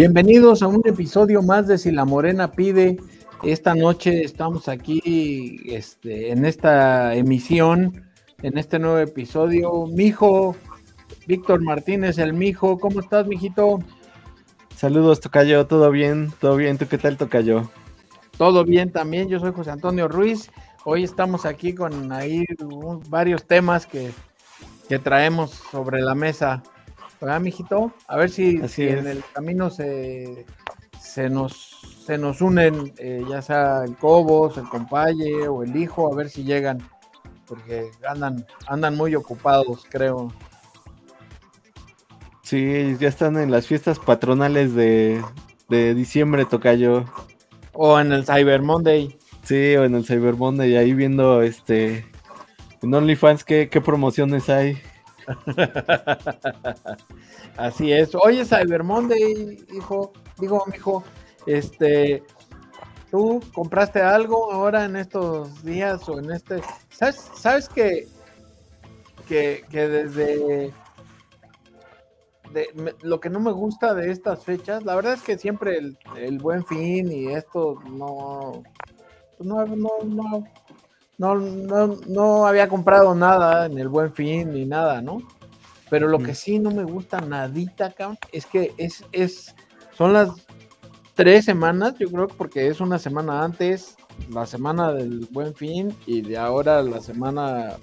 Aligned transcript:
Bienvenidos 0.00 0.62
a 0.62 0.66
un 0.66 0.80
episodio 0.86 1.42
más 1.42 1.66
de 1.66 1.76
Si 1.76 1.90
la 1.90 2.06
Morena 2.06 2.52
pide. 2.52 2.96
Esta 3.42 3.74
noche 3.74 4.24
estamos 4.24 4.66
aquí 4.66 5.60
este, 5.66 6.30
en 6.30 6.46
esta 6.46 7.14
emisión, 7.14 8.10
en 8.40 8.56
este 8.56 8.78
nuevo 8.78 8.96
episodio. 8.96 9.84
Mijo, 9.88 10.56
Víctor 11.26 11.60
Martínez, 11.62 12.16
el 12.16 12.32
Mijo, 12.32 12.78
¿cómo 12.80 13.00
estás, 13.00 13.26
mijito? 13.26 13.80
Saludos, 14.74 15.20
Tocayo, 15.20 15.66
¿todo 15.66 15.90
bien? 15.90 16.32
¿Todo 16.40 16.56
bien? 16.56 16.78
¿Tú 16.78 16.88
qué 16.88 16.96
tal, 16.96 17.18
Tocayo? 17.18 17.68
Todo 18.38 18.64
bien 18.64 18.92
también, 18.92 19.28
yo 19.28 19.38
soy 19.38 19.52
José 19.52 19.70
Antonio 19.70 20.08
Ruiz. 20.08 20.50
Hoy 20.86 21.04
estamos 21.04 21.44
aquí 21.44 21.74
con 21.74 22.10
ahí 22.10 22.46
varios 23.10 23.44
temas 23.44 23.84
que, 23.84 24.12
que 24.88 24.98
traemos 24.98 25.50
sobre 25.50 26.00
la 26.00 26.14
mesa. 26.14 26.62
¿Verdad, 27.20 27.40
mijito? 27.40 27.92
A 28.08 28.16
ver 28.16 28.30
si, 28.30 28.60
en 28.78 29.06
el 29.06 29.22
camino 29.34 29.68
se, 29.68 30.46
se, 30.98 31.28
nos, 31.28 31.80
se 32.06 32.16
nos 32.16 32.40
unen, 32.40 32.94
eh, 32.98 33.22
ya 33.28 33.42
sea 33.42 33.84
el 33.84 33.96
Cobos, 33.96 34.56
el 34.56 34.68
Compaye 34.68 35.46
o 35.46 35.62
el 35.62 35.76
Hijo, 35.76 36.10
a 36.10 36.16
ver 36.16 36.30
si 36.30 36.44
llegan, 36.44 36.78
porque 37.46 37.90
andan, 38.08 38.46
andan 38.66 38.96
muy 38.96 39.14
ocupados, 39.14 39.84
creo. 39.90 40.32
Sí, 42.42 42.96
ya 42.98 43.08
están 43.08 43.36
en 43.38 43.50
las 43.50 43.66
fiestas 43.66 43.98
patronales 43.98 44.74
de, 44.74 45.22
de 45.68 45.94
diciembre, 45.94 46.46
Tocayo. 46.46 47.04
O 47.72 48.00
en 48.00 48.12
el 48.12 48.24
Cyber 48.24 48.62
Monday. 48.62 49.18
Sí, 49.44 49.76
o 49.76 49.84
en 49.84 49.94
el 49.94 50.06
Cyber 50.06 50.34
Monday, 50.34 50.76
ahí 50.76 50.94
viendo 50.94 51.42
este 51.42 52.06
en 52.82 52.94
OnlyFans 52.94 53.44
qué, 53.44 53.68
qué 53.68 53.80
promociones 53.80 54.48
hay. 54.48 54.80
Así 57.56 57.92
es. 57.92 58.14
Oye, 58.14 58.44
Cyber 58.44 58.82
Monday, 58.84 59.58
hijo, 59.74 60.12
digo, 60.38 60.64
mijo, 60.70 61.04
este, 61.46 62.22
¿tú 63.10 63.40
compraste 63.54 64.00
algo 64.02 64.52
ahora 64.52 64.84
en 64.84 64.96
estos 64.96 65.62
días 65.64 66.06
o 66.08 66.18
en 66.18 66.30
este? 66.32 66.60
¿Sabes, 66.90 67.16
sabes 67.34 67.68
que, 67.68 68.06
que, 69.28 69.64
que 69.70 69.88
desde 69.88 70.72
de- 72.52 72.94
lo 73.02 73.20
que 73.20 73.30
no 73.30 73.40
me 73.40 73.52
gusta 73.52 73.94
de 73.94 74.10
estas 74.10 74.44
fechas, 74.44 74.84
la 74.84 74.94
verdad 74.96 75.14
es 75.14 75.22
que 75.22 75.38
siempre 75.38 75.78
el, 75.78 75.98
el 76.16 76.38
buen 76.38 76.64
fin 76.64 77.10
y 77.12 77.28
esto 77.28 77.80
no, 77.88 78.62
no, 79.38 79.64
no, 79.66 79.90
no, 80.04 80.44
no, 81.20 81.34
no, 81.34 81.98
no 82.08 82.46
había 82.46 82.66
comprado 82.66 83.14
nada 83.14 83.66
en 83.66 83.78
el 83.78 83.88
buen 83.88 84.14
fin 84.14 84.54
ni 84.54 84.64
nada, 84.64 85.02
¿no? 85.02 85.18
Pero 85.90 86.08
lo 86.08 86.18
que 86.18 86.32
Mm. 86.32 86.34
sí 86.34 86.58
no 86.58 86.70
me 86.70 86.84
gusta 86.84 87.20
nadita, 87.20 87.92
cabrón, 87.92 88.16
es 88.32 88.46
que 88.46 88.72
es, 88.78 89.04
es, 89.12 89.54
son 89.92 90.14
las 90.14 90.30
tres 91.14 91.44
semanas, 91.44 91.94
yo 91.98 92.08
creo, 92.10 92.26
porque 92.26 92.68
es 92.68 92.80
una 92.80 92.98
semana 92.98 93.44
antes, 93.44 93.96
la 94.30 94.46
semana 94.46 94.92
del 94.92 95.28
buen 95.30 95.54
fin, 95.54 95.94
y 96.06 96.22
de 96.22 96.38
ahora 96.38 96.82
la 96.82 97.00
semana 97.02 97.76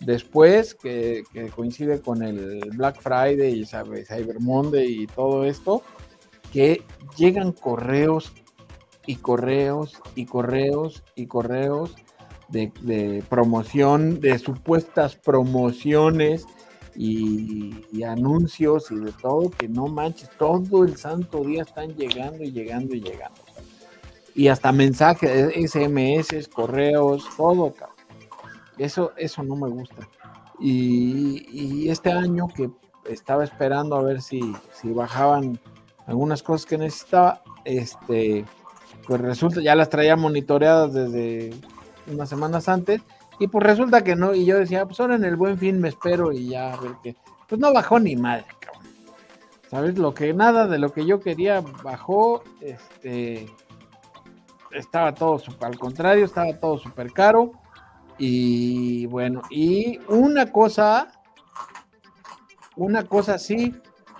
después, 0.00 0.74
que, 0.74 1.24
que 1.30 1.48
coincide 1.48 2.00
con 2.00 2.22
el 2.22 2.60
Black 2.74 3.02
Friday 3.02 3.52
y 3.52 3.66
sabe, 3.66 4.06
Cyber 4.06 4.40
Monday 4.40 5.02
y 5.02 5.06
todo 5.08 5.44
esto, 5.44 5.82
que 6.54 6.82
llegan 7.18 7.52
correos 7.52 8.32
y 9.06 9.16
correos 9.16 10.00
y 10.14 10.24
correos 10.24 11.02
y 11.16 11.26
correos 11.26 11.94
de, 12.52 12.72
de 12.82 13.24
promoción, 13.28 14.20
de 14.20 14.38
supuestas 14.38 15.16
promociones 15.16 16.46
y, 16.94 18.02
anuncios 18.04 18.90
y 18.90 18.96
de 18.96 19.12
todo, 19.12 19.50
que 19.50 19.68
no 19.68 19.88
manches, 19.88 20.30
todo 20.38 20.84
el 20.84 20.96
santo 20.96 21.40
día 21.40 21.62
están 21.62 21.94
llegando 21.96 22.42
y 22.44 22.52
llegando 22.52 22.94
y 22.94 23.00
llegando. 23.00 23.40
Y 24.34 24.48
hasta 24.48 24.72
mensajes, 24.72 25.52
SMS, 25.70 26.48
correos, 26.48 27.24
todo. 27.36 27.74
Eso, 28.78 29.12
eso 29.16 29.42
no 29.42 29.56
me 29.56 29.68
gusta. 29.68 30.08
Y, 30.58 31.46
y 31.50 31.90
este 31.90 32.12
año 32.12 32.48
que 32.48 32.70
estaba 33.08 33.44
esperando 33.44 33.96
a 33.96 34.02
ver 34.02 34.22
si, 34.22 34.40
si 34.72 34.90
bajaban 34.92 35.58
algunas 36.06 36.42
cosas 36.42 36.66
que 36.66 36.78
necesitaba, 36.78 37.42
este, 37.64 38.44
pues 39.06 39.20
resulta, 39.20 39.60
ya 39.60 39.74
las 39.74 39.90
traía 39.90 40.16
monitoreadas 40.16 40.92
desde 40.94 41.54
unas 42.06 42.28
semanas 42.28 42.68
antes, 42.68 43.00
y 43.38 43.48
pues 43.48 43.64
resulta 43.64 44.02
que 44.04 44.14
no, 44.16 44.34
y 44.34 44.44
yo 44.44 44.58
decía, 44.58 44.84
pues 44.86 45.00
ahora 45.00 45.14
en 45.16 45.24
el 45.24 45.36
buen 45.36 45.58
fin 45.58 45.80
me 45.80 45.88
espero 45.88 46.32
y 46.32 46.48
ya 46.50 46.72
a 46.74 46.80
ver 46.80 46.92
qué. 47.02 47.16
Pues 47.48 47.60
no 47.60 47.72
bajó 47.72 47.98
ni 47.98 48.16
madre, 48.16 48.46
cabrón. 48.60 48.82
¿Sabes? 49.70 49.98
Lo 49.98 50.12
que 50.12 50.34
nada 50.34 50.66
de 50.66 50.78
lo 50.78 50.92
que 50.92 51.06
yo 51.06 51.20
quería 51.20 51.62
bajó, 51.82 52.42
este, 52.60 53.46
estaba 54.70 55.14
todo, 55.14 55.38
sup- 55.38 55.62
al 55.64 55.78
contrario, 55.78 56.24
estaba 56.24 56.52
todo 56.58 56.78
súper 56.78 57.12
caro. 57.12 57.52
Y 58.18 59.06
bueno, 59.06 59.42
y 59.50 59.98
una 60.08 60.52
cosa, 60.52 61.08
una 62.76 63.04
cosa 63.04 63.38
sí, 63.38 63.74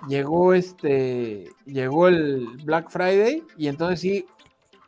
llegó 0.07 0.53
este, 0.53 1.49
llegó 1.65 2.07
el 2.07 2.47
Black 2.63 2.89
Friday 2.89 3.43
y 3.57 3.67
entonces 3.67 3.99
sí, 3.99 4.25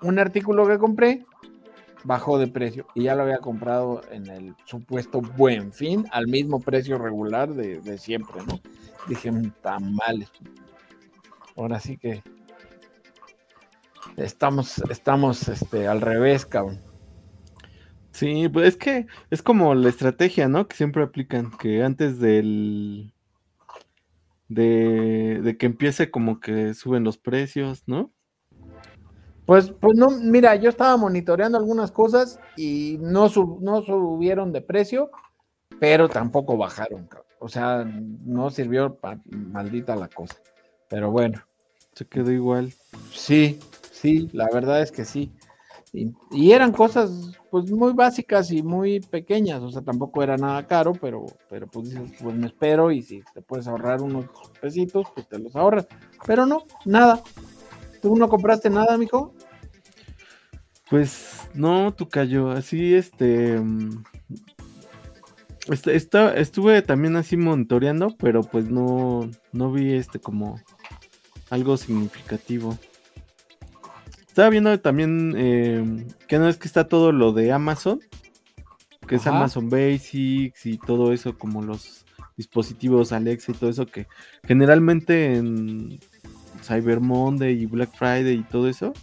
un 0.02 0.20
artículo 0.20 0.68
que 0.68 0.80
compré 0.80 1.26
bajó 2.06 2.38
de 2.38 2.48
precio 2.48 2.88
y 2.94 3.04
ya 3.04 3.16
lo 3.16 3.24
había 3.24 3.40
comprado 3.40 4.02
en 4.12 4.28
el 4.28 4.56
supuesto 4.66 5.22
buen 5.22 5.74
fin 5.74 6.06
al 6.12 6.28
mismo 6.28 6.60
precio 6.62 6.98
regular 6.98 7.54
de, 7.54 7.98
siempre, 7.98 8.42
¿no? 8.48 8.60
Dije, 9.08 9.32
"Mm, 9.32 9.52
tan 9.62 9.94
mal. 9.94 10.28
Ahora 11.58 11.80
sí 11.80 11.98
que 11.98 12.24
estamos, 14.18 14.80
estamos 14.90 15.48
este, 15.48 15.88
al 15.88 16.02
revés, 16.02 16.46
cabrón. 16.46 16.80
Sí, 18.12 18.48
pues 18.50 18.70
es 18.70 18.78
que 18.78 19.08
es 19.30 19.42
como 19.42 19.76
la 19.76 19.90
estrategia, 19.90 20.48
¿no? 20.48 20.68
Que 20.68 20.78
siempre 20.78 21.04
aplican, 21.04 21.52
que 21.58 21.84
antes 21.84 22.20
del 22.20 23.12
de, 24.48 25.42
de 25.44 25.58
que 25.58 25.66
empiece 25.66 26.12
como 26.12 26.40
que 26.40 26.74
suben 26.76 27.04
los 27.04 27.18
precios, 27.18 27.84
¿no? 27.88 28.15
Pues, 29.46 29.72
pues 29.80 29.96
no, 29.98 30.10
mira, 30.10 30.56
yo 30.56 30.70
estaba 30.70 30.98
monitoreando 30.98 31.58
algunas 31.58 31.92
cosas 31.92 32.40
y 32.56 32.98
no, 33.02 33.30
sub- 33.30 33.62
no 33.62 33.82
subieron 33.84 34.52
de 34.52 34.62
precio, 34.62 35.12
pero 35.80 36.10
tampoco 36.10 36.58
bajaron. 36.58 37.06
cabrón. 37.08 37.26
O 37.40 37.48
sea, 37.50 37.86
no 37.86 38.50
sirvió 38.50 38.96
para 38.96 39.20
maldita 39.26 39.96
la 39.96 40.08
cosa. 40.08 40.36
Pero 40.90 41.12
bueno, 41.12 41.42
Se 41.94 42.06
quedó 42.06 42.32
igual. 42.32 42.74
sí, 43.12 43.60
sí, 43.92 44.30
la 44.34 44.50
verdad 44.52 44.82
es 44.82 44.92
que 44.92 45.06
sí. 45.06 45.32
Y, 45.94 46.12
y 46.32 46.52
eran 46.52 46.72
cosas 46.74 47.10
pues 47.50 47.72
muy 47.72 47.94
básicas 47.94 48.52
y 48.52 48.62
muy 48.62 49.00
pequeñas, 49.00 49.62
o 49.62 49.70
sea, 49.72 49.82
tampoco 49.82 50.22
era 50.22 50.36
nada 50.36 50.68
caro, 50.68 50.92
pero, 50.92 51.26
pero 51.50 51.68
pues 51.68 51.90
dices, 51.90 52.12
pues 52.22 52.36
me 52.36 52.48
espero 52.48 52.92
y 52.92 53.02
si 53.02 53.22
te 53.34 53.42
puedes 53.42 53.66
ahorrar 53.68 54.02
unos 54.02 54.26
pesitos, 54.60 55.08
pues 55.14 55.26
te 55.30 55.40
los 55.40 55.56
ahorras. 55.56 55.88
Pero 56.26 56.46
no, 56.46 56.64
nada. 56.84 57.22
¿Tú 58.02 58.16
no 58.18 58.28
compraste 58.28 58.70
nada, 58.70 58.98
mijo? 58.98 59.34
Pues 60.96 61.50
no, 61.54 61.94
tu 61.94 62.08
cayó 62.08 62.52
así, 62.52 62.94
este, 62.94 63.60
mm, 63.60 64.02
este, 65.68 65.94
esta- 65.94 66.34
estuve 66.38 66.82
también 66.84 67.18
así 67.18 67.36
monitoreando, 67.36 68.16
pero 68.18 68.44
pues 68.44 68.70
no, 68.70 69.30
no 69.52 69.74
vi 69.74 69.92
este 69.92 70.20
como 70.20 70.58
algo 71.50 71.76
significativo. 71.76 72.80
Estaba 74.26 74.48
viendo 74.48 74.80
también 74.80 75.34
eh, 75.36 76.08
que 76.30 76.40
no 76.40 76.48
es 76.48 76.56
que 76.56 76.66
está 76.70 76.88
todo 76.88 77.12
lo 77.12 77.34
de 77.34 77.52
Amazon, 77.52 78.00
que 79.06 79.16
es. 79.16 79.28
Amazon 79.28 79.70
Basics 79.70 80.66
y 80.66 80.78
todo 80.78 81.12
eso, 81.12 81.38
como 81.38 81.62
los 81.62 82.06
dispositivos 82.38 83.12
Alexa 83.12 83.52
y 83.52 83.56
todo 83.56 83.70
eso, 83.70 83.86
que 83.86 84.08
generalmente 84.48 85.36
en 85.36 86.00
Cyber 86.64 87.02
Monday 87.02 87.64
y 87.64 87.66
Black 87.66 87.94
Friday 87.98 88.36
y 88.36 88.44
todo 88.44 88.70
eso, 88.70 88.94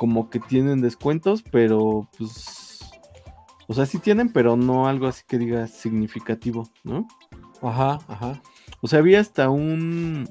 como 0.00 0.30
que 0.30 0.40
tienen 0.40 0.80
descuentos, 0.80 1.44
pero 1.52 2.08
pues, 2.16 2.80
o 3.66 3.74
sea, 3.74 3.84
sí 3.84 3.98
tienen, 3.98 4.32
pero 4.32 4.56
no 4.56 4.88
algo 4.88 5.06
así 5.06 5.24
que 5.28 5.36
diga 5.36 5.66
significativo, 5.66 6.70
¿no? 6.84 7.06
Ajá, 7.60 7.98
ajá. 8.08 8.40
O 8.80 8.88
sea, 8.88 9.00
había 9.00 9.20
hasta 9.20 9.50
un, 9.50 10.26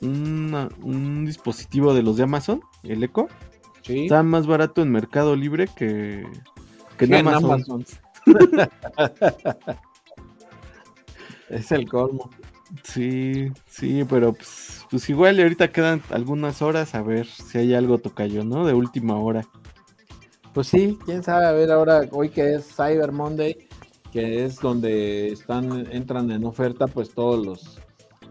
una- 0.00 0.68
un 0.82 1.24
dispositivo 1.24 1.94
de 1.94 2.02
los 2.02 2.16
de 2.16 2.24
Amazon, 2.24 2.62
el 2.82 3.04
Echo. 3.04 3.28
Sí. 3.82 4.06
Está 4.06 4.24
más 4.24 4.48
barato 4.48 4.82
en 4.82 4.90
Mercado 4.90 5.36
Libre 5.36 5.68
que, 5.76 6.26
que 6.98 7.04
en 7.04 7.14
en. 7.14 7.28
Amazon. 7.28 7.84
es 11.48 11.70
el 11.70 11.88
colmo. 11.88 12.28
Sí, 12.82 13.50
sí, 13.66 14.04
pero 14.08 14.32
pues, 14.32 14.86
pues 14.90 15.08
igual 15.10 15.38
y 15.38 15.42
ahorita 15.42 15.70
quedan 15.72 16.02
algunas 16.10 16.62
horas 16.62 16.94
a 16.94 17.02
ver 17.02 17.26
si 17.26 17.58
hay 17.58 17.74
algo 17.74 17.98
tocayo, 17.98 18.44
¿no? 18.44 18.66
De 18.66 18.72
última 18.74 19.18
hora. 19.18 19.46
Pues 20.54 20.68
sí, 20.68 20.98
quién 21.04 21.22
sabe, 21.22 21.46
a 21.46 21.52
ver 21.52 21.70
ahora, 21.70 22.02
hoy 22.12 22.28
que 22.30 22.54
es 22.54 22.66
Cyber 22.74 23.12
Monday, 23.12 23.68
que 24.10 24.44
es 24.44 24.58
donde 24.60 25.28
están, 25.28 25.86
entran 25.92 26.30
en 26.30 26.44
oferta, 26.44 26.86
pues 26.86 27.10
todos 27.14 27.44
los, 27.44 27.80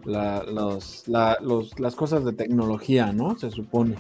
la- 0.06 0.44
los, 0.44 1.08
la- 1.08 1.38
los- 1.42 1.80
las 1.80 1.96
cosas 1.96 2.24
de 2.26 2.34
tecnología, 2.34 3.12
¿no? 3.14 3.38
Se 3.38 3.50
supone. 3.52 3.96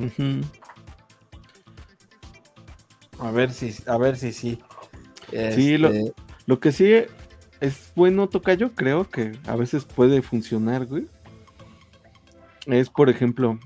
A 3.20 3.32
ver 3.32 3.52
si, 3.52 3.74
a 3.88 3.98
ver 3.98 4.18
si 4.18 4.34
sí. 4.34 4.60
Sí, 5.52 5.78
lo- 5.78 5.90
Este, 5.90 6.14
Lo 6.48 6.60
que 6.60 6.72
sí 6.72 6.92
es 7.62 7.92
bueno, 7.96 8.28
Tocayo, 8.28 8.72
creo 8.74 9.08
que 9.08 9.38
a 9.48 9.56
veces 9.56 9.86
puede 9.86 10.22
funcionar, 10.22 10.88
güey. 10.88 11.08
Es, 12.66 12.90
por 12.90 13.10
ejemplo, 13.10 13.60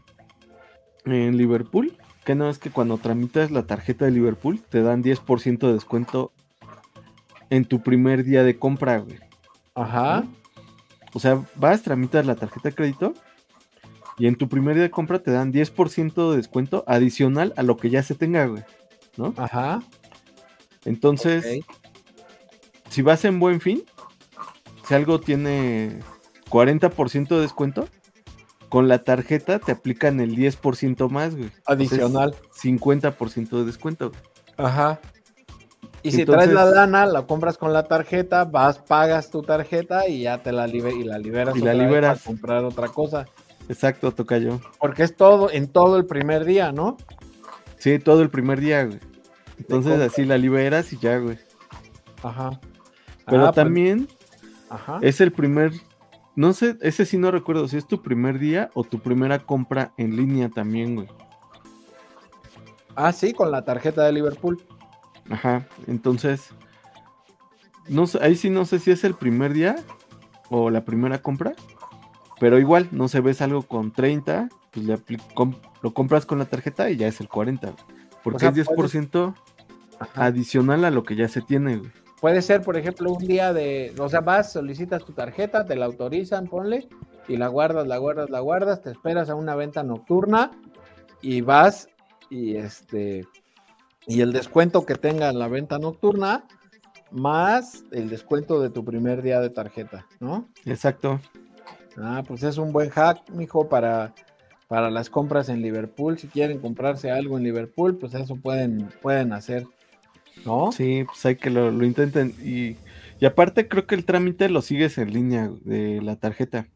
en 1.06 1.38
Liverpool, 1.38 1.98
que 2.26 2.36
no 2.36 2.50
es 2.50 2.60
que 2.60 2.72
cuando 2.72 2.98
tramitas 2.98 3.52
la 3.52 3.66
tarjeta 3.66 4.06
de 4.06 4.12
Liverpool 4.12 4.62
te 4.70 4.82
dan 4.82 5.04
10% 5.04 5.60
de 5.60 5.74
descuento 5.74 6.32
en 7.50 7.66
tu 7.66 7.82
primer 7.82 8.24
día 8.24 8.44
de 8.44 8.58
compra, 8.58 9.00
güey. 9.00 9.20
Ajá. 9.76 10.26
O 11.14 11.20
sea, 11.20 11.42
vas, 11.56 11.82
tramitas 11.82 12.26
la 12.26 12.36
tarjeta 12.36 12.70
de 12.70 12.76
crédito 12.76 13.14
y 14.18 14.28
en 14.28 14.36
tu 14.36 14.50
primer 14.50 14.76
día 14.76 14.84
de 14.84 14.92
compra 14.92 15.20
te 15.20 15.32
dan 15.32 15.54
10% 15.54 16.32
de 16.32 16.38
descuento 16.38 16.84
adicional 16.88 17.54
a 17.56 17.64
lo 17.64 17.78
que 17.78 17.90
ya 17.90 18.04
se 18.04 18.16
tenga, 18.16 18.46
güey. 18.46 18.64
¿No? 19.16 19.34
Ajá. 19.38 19.82
Entonces. 20.84 21.62
Si 22.96 23.02
vas 23.02 23.26
en 23.26 23.40
buen 23.42 23.60
fin, 23.60 23.84
si 24.88 24.94
algo 24.94 25.20
tiene 25.20 26.00
40% 26.50 27.28
de 27.36 27.42
descuento, 27.42 27.90
con 28.70 28.88
la 28.88 29.00
tarjeta 29.04 29.60
te 29.60 29.74
aplican 29.74 30.22
el 30.22 30.36
10% 30.38 31.10
más, 31.10 31.36
güey. 31.36 31.52
Adicional. 31.66 32.30
O 32.30 32.34
sea, 32.34 32.42
es 32.56 32.62
50% 32.82 33.50
de 33.58 33.66
descuento. 33.66 34.10
güey. 34.12 34.22
Ajá. 34.58 35.00
Y 36.04 36.12
si 36.12 36.22
Entonces- 36.22 36.52
traes 36.52 36.54
la 36.54 36.72
lana, 36.74 37.06
la 37.06 37.26
compras 37.28 37.58
con 37.58 37.74
la 37.74 37.84
tarjeta, 37.84 38.46
vas, 38.46 38.78
pagas 38.80 39.30
tu 39.30 39.42
tarjeta 39.42 40.08
y 40.08 40.22
ya 40.22 40.42
te 40.42 40.52
la, 40.54 40.66
libe- 40.68 40.96
y 40.98 41.04
la 41.04 41.18
liberas 41.18 41.56
Y 41.58 41.60
la 41.60 41.74
liberas. 41.74 42.20
para 42.20 42.26
comprar 42.28 42.64
otra 42.64 42.88
cosa. 42.88 43.26
Exacto, 43.68 44.12
toca 44.14 44.38
yo. 44.38 44.62
Porque 44.80 45.04
es 45.04 45.16
todo, 45.18 45.50
en 45.52 45.68
todo 45.68 45.98
el 45.98 46.06
primer 46.06 46.46
día, 46.46 46.72
¿no? 46.72 46.96
Sí, 47.78 48.00
todo 48.00 48.22
el 48.22 48.30
primer 48.30 48.62
día, 48.62 48.86
güey. 48.86 49.00
Entonces 49.58 50.00
así 50.00 50.24
la 50.26 50.38
liberas 50.38 50.94
y 50.94 50.98
ya, 50.98 51.18
güey. 51.18 51.38
Ajá. 52.24 52.60
Pero 53.26 53.42
Ah, 53.44 53.52
pues, 53.52 53.56
también 53.56 54.08
ajá. 54.70 55.00
es 55.02 55.20
el 55.22 55.32
primer, 55.32 55.72
no 56.36 56.54
sé, 56.54 56.78
ese 56.82 57.06
sí 57.06 57.18
no 57.18 57.32
recuerdo 57.32 57.68
si 57.68 57.78
es 57.78 57.88
tu 57.88 58.02
primer 58.02 58.40
día 58.40 58.70
o 58.74 58.84
tu 58.84 59.00
primera 59.00 59.40
compra 59.40 59.94
en 59.98 60.16
línea 60.16 60.50
también, 60.50 60.96
güey. 60.96 61.08
Ah, 62.96 63.12
sí, 63.12 63.34
con 63.34 63.52
la 63.52 63.64
tarjeta 63.66 64.04
de 64.04 64.14
Liverpool. 64.14 64.62
Ajá, 65.30 65.68
entonces, 65.88 66.50
no 67.90 68.08
sé, 68.08 68.20
ahí 68.22 68.36
sí 68.36 68.50
no 68.50 68.66
sé 68.66 68.80
si 68.80 68.92
es 68.92 69.04
el 69.04 69.16
primer 69.16 69.54
día 69.54 69.76
o 70.50 70.70
la 70.70 70.86
primera 70.86 71.22
compra, 71.22 71.54
pero 72.40 72.60
igual, 72.60 72.88
no 72.92 73.08
se 73.08 73.20
ves 73.22 73.42
algo 73.42 73.64
con 73.64 73.92
30, 73.92 74.50
pues 74.72 74.86
le 74.86 74.94
apli- 74.98 75.34
com- 75.34 75.56
lo 75.82 75.94
compras 75.94 76.26
con 76.26 76.38
la 76.40 76.46
tarjeta 76.46 76.90
y 76.90 76.98
ya 76.98 77.08
es 77.08 77.20
el 77.22 77.28
40, 77.28 77.72
güey, 77.72 77.84
porque 78.24 78.38
O 78.38 78.40
sea, 78.40 78.50
es 78.50 78.56
10% 78.56 79.34
Ajá. 80.00 80.26
adicional 80.26 80.86
a 80.86 80.92
lo 80.92 81.04
que 81.04 81.16
ya 81.16 81.28
se 81.28 81.42
tiene, 81.42 81.78
güey. 81.78 81.92
Puede 82.26 82.42
ser, 82.42 82.64
por 82.64 82.76
ejemplo, 82.76 83.14
un 83.14 83.28
día 83.28 83.54
de, 83.54 83.94
o 84.00 84.10
sea, 84.10 84.22
vas, 84.22 84.52
solicitas 84.52 85.06
tu 85.06 85.14
tarjeta, 85.14 85.64
te 85.64 85.76
la 85.76 85.86
autorizan, 85.86 86.48
ponle, 86.48 86.90
y 87.28 87.38
la 87.38 87.50
guardas, 87.50 87.86
la 87.86 87.98
guardas, 87.98 88.32
la 88.32 88.40
guardas, 88.40 88.82
te 88.82 88.90
esperas 88.90 89.30
a 89.30 89.36
una 89.36 89.54
venta 89.54 89.84
nocturna 89.84 90.50
y 91.22 91.42
vas 91.42 91.88
y 92.32 92.56
este, 92.56 93.28
y 94.08 94.22
el 94.22 94.34
descuento 94.34 94.88
que 94.88 94.96
tenga 94.96 95.30
en 95.30 95.38
la 95.38 95.48
venta 95.48 95.78
nocturna, 95.78 96.48
más 97.12 97.84
el 97.92 98.10
descuento 98.10 98.60
de 98.60 98.72
tu 98.72 98.84
primer 98.84 99.22
día 99.22 99.40
de 99.40 99.52
tarjeta, 99.52 100.08
¿no? 100.20 100.50
Exacto. 100.66 101.22
Ah, 101.96 102.24
pues 102.28 102.42
es 102.42 102.58
un 102.58 102.72
buen 102.72 102.90
hack, 102.90 103.30
mijo, 103.34 103.70
para, 103.70 104.16
para 104.68 104.90
las 104.90 105.12
compras 105.12 105.48
en 105.50 105.62
Liverpool. 105.62 106.18
Si 106.18 106.28
quieren 106.28 106.58
comprarse 106.58 107.12
algo 107.12 107.38
en 107.38 107.44
Liverpool, 107.44 108.00
pues 108.00 108.16
eso 108.16 108.36
pueden, 108.36 108.90
pueden 109.04 109.32
hacer, 109.32 109.68
¿no? 110.44 110.72
Sí, 110.72 111.04
pues 111.06 111.26
hay 111.26 111.36
que 111.36 111.50
lo, 111.50 111.72
lo 111.72 111.86
intenten. 111.86 112.36
Y, 112.44 112.78
y 113.20 113.26
aparte 113.26 113.68
creo 113.68 113.88
que 113.88 113.96
el 113.96 114.06
trámite 114.06 114.50
lo 114.50 114.62
sigues 114.62 114.98
en 114.98 115.14
línea 115.14 115.50
de 115.64 116.02
la 116.02 116.18
tarjeta. 116.18 116.68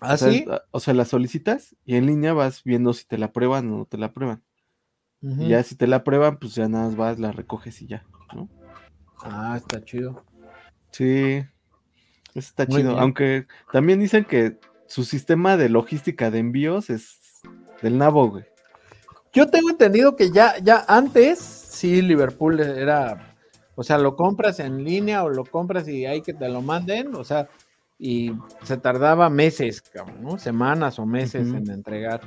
¿Ah, 0.00 0.14
o 0.14 0.16
sea, 0.16 0.30
sí? 0.30 0.44
o 0.70 0.80
sea, 0.80 0.94
la 0.94 1.04
solicitas 1.04 1.74
y 1.84 1.96
en 1.96 2.06
línea 2.06 2.32
vas 2.32 2.62
viendo 2.64 2.92
si 2.92 3.06
te 3.06 3.18
la 3.18 3.26
aprueban 3.26 3.72
o 3.72 3.78
no 3.78 3.84
te 3.86 3.98
la 3.98 4.06
aprueban. 4.06 4.42
Ujú. 5.22 5.42
Y 5.42 5.48
ya 5.48 5.62
si 5.62 5.74
te 5.74 5.86
la 5.86 5.96
aprueban, 5.96 6.38
pues 6.38 6.54
ya 6.54 6.68
nada 6.68 6.86
más 6.86 6.96
vas, 6.96 7.18
la 7.18 7.32
recoges 7.32 7.80
y 7.82 7.86
ya, 7.86 8.04
¿no? 8.34 8.48
Ah, 9.22 9.54
está 9.56 9.82
chido. 9.82 10.24
Sí, 10.92 11.44
está 12.34 12.66
Muy 12.66 12.76
chido. 12.76 12.90
bien. 12.90 13.02
Aunque 13.02 13.46
también 13.72 14.00
dicen 14.00 14.24
que 14.24 14.58
su 14.86 15.04
sistema 15.04 15.56
de 15.56 15.68
logística 15.68 16.30
de 16.30 16.38
envíos 16.38 16.90
es 16.90 17.18
del 17.82 17.98
nabo, 17.98 18.30
güey. 18.30 18.44
Yo 19.32 19.48
tengo 19.48 19.70
entendido 19.70 20.16
que 20.16 20.30
ya, 20.30 20.58
ya 20.62 20.84
antes, 20.88 21.38
sí, 21.76 22.02
Liverpool 22.02 22.60
era, 22.60 23.36
o 23.74 23.82
sea, 23.82 23.98
lo 23.98 24.16
compras 24.16 24.60
en 24.60 24.84
línea 24.84 25.24
o 25.24 25.30
lo 25.30 25.44
compras 25.44 25.88
y 25.88 26.06
hay 26.06 26.22
que 26.22 26.34
te 26.34 26.48
lo 26.48 26.62
manden, 26.62 27.14
o 27.14 27.24
sea, 27.24 27.48
y 27.98 28.32
se 28.62 28.76
tardaba 28.76 29.30
meses, 29.30 29.82
¿no? 30.20 30.38
Semanas 30.38 30.98
o 30.98 31.06
meses 31.06 31.48
en 31.48 31.70
entregar. 31.70 32.20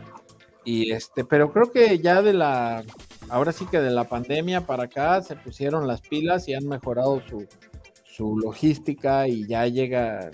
Y 0.65 0.91
este, 0.91 1.23
pero 1.25 1.51
creo 1.51 1.71
que 1.71 1.99
ya 1.99 2.21
de 2.21 2.33
la, 2.33 2.83
ahora 3.29 3.51
sí 3.51 3.65
que 3.65 3.79
de 3.79 3.91
la 3.91 4.05
pandemia 4.05 4.65
para 4.65 4.83
acá 4.83 5.21
se 5.21 5.35
pusieron 5.35 5.87
las 5.87 6.01
pilas 6.01 6.47
y 6.47 6.53
han 6.53 6.67
mejorado 6.67 7.21
su, 7.27 7.47
su 8.03 8.37
logística 8.37 9.27
y 9.27 9.47
ya 9.47 9.65
llega, 9.67 10.31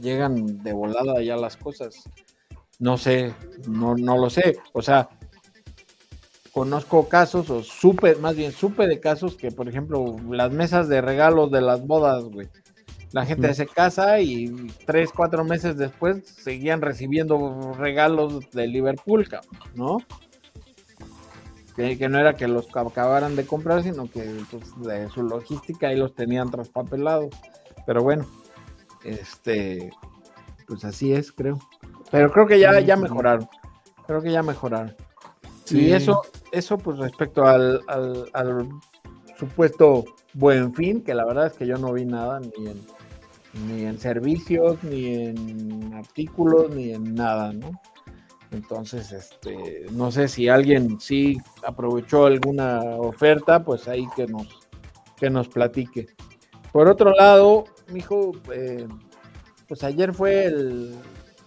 llegan 0.00 0.62
de 0.62 0.72
volada 0.72 1.22
ya 1.22 1.36
las 1.36 1.56
cosas. 1.56 2.08
No 2.78 2.96
sé, 2.96 3.34
no, 3.68 3.94
no 3.94 4.16
lo 4.16 4.30
sé. 4.30 4.58
O 4.72 4.80
sea, 4.80 5.08
conozco 6.52 7.08
casos, 7.08 7.50
o 7.50 7.62
supe, 7.62 8.14
más 8.16 8.36
bien 8.36 8.52
supe 8.52 8.86
de 8.86 9.00
casos 9.00 9.36
que, 9.36 9.50
por 9.50 9.68
ejemplo, 9.68 10.16
las 10.30 10.50
mesas 10.52 10.88
de 10.88 11.00
regalos 11.00 11.50
de 11.50 11.60
las 11.60 11.86
bodas, 11.86 12.24
güey. 12.24 12.48
La 13.12 13.26
gente 13.26 13.52
se 13.54 13.66
casa 13.66 14.20
y 14.20 14.68
tres, 14.86 15.10
cuatro 15.14 15.44
meses 15.44 15.76
después 15.76 16.24
seguían 16.26 16.80
recibiendo 16.80 17.74
regalos 17.76 18.50
de 18.52 18.68
Liverpool, 18.68 19.28
¿no? 19.74 19.98
Que, 21.74 21.98
que 21.98 22.08
no 22.08 22.18
era 22.18 22.34
que 22.34 22.46
los 22.46 22.68
acabaran 22.74 23.34
de 23.34 23.46
comprar, 23.46 23.82
sino 23.82 24.08
que 24.08 24.22
pues, 24.50 24.80
de 24.82 25.08
su 25.10 25.24
logística 25.24 25.88
ahí 25.88 25.96
los 25.96 26.14
tenían 26.14 26.52
traspapelados. 26.52 27.34
Pero 27.84 28.04
bueno, 28.04 28.26
este, 29.04 29.90
pues 30.68 30.84
así 30.84 31.12
es, 31.12 31.32
creo. 31.32 31.58
Pero 32.12 32.30
creo 32.30 32.46
que 32.46 32.60
ya, 32.60 32.78
ya 32.78 32.96
mejoraron. 32.96 33.48
Creo 34.06 34.22
que 34.22 34.30
ya 34.30 34.42
mejoraron. 34.42 34.94
Y 35.72 35.92
eso, 35.92 36.22
eso 36.52 36.78
pues 36.78 36.98
respecto 36.98 37.44
al, 37.46 37.80
al, 37.88 38.68
supuesto 39.38 40.04
buen 40.34 40.74
fin, 40.74 41.02
que 41.02 41.14
la 41.14 41.24
verdad 41.24 41.46
es 41.46 41.52
que 41.54 41.66
yo 41.66 41.76
no 41.76 41.92
vi 41.92 42.04
nada 42.04 42.40
ni 42.40 42.66
en, 42.66 42.80
ni 43.66 43.84
en 43.84 43.98
servicios, 43.98 44.82
ni 44.84 45.24
en 45.26 45.94
artículos, 45.94 46.70
ni 46.70 46.92
en 46.92 47.14
nada, 47.14 47.52
¿no? 47.52 47.70
Entonces, 48.52 49.12
este, 49.12 49.86
no 49.92 50.10
sé 50.10 50.26
si 50.28 50.48
alguien 50.48 51.00
sí 51.00 51.38
aprovechó 51.64 52.26
alguna 52.26 52.80
oferta, 52.80 53.62
pues 53.62 53.86
ahí 53.86 54.06
que 54.16 54.26
nos, 54.26 54.48
que 55.16 55.30
nos 55.30 55.48
platique. 55.48 56.08
Por 56.72 56.88
otro 56.88 57.12
lado, 57.12 57.64
mijo, 57.92 58.32
eh, 58.52 58.86
pues 59.68 59.84
ayer 59.84 60.12
fue 60.12 60.46
el- 60.46 60.96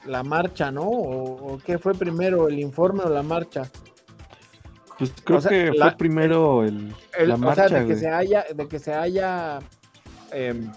la 0.06 0.24
marcha, 0.24 0.72
¿no? 0.72 0.88
O 0.88 1.58
qué 1.66 1.78
fue 1.78 1.94
primero, 1.94 2.48
el 2.48 2.60
informe 2.60 3.04
o 3.04 3.10
la 3.10 3.24
marcha? 3.24 3.70
Pues 5.00 5.12
creo 5.24 5.40
o 5.40 5.42
sea, 5.42 5.50
que 5.52 5.72
la- 5.72 5.90
fue 5.90 5.98
primero 5.98 6.64
el, 6.64 6.94
El- 7.18 7.30
la 7.30 7.36
o 7.36 7.38
marcha, 7.40 7.68
sea, 7.70 7.80
de 7.80 7.86
que 7.86 7.94
güey. 7.94 8.00
se 8.00 8.10
haya, 8.10 8.46
de 8.56 8.68
que 8.68 8.80
se 8.80 8.94
haya, 8.94 9.60
em, 10.32 10.72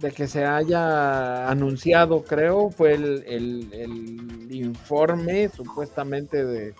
de 0.00 0.12
que 0.12 0.26
se 0.26 0.44
haya 0.44 1.48
anunciado, 1.48 2.24
creo, 2.24 2.70
fue 2.70 2.94
el, 2.94 3.22
el- 3.26 3.72
el 3.72 4.52
informe 4.52 5.48
supuestamente 5.48 6.44
de, 6.44 6.74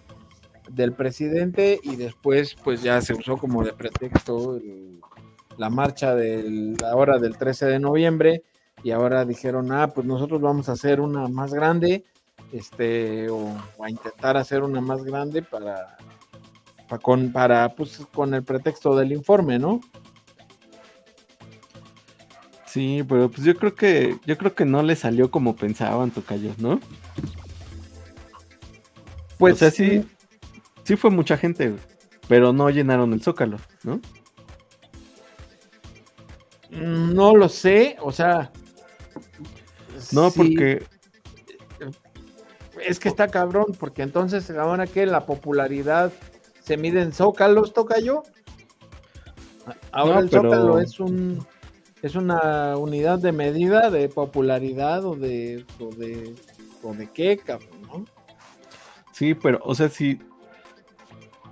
del 0.70 0.92
presidente 0.92 1.78
y 1.82 1.96
después 1.96 2.54
pues 2.62 2.82
ya 2.82 3.00
se 3.00 3.12
usó 3.14 3.36
como 3.36 3.62
de 3.64 3.72
pretexto 3.72 4.56
el- 4.56 5.00
la 5.58 5.68
marcha 5.68 6.14
del, 6.14 6.76
ahora 6.90 7.18
del 7.18 7.36
13 7.36 7.66
de 7.66 7.78
noviembre 7.78 8.42
y 8.82 8.92
ahora 8.92 9.24
dijeron, 9.26 9.70
ah, 9.72 9.88
pues 9.88 10.06
nosotros 10.06 10.40
vamos 10.40 10.68
a 10.68 10.72
hacer 10.72 11.00
una 11.00 11.28
más 11.28 11.52
grande, 11.52 12.04
este, 12.52 13.28
o, 13.28 13.54
o 13.76 13.84
a 13.84 13.90
intentar 13.90 14.36
hacer 14.38 14.62
una 14.62 14.80
más 14.80 15.04
grande 15.04 15.42
para, 15.42 15.98
con, 16.98 17.32
para, 17.32 17.68
pues, 17.74 18.06
con 18.12 18.34
el 18.34 18.42
pretexto 18.42 18.96
del 18.96 19.12
informe, 19.12 19.58
¿no? 19.58 19.80
Sí, 22.70 23.04
pero 23.08 23.28
pues 23.28 23.42
yo 23.42 23.56
creo 23.56 23.74
que 23.74 24.16
yo 24.26 24.38
creo 24.38 24.54
que 24.54 24.64
no 24.64 24.84
le 24.84 24.94
salió 24.94 25.28
como 25.28 25.56
pensaban, 25.56 26.12
Tocayo, 26.12 26.54
¿no? 26.58 26.78
Pues 29.38 29.54
o 29.54 29.56
sea, 29.56 29.70
sí, 29.72 30.08
sí 30.84 30.96
fue 30.96 31.10
mucha 31.10 31.36
gente, 31.36 31.74
pero 32.28 32.52
no 32.52 32.70
llenaron 32.70 33.12
el 33.12 33.22
Zócalo, 33.22 33.56
¿no? 33.82 34.00
No 36.70 37.34
lo 37.34 37.48
sé, 37.48 37.96
o 38.00 38.12
sea. 38.12 38.52
No, 40.12 40.30
sí, 40.30 40.38
porque 40.38 40.84
Es 42.86 43.00
que 43.00 43.08
está 43.08 43.28
cabrón, 43.28 43.76
porque 43.78 44.02
entonces 44.02 44.48
ahora 44.50 44.86
que 44.86 45.06
la 45.06 45.26
popularidad 45.26 46.12
se 46.62 46.76
mide 46.76 47.02
en 47.02 47.12
zócalos, 47.12 47.72
toca 47.72 47.98
yo. 48.00 48.22
Ahora 49.92 50.14
No, 50.16 50.20
el 50.20 50.28
pero- 50.30 50.42
zócalo 50.44 50.78
es 50.80 51.00
un 51.00 51.46
es 52.02 52.14
una 52.14 52.76
unidad 52.78 53.18
de 53.18 53.30
medida 53.32 53.90
de 53.90 54.08
popularidad 54.08 55.04
o 55.04 55.16
de 55.16 55.66
o 55.78 55.88
de 55.94 56.34
o 56.82 56.94
de 56.94 57.08
qué, 57.10 57.36
cabrón, 57.36 57.82
¿no? 57.82 58.04
sí, 59.12 59.34
pero, 59.34 59.60
o 59.64 59.74
sea, 59.74 59.90
si, 59.90 60.18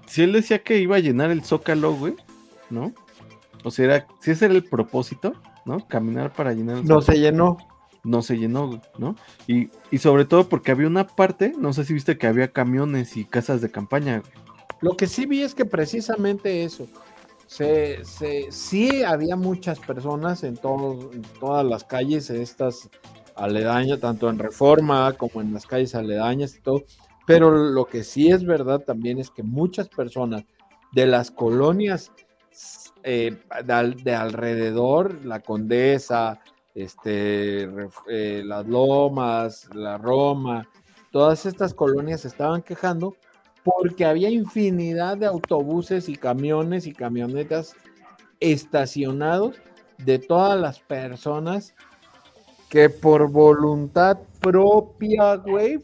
si 0.06 0.22
él 0.22 0.32
decía 0.32 0.62
que 0.62 0.78
iba 0.78 0.96
a 0.96 1.00
llenar 1.00 1.30
el 1.30 1.44
Zócalo, 1.44 1.92
güey, 1.94 2.14
¿no? 2.70 2.94
O 3.62 3.70
sea, 3.70 3.84
era, 3.84 4.06
si 4.22 4.30
ese 4.30 4.46
era 4.46 4.54
el 4.54 4.64
propósito, 4.64 5.34
¿no? 5.66 5.86
Caminar 5.86 6.32
para 6.32 6.54
llenar 6.54 6.78
el 6.78 6.84
No 6.86 7.02
Zócalo. 7.02 7.02
se 7.02 7.18
llenó. 7.20 7.58
no 8.04 8.22
se 8.22 8.38
llenó, 8.38 8.68
güey, 8.68 8.80
¿no? 8.96 9.16
Y, 9.46 9.68
y 9.90 9.98
sobre 9.98 10.24
todo 10.24 10.48
porque 10.48 10.70
había 10.72 10.86
una 10.86 11.06
parte, 11.06 11.52
no 11.58 11.74
sé 11.74 11.84
si 11.84 11.92
viste 11.92 12.16
que 12.16 12.26
había 12.26 12.52
camiones 12.52 13.18
y 13.18 13.26
casas 13.26 13.60
de 13.60 13.70
campaña, 13.70 14.20
güey. 14.20 14.32
Lo 14.80 14.97
que 14.97 15.06
sí 15.06 15.26
vi 15.26 15.42
es 15.42 15.54
que 15.54 15.64
precisamente 15.64 16.64
eso. 16.64 16.87
Se, 17.47 18.04
sí 18.50 19.02
había 19.02 19.35
muchas 19.35 19.78
personas 19.80 20.44
en, 20.44 20.56
todas 20.58 21.64
las 21.64 21.82
calles, 21.85 22.28
estas 22.28 22.90
aledañas, 23.35 24.00
tanto 24.00 24.28
en 24.28 24.38
Reforma 24.38 25.14
como 25.14 25.40
en 25.40 25.54
las 25.54 25.66
calles 25.66 25.94
aledañas 25.94 26.56
y 26.56 26.61
todo. 26.61 26.82
Pero 27.26 27.50
lo 27.50 27.87
que 27.87 28.04
sí 28.04 28.30
es 28.30 28.44
verdad 28.44 28.80
también 28.80 29.18
es 29.18 29.30
que 29.30 29.42
muchas 29.42 29.88
personas 29.88 30.44
de 30.92 31.06
las 31.06 31.30
colonias 31.30 32.12
eh, 33.02 33.37
de, 33.64 33.73
al- 33.73 34.02
de 34.02 34.14
alrededor, 34.14 35.25
la 35.25 35.40
Condesa, 35.40 36.40
este, 36.75 37.68
eh, 38.08 38.42
las 38.44 38.66
Lomas, 38.66 39.68
la 39.75 39.97
Roma, 39.99 40.68
todas 41.11 41.47
estas 41.47 41.73
colonias 41.75 42.25
estaban 42.25 42.62
quejando 42.62 43.16
porque 43.68 44.06
había 44.06 44.30
infinidad 44.30 45.18
de 45.18 45.26
autobuses 45.26 46.08
y 46.08 46.16
camiones 46.16 46.87
y 46.87 46.94
camionetas 46.94 47.76
estacionados 48.40 49.56
de 49.98 50.18
todas 50.18 50.58
las 50.58 50.80
personas 50.80 51.75
que 52.70 52.88
por 52.88 53.30
voluntad 53.30 54.18
propia, 54.40 55.34
güey, 55.37 55.80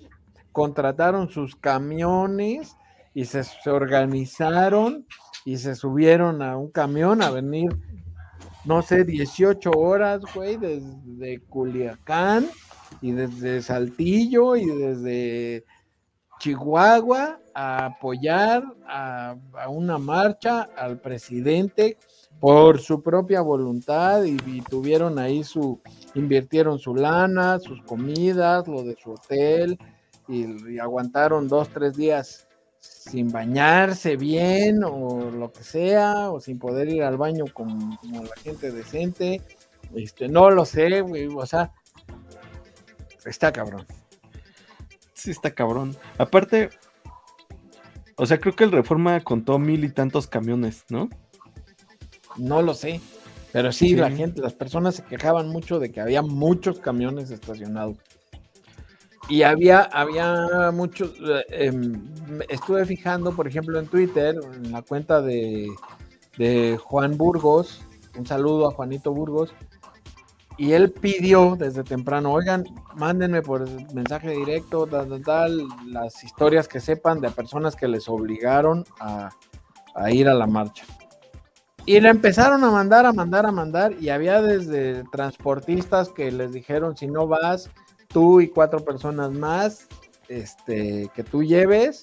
contrataron 0.50 1.28
sus 1.28 1.56
camiones 1.56 2.74
y 3.12 3.26
se, 3.26 3.44
se 3.44 3.70
organizaron 3.70 5.06
y 5.44 5.58
se 5.58 5.74
subieron 5.74 6.40
a 6.40 6.56
un 6.56 6.70
camión 6.70 7.20
a 7.20 7.30
venir, 7.30 7.70
no 8.64 8.80
sé, 8.80 9.04
18 9.04 9.70
horas, 9.72 10.22
güey, 10.34 10.56
desde 10.56 11.40
Culiacán 11.50 12.46
y 13.02 13.12
desde 13.12 13.60
Saltillo 13.60 14.56
y 14.56 14.64
desde 14.64 15.64
Chihuahua 16.44 17.40
a 17.54 17.86
apoyar 17.86 18.62
a, 18.86 19.34
una 19.66 19.96
marcha 19.96 20.68
al 20.76 21.00
presidente 21.00 21.96
por 22.38 22.80
su 22.80 23.02
propia 23.02 23.40
voluntad 23.40 24.24
y, 24.24 24.36
tuvieron 24.60 25.18
ahí 25.18 25.42
su, 25.42 25.80
invirtieron 26.14 26.78
su 26.78 26.94
lana, 26.94 27.58
sus 27.60 27.80
comidas, 27.84 28.68
lo 28.68 28.82
de 28.82 28.94
su 29.02 29.12
hotel 29.12 29.78
y, 30.28 30.78
aguantaron 30.78 31.48
dos, 31.48 31.70
tres 31.70 31.96
días 31.96 32.46
sin 32.78 33.32
bañarse 33.32 34.18
bien 34.18 34.84
o 34.84 35.30
lo 35.30 35.50
que 35.50 35.62
sea, 35.62 36.30
o 36.30 36.40
sin 36.40 36.58
poder 36.58 36.90
ir 36.90 37.04
al 37.04 37.16
baño 37.16 37.46
como, 37.54 37.96
como 37.96 38.22
la 38.22 38.36
gente 38.36 38.70
decente. 38.70 39.40
Este, 39.94 40.28
no 40.28 40.50
lo 40.50 40.66
sé, 40.66 41.00
o 41.00 41.46
sea, 41.46 41.72
está 43.24 43.50
cabrón. 43.50 43.86
Sí, 45.24 45.30
está 45.30 45.54
cabrón. 45.54 45.96
Aparte, 46.18 46.68
o 48.16 48.26
sea, 48.26 48.38
creo 48.38 48.54
que 48.54 48.64
el 48.64 48.72
Reforma 48.72 49.18
contó 49.20 49.58
mil 49.58 49.82
y 49.84 49.88
tantos 49.88 50.26
camiones, 50.26 50.84
¿no? 50.90 51.08
No 52.36 52.60
lo 52.60 52.74
sé. 52.74 53.00
Pero 53.50 53.72
sí, 53.72 53.88
Sí. 53.88 53.96
la 53.96 54.10
gente, 54.10 54.42
las 54.42 54.52
personas 54.52 54.96
se 54.96 55.02
quejaban 55.04 55.48
mucho 55.48 55.78
de 55.78 55.90
que 55.90 56.02
había 56.02 56.20
muchos 56.20 56.78
camiones 56.78 57.30
estacionados. 57.30 57.96
Y 59.30 59.44
había, 59.44 59.80
había 59.80 60.70
muchos. 60.74 61.14
eh, 61.26 61.42
em, 61.68 62.02
estuve 62.50 62.84
fijando, 62.84 63.32
por 63.34 63.48
ejemplo, 63.48 63.78
en 63.78 63.86
Twitter, 63.86 64.36
en 64.56 64.72
la 64.72 64.82
cuenta 64.82 65.22
de, 65.22 65.68
de 66.36 66.76
Juan 66.76 67.16
Burgos. 67.16 67.80
Un 68.18 68.26
saludo 68.26 68.68
a 68.68 68.72
Juanito 68.72 69.14
Burgos. 69.14 69.54
Y 70.56 70.73
él 70.73 70.92
pidió 70.92 71.56
desde 71.56 71.82
temprano, 71.82 72.32
oigan, 72.32 72.64
mándenme 72.94 73.42
por 73.42 73.68
mensaje 73.92 74.30
directo, 74.30 74.87
tal, 74.87 75.08
tal, 75.08 75.23
tal, 75.23 75.68
las 75.87 76.23
historias 76.23 76.68
que 76.68 76.78
sepan 76.78 77.20
de 77.20 77.30
personas 77.30 77.75
que 77.75 77.88
les 77.88 78.08
obligaron 78.08 78.84
a, 79.00 79.30
a 79.94 80.11
ir 80.12 80.28
a 80.28 80.34
la 80.34 80.46
marcha. 80.46 80.84
Y 81.87 82.00
le 82.00 82.08
empezaron 82.08 82.64
a 82.64 82.70
mandar, 82.70 83.04
a 83.04 83.12
mandar, 83.12 83.46
a 83.46 83.52
mandar, 83.52 83.94
y 84.00 84.08
había 84.08 84.40
desde 84.40 85.04
transportistas 85.12 86.08
que 86.08 86.30
les 86.30 86.52
dijeron, 86.52 86.96
si 86.96 87.08
no 87.08 87.26
vas, 87.26 87.68
tú 88.08 88.40
y 88.40 88.49
cuatro 88.49 88.78
personas 88.80 89.32
más, 89.32 89.87
este, 90.28 91.11
que 91.14 91.25
tú 91.25 91.42
lleves, 91.42 92.00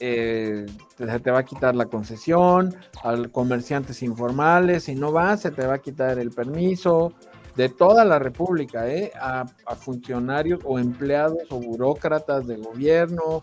eh, 0.00 0.66
se 0.98 1.20
te 1.20 1.30
va 1.30 1.40
a 1.40 1.44
quitar 1.44 1.74
la 1.74 1.86
concesión, 1.86 2.76
al 3.02 3.30
comerciantes 3.30 4.02
informales, 4.02 4.84
si 4.84 4.94
no 4.94 5.12
vas, 5.12 5.40
se 5.40 5.50
te 5.50 5.66
va 5.66 5.74
a 5.74 5.78
quitar 5.78 6.18
el 6.18 6.30
permiso, 6.30 7.14
de 7.60 7.68
toda 7.68 8.06
la 8.06 8.18
República, 8.18 8.88
¿eh? 8.88 9.12
a, 9.20 9.44
funcionarios 9.76 10.60
o 10.64 10.78
empleados 10.78 11.42
o 11.50 11.60
burócratas 11.60 12.46
de 12.46 12.56
gobierno, 12.56 13.42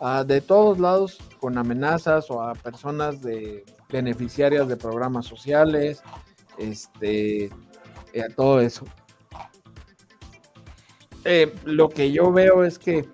a- 0.00 0.24
de 0.24 0.40
todos 0.40 0.78
lados 0.78 1.18
con 1.38 1.58
amenazas 1.58 2.30
o 2.30 2.40
a 2.40 2.54
personas 2.54 3.20
de 3.20 3.66
beneficiarias 3.90 4.68
de 4.68 4.78
programas 4.78 5.26
sociales, 5.26 6.02
este, 6.56 7.50
eh, 8.14 8.22
a 8.26 8.34
todo 8.34 8.62
eso. 8.62 8.86
Eh, 11.26 11.52
lo 11.66 11.90
que 11.90 12.10
yo 12.10 12.32
veo 12.32 12.64
es 12.64 12.78
que 12.78 13.06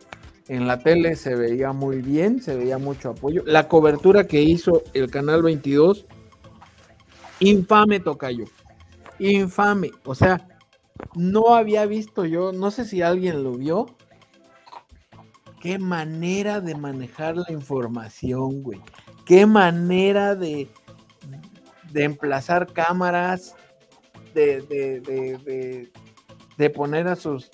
en 0.47 0.69
la 0.69 0.79
tele 0.79 1.17
se 1.17 1.35
veía 1.35 1.73
muy 1.73 2.01
bien, 2.01 2.41
se 2.41 2.55
veía 2.55 2.79
mucho 2.79 3.11
apoyo. 3.11 3.43
La 3.45 3.67
cobertura 3.67 4.29
que 4.29 4.41
hizo 4.41 4.85
el 4.93 5.11
Canal 5.11 5.43
22, 5.43 6.07
infame 7.41 7.99
tocayo, 7.99 8.45
infame. 9.33 9.91
O 10.05 10.15
sea, 10.15 10.47
no 11.15 11.55
había 11.55 11.87
visto 11.87 12.25
yo, 12.25 12.53
no 12.53 12.71
sé 12.71 12.85
si 12.85 13.03
alguien 13.03 13.43
lo 13.43 13.53
vio. 13.53 13.87
Qué 15.61 15.79
manera 15.79 16.61
de 16.61 16.75
manejar 16.75 17.37
la 17.37 17.51
información, 17.51 18.63
güey. 18.63 18.81
Qué 19.25 19.47
manera 19.47 20.35
de, 20.35 20.69
de 21.91 22.05
emplazar 22.05 22.73
cámaras, 22.73 23.55
de, 24.35 24.61
de, 24.61 25.01
de, 25.01 25.39
de, 25.39 25.93
de 26.59 26.71
poner 26.71 27.09
a 27.09 27.17
sus 27.17 27.51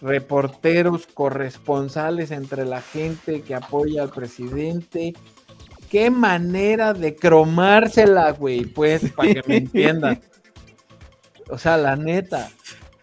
reporteros 0.00 1.06
corresponsales 1.06 2.32
entre 2.32 2.64
la 2.64 2.82
gente 2.82 3.42
que 3.42 3.54
apoya 3.54 4.02
al 4.02 4.10
presidente. 4.10 5.14
Qué 5.88 6.10
manera 6.10 6.92
de 6.94 7.14
cromársela, 7.14 8.32
güey, 8.32 8.64
pues, 8.64 9.12
para 9.12 9.34
que 9.34 9.42
me 9.46 9.56
entiendan. 9.58 10.20
O 11.52 11.58
sea, 11.58 11.76
la 11.76 11.96
neta. 11.96 12.50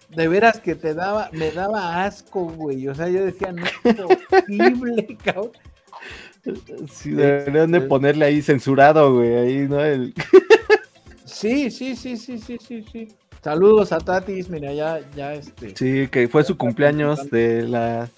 De 0.09 0.27
veras 0.27 0.59
que 0.59 0.73
te 0.73 0.95
daba, 0.95 1.29
me 1.33 1.51
daba 1.51 2.03
asco, 2.03 2.45
güey. 2.45 2.87
O 2.87 2.95
sea, 2.95 3.07
yo 3.09 3.23
decía, 3.23 3.51
no 3.51 3.63
es 3.63 3.73
posible, 4.27 5.17
cabrón. 5.23 5.51
Sí, 6.91 7.11
deberían 7.11 7.71
de 7.71 7.81
ponerle 7.81 8.25
ahí 8.25 8.41
censurado, 8.41 9.13
güey, 9.13 9.35
ahí, 9.35 9.57
¿no? 9.67 9.79
El... 9.83 10.13
Sí, 11.25 11.69
sí, 11.71 11.95
sí, 11.95 12.17
sí, 12.17 12.37
sí, 12.39 12.57
sí, 12.57 12.83
sí. 12.91 13.07
Saludos 13.43 13.93
a 13.93 13.99
Tatis, 13.99 14.49
mira, 14.49 14.73
ya, 14.73 14.99
ya 15.15 15.33
este. 15.35 15.73
Sí, 15.75 16.07
que 16.09 16.27
fue 16.27 16.43
su 16.43 16.57
cumpleaños 16.57 17.29
de 17.29 17.63
la... 17.67 18.09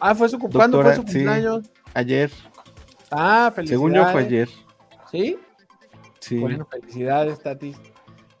Ah, 0.00 0.14
fue 0.14 0.28
su 0.28 0.38
cum- 0.38 0.50
¿cuándo 0.50 0.80
fue 0.80 0.94
su 0.94 1.02
sí. 1.02 1.06
cumpleaños? 1.12 1.66
Ayer, 1.92 2.30
Ah, 3.10 3.52
felicidades. 3.54 3.68
según 3.68 3.92
yo 3.94 4.06
fue 4.12 4.22
ayer. 4.22 4.48
¿Sí? 5.10 5.36
Sí, 6.20 6.38
Bueno, 6.38 6.66
felicidades, 6.70 7.40
Tatis. 7.42 7.76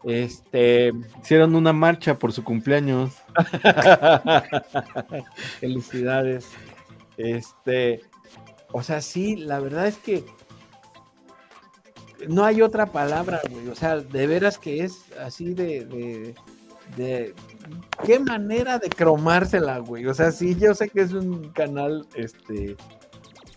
Este, 0.04 0.92
hicieron 1.22 1.54
una 1.54 1.72
marcha 1.72 2.18
por 2.18 2.32
su 2.32 2.42
cumpleaños. 2.42 3.14
Felicidades. 5.60 6.48
Este, 7.16 8.00
o 8.72 8.82
sea, 8.82 9.00
sí, 9.00 9.36
la 9.36 9.60
verdad 9.60 9.86
es 9.86 9.98
que 9.98 10.24
no 12.28 12.44
hay 12.44 12.62
otra 12.62 12.86
palabra, 12.86 13.40
güey. 13.48 13.68
O 13.68 13.74
sea, 13.74 13.98
de 13.98 14.26
veras 14.26 14.58
que 14.58 14.84
es 14.84 15.04
así 15.20 15.54
de, 15.54 15.84
de, 15.84 16.34
de 16.96 17.34
qué 18.04 18.18
manera 18.18 18.78
de 18.78 18.88
cromársela, 18.88 19.78
güey. 19.78 20.06
O 20.06 20.14
sea, 20.14 20.32
sí, 20.32 20.56
yo 20.58 20.74
sé 20.74 20.88
que 20.88 21.02
es 21.02 21.12
un 21.12 21.50
canal 21.50 22.06
este 22.14 22.76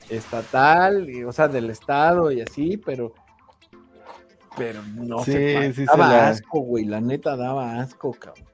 estatal, 0.09 1.07
o 1.25 1.31
sea, 1.31 1.47
del 1.47 1.69
estado 1.69 2.31
y 2.31 2.41
así, 2.41 2.77
pero 2.77 3.13
pero 4.57 4.81
no 4.95 5.19
Sí, 5.23 5.31
sé, 5.31 5.73
sí 5.73 5.81
se 5.81 5.85
daba 5.85 6.09
la- 6.09 6.27
asco, 6.29 6.59
güey, 6.59 6.85
la 6.85 7.01
neta 7.01 7.35
daba 7.35 7.79
asco, 7.79 8.11
cabrón. 8.13 8.45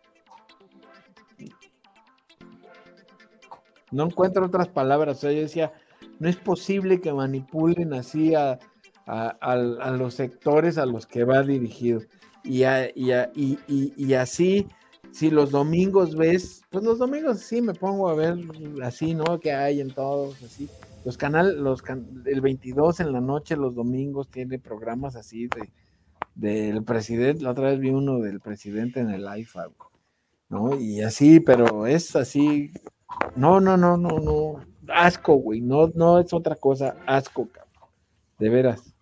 No 3.92 4.06
encuentro 4.06 4.46
otras 4.46 4.70
palabras, 4.70 5.18
o 5.18 5.22
sea, 5.22 5.32
yo 5.34 5.42
decía, 5.42 5.74
no 6.20 6.30
es 6.30 6.38
posible 6.38 7.02
que 7.02 7.12
manipulen 7.14 7.94
así 7.94 8.34
a, 8.36 8.58
a- 9.06 9.56
los 9.98 10.14
sectores 10.14 10.78
a 10.78 10.86
los 10.86 11.06
que 11.06 11.26
va 11.26 11.44
dirigido. 11.44 12.02
Y, 12.44 12.64
a- 12.64 12.90
y, 12.96 13.12
a- 13.12 13.30
y- 13.36 13.60
y- 13.68 13.94
y 13.98 14.14
así, 14.14 14.68
si 15.12 15.30
los 15.30 15.52
domingos 15.52 16.16
ves, 16.16 16.64
pues 16.70 16.84
los 16.86 17.00
domingos 17.00 17.40
sí 17.42 17.62
me 17.62 17.74
pongo 17.74 18.08
a 18.08 18.16
ver 18.16 18.36
así, 18.82 19.14
¿no? 19.14 19.40
Que 19.42 19.52
hay 19.52 19.82
en 19.82 19.92
todos, 19.94 20.42
así. 20.42 20.70
Los 21.04 21.18
canales, 21.18 21.56
los 21.56 21.82
can- 21.82 22.24
el 22.26 22.40
22 22.40 23.00
en 23.02 23.12
la 23.12 23.20
noche, 23.20 23.58
los 23.58 23.76
domingos, 23.76 24.30
tiene 24.30 24.58
programas 24.58 25.16
así 25.18 25.48
de 25.48 25.70
del 26.36 26.84
presidente. 26.84 27.44
La 27.44 27.52
otra 27.52 27.70
vez 27.70 27.80
vi 27.80 27.90
uno 27.90 28.20
del 28.20 28.40
presidente 28.40 29.00
en 29.00 29.10
el 29.10 29.28
IFA, 29.38 29.68
¿no? 30.50 30.80
Y 30.80 31.02
así, 31.02 31.40
pero 31.40 31.88
es 31.88 32.16
así. 32.16 32.72
No, 33.36 33.60
no, 33.60 33.78
no, 33.78 33.98
no, 33.98 34.20
no. 34.20 34.66
Asco, 34.88 35.36
güey. 35.36 35.62
No, 35.62 35.92
no 35.96 36.20
es 36.20 36.34
otra 36.34 36.56
cosa. 36.56 36.96
Asco, 37.06 37.48
cabrón. 37.52 37.90
De 38.40 38.50
veras. 38.50 38.94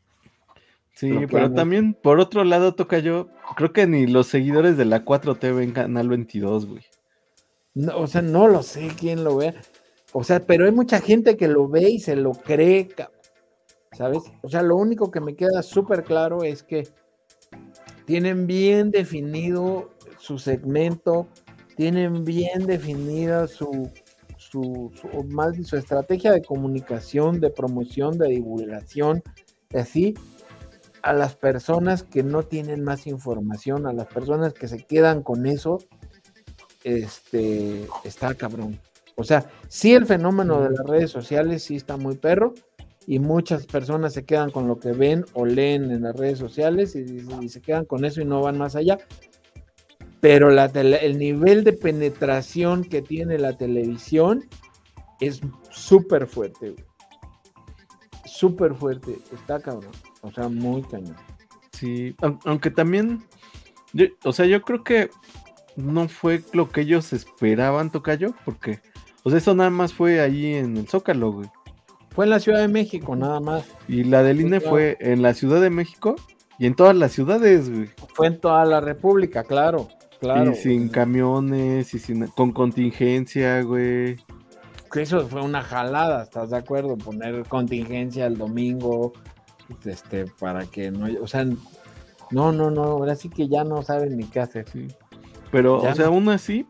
Sí, 0.93 1.13
pero 1.31 1.53
también, 1.53 1.93
por 1.93 2.19
otro 2.19 2.43
lado, 2.43 2.75
toca 2.75 3.00
yo, 3.00 3.29
creo 3.55 3.71
que 3.71 3.88
ni 3.88 4.05
los 4.05 4.27
seguidores 4.27 4.75
de 4.75 4.83
la 4.83 5.05
4T 5.05 5.55
ven 5.55 5.71
Canal 5.71 6.09
22, 6.09 6.65
güey. 6.65 6.83
No, 7.74 7.98
o 8.00 8.07
sea, 8.07 8.21
no 8.21 8.50
lo 8.50 8.63
sé 8.63 8.89
quién 9.00 9.24
lo 9.24 9.38
vea. 9.38 9.55
O 10.12 10.25
sea, 10.25 10.41
pero 10.41 10.65
hay 10.65 10.74
mucha 10.74 11.00
gente 11.00 11.38
que 11.38 11.48
lo 11.48 11.69
ve 11.69 11.89
y 11.89 12.00
se 12.00 12.17
lo 12.17 12.33
cree, 12.33 12.89
cabrón. 12.89 13.19
¿sabes? 13.93 14.24
O 14.41 14.50
sea, 14.50 14.62
lo 14.62 14.75
único 14.75 15.12
que 15.12 15.19
me 15.19 15.36
queda 15.36 15.62
súper 15.62 16.03
claro 16.03 16.43
es 16.43 16.63
que 16.63 16.88
tienen 18.09 18.47
bien 18.47 18.89
definido 18.89 19.91
su 20.17 20.39
segmento, 20.39 21.27
tienen 21.75 22.25
bien 22.25 22.65
definida 22.65 23.45
su, 23.45 23.87
su, 24.35 24.91
más 25.27 25.55
su 25.63 25.77
estrategia 25.77 26.31
de 26.31 26.41
comunicación, 26.41 27.39
de 27.39 27.51
promoción, 27.51 28.17
de 28.17 28.29
divulgación, 28.29 29.21
así 29.75 30.15
a 31.03 31.13
las 31.13 31.35
personas 31.35 32.01
que 32.01 32.23
no 32.23 32.41
tienen 32.41 32.83
más 32.83 33.05
información, 33.05 33.85
a 33.85 33.93
las 33.93 34.07
personas 34.07 34.55
que 34.55 34.67
se 34.67 34.83
quedan 34.83 35.21
con 35.21 35.45
eso, 35.45 35.77
este, 36.83 37.85
está 38.05 38.33
cabrón. 38.33 38.79
O 39.17 39.23
sea, 39.23 39.45
sí 39.67 39.93
el 39.93 40.07
fenómeno 40.07 40.61
de 40.63 40.71
las 40.71 40.83
redes 40.87 41.11
sociales 41.11 41.61
sí 41.61 41.75
está 41.75 41.95
muy 41.95 42.17
perro 42.17 42.55
y 43.09 43.17
muchas 43.17 43.65
personas 43.65 44.13
se 44.13 44.23
quedan 44.23 44.51
con 44.51 44.67
lo 44.67 44.79
que 44.79 44.91
ven 44.91 45.25
o 45.33 45.43
leen 45.43 45.89
en 45.89 46.03
las 46.03 46.15
redes 46.15 46.37
sociales 46.37 46.95
y, 46.95 47.49
se 47.49 47.59
quedan 47.59 47.85
con 47.85 48.05
eso 48.05 48.21
y 48.21 48.25
no 48.25 48.43
van 48.43 48.59
más 48.59 48.75
allá. 48.75 48.99
Pero 50.21 50.51
la 50.51 50.65
el 50.65 51.17
nivel 51.17 51.63
de 51.63 51.73
penetración 51.73 52.83
que 52.83 53.01
tiene 53.01 53.39
la 53.39 53.57
televisión 53.57 54.45
es 55.19 55.41
súper 55.72 56.27
fuerte. 56.27 56.75
Súper 58.25 58.75
fuerte, 58.75 59.17
está 59.33 59.59
cabrón. 59.59 59.91
O 60.22 60.31
sea, 60.31 60.48
muy 60.48 60.83
cañón. 60.83 61.15
Sí, 61.72 62.15
aun- 62.22 62.39
aunque 62.45 62.69
también, 62.69 63.24
o 64.24 64.31
sea, 64.31 64.45
yo 64.45 64.61
creo 64.61 64.83
que 64.83 65.09
no 65.75 66.07
fue 66.09 66.43
lo 66.53 66.69
que 66.69 66.81
ellos 66.81 67.11
esperaban, 67.11 67.91
Tocayo, 67.91 68.35
porque, 68.45 68.81
o 69.24 69.31
sea, 69.31 69.39
eso 69.39 69.55
nada 69.55 69.72
más 69.72 69.95
fue 69.95 70.22
ahí 70.22 70.53
en 70.53 70.77
el 70.77 70.87
Zócalo, 70.87 71.31
güey. 71.31 71.50
Fue 72.20 72.25
en 72.25 72.32
la 72.32 72.42
Ciudad 72.42 72.60
de 72.60 72.68
México, 72.68 73.16
nada 73.16 73.40
más. 73.40 73.64
Y 73.88 74.03
la 74.03 74.24
del 74.24 74.42
INE 74.42 74.58
claro. 74.60 74.72
fue 74.72 74.98
en 75.00 75.22
la 75.22 75.34
Ciudad 75.34 75.62
de 75.62 75.70
México 75.70 76.18
y 76.58 76.66
en 76.66 76.75
todas 76.75 76.94
las 76.94 77.14
ciudades, 77.14 77.74
güey. 77.74 77.88
Fue 78.14 78.27
en 78.27 78.42
toda 78.42 78.66
la 78.66 78.82
República, 78.82 79.46
claro. 79.46 79.88
Claro. 80.20 80.51
y 80.51 80.55
sin 80.55 80.90
camiones, 80.90 81.94
y 81.94 82.00
sin, 82.00 82.27
con 82.27 82.51
contingencia, 82.51 83.62
güey. 83.62 84.18
que 84.92 85.01
eso 85.01 85.25
fue 85.29 85.42
una 85.42 85.62
jalada, 85.62 86.24
¿estás 86.24 86.50
de 86.50 86.58
acuerdo? 86.58 86.98
Poner 86.98 87.48
contingencia 87.48 88.25
el 88.25 88.38
domingo, 88.38 89.14
este, 89.86 90.25
para 90.25 90.66
que 90.66 90.92
no, 90.92 91.08
o 91.22 91.27
sea, 91.27 91.46
no, 92.32 92.51
no, 92.51 92.70
no, 92.70 92.84
ahora 92.84 93.16
sí 93.16 93.29
que 93.29 93.48
ya 93.48 93.64
no 93.64 93.82
saben 93.82 94.18
ni 94.18 94.25
qué 94.25 94.42
hacer. 94.42 94.68
Sí. 94.68 94.88
Pero, 95.53 95.82
Ya 95.84 95.92
o 95.92 95.96
sea, 95.96 96.05
no. 96.08 96.12
aún 96.12 96.27
así, 96.27 96.66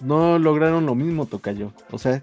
no 0.00 0.38
lograron 0.38 0.86
lo 0.86 0.94
mismo, 0.94 1.26
Tocayo. 1.26 1.72
O 1.90 1.98
sea, 1.98 2.22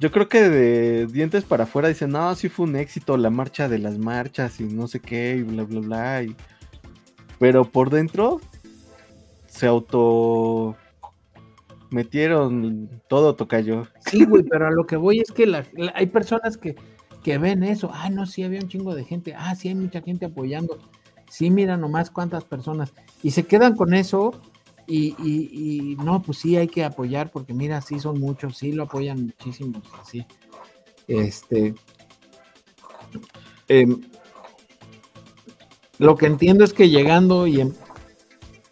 yo 0.00 0.10
creo 0.10 0.28
que 0.28 0.42
de 0.48 1.06
dientes 1.06 1.44
para 1.44 1.64
afuera 1.64 1.88
dicen, 1.88 2.10
no, 2.10 2.34
sí 2.34 2.48
fue 2.48 2.66
un 2.66 2.76
éxito 2.76 3.16
la 3.16 3.30
marcha 3.30 3.68
de 3.68 3.78
las 3.78 3.98
marchas 3.98 4.60
y 4.60 4.64
no 4.64 4.86
sé 4.88 5.00
qué, 5.00 5.36
y 5.38 5.42
bla, 5.42 5.64
bla, 5.64 5.80
bla. 5.80 6.22
y- 6.22 6.36
Pero 7.38 7.64
por 7.64 7.90
dentro 7.90 8.40
se 9.46 9.66
auto 9.66 10.76
metieron 11.90 12.88
todo, 13.08 13.34
Tocayo. 13.34 13.86
Sí, 14.06 14.24
güey, 14.24 14.42
pero 14.44 14.66
a 14.66 14.70
lo 14.70 14.86
que 14.86 14.96
voy 14.96 15.20
es 15.20 15.30
que 15.32 15.50
hay 15.94 16.06
personas 16.06 16.56
que, 16.58 16.76
que 17.22 17.38
ven 17.38 17.62
eso, 17.62 17.90
ah, 17.92 18.10
no, 18.10 18.26
sí 18.26 18.42
había 18.42 18.60
un 18.60 18.68
chingo 18.68 18.94
de 18.94 19.04
gente, 19.04 19.34
ah, 19.36 19.54
sí 19.54 19.68
hay 19.68 19.74
mucha 19.74 20.02
gente 20.02 20.26
apoyando, 20.26 20.78
sí, 21.30 21.50
mira 21.50 21.76
nomás 21.76 22.10
cuántas 22.10 22.44
personas, 22.44 22.92
y 23.22 23.30
se 23.30 23.44
quedan 23.44 23.74
con 23.74 23.94
eso. 23.94 24.32
Y, 24.90 25.14
y- 25.22 25.96
no, 25.96 26.22
pues 26.22 26.38
sí 26.38 26.56
hay 26.56 26.66
que 26.66 26.82
apoyar 26.82 27.30
porque 27.30 27.52
mira, 27.52 27.80
sí 27.82 28.00
son 28.00 28.18
muchos, 28.18 28.56
sí 28.56 28.72
lo 28.72 28.84
apoyan 28.84 29.26
muchísimos, 29.26 29.82
sí. 30.04 30.24
Este, 31.06 31.74
em, 33.68 34.00
lo 35.98 36.16
que 36.16 36.26
entiendo 36.26 36.64
es 36.64 36.72
que 36.72 36.88
llegando 36.88 37.46
y 37.46 37.60
en, 37.60 37.74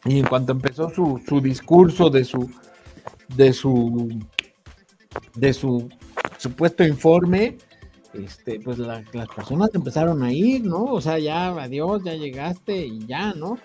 y 0.07 0.21
en 0.21 0.27
cuanto 0.27 0.53
empezó 0.53 0.89
su, 0.91 1.21
su 1.29 1.41
discurso 1.41 2.09
de 2.09 2.25
su 2.25 2.51
de 3.29 3.53
su 3.53 4.09
de 5.35 5.53
su 5.53 5.89
supuesto 6.39 6.85
informe, 6.85 7.59
este, 8.15 8.61
pues 8.61 8.79
la- 8.79 9.05
las 9.13 9.29
personas 9.29 9.71
empezaron 9.75 10.23
a 10.23 10.33
ir, 10.33 10.65
¿no? 10.65 10.85
O 10.85 11.01
sea, 11.01 11.19
ya 11.19 11.49
adiós, 11.49 12.03
ya 12.05 12.15
llegaste 12.15 12.87
y 12.87 13.05
ya, 13.07 13.33
¿no? 13.35 13.59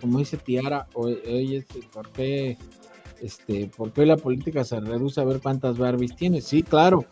Como 0.00 0.18
dice 0.18 0.36
Tiara, 0.36 0.86
hoy, 0.94 1.18
hoy 1.26 1.56
este, 1.56 1.80
¿por 1.92 2.08
qué, 2.10 2.56
este, 3.20 3.70
por 3.76 3.92
qué 3.92 4.06
la 4.06 4.16
política 4.16 4.64
se 4.64 4.80
reduce 4.80 5.20
a 5.20 5.24
ver 5.24 5.40
cuántas 5.40 5.78
Barbies 5.78 6.16
tienes? 6.16 6.44
Sí, 6.44 6.62
claro. 6.62 7.04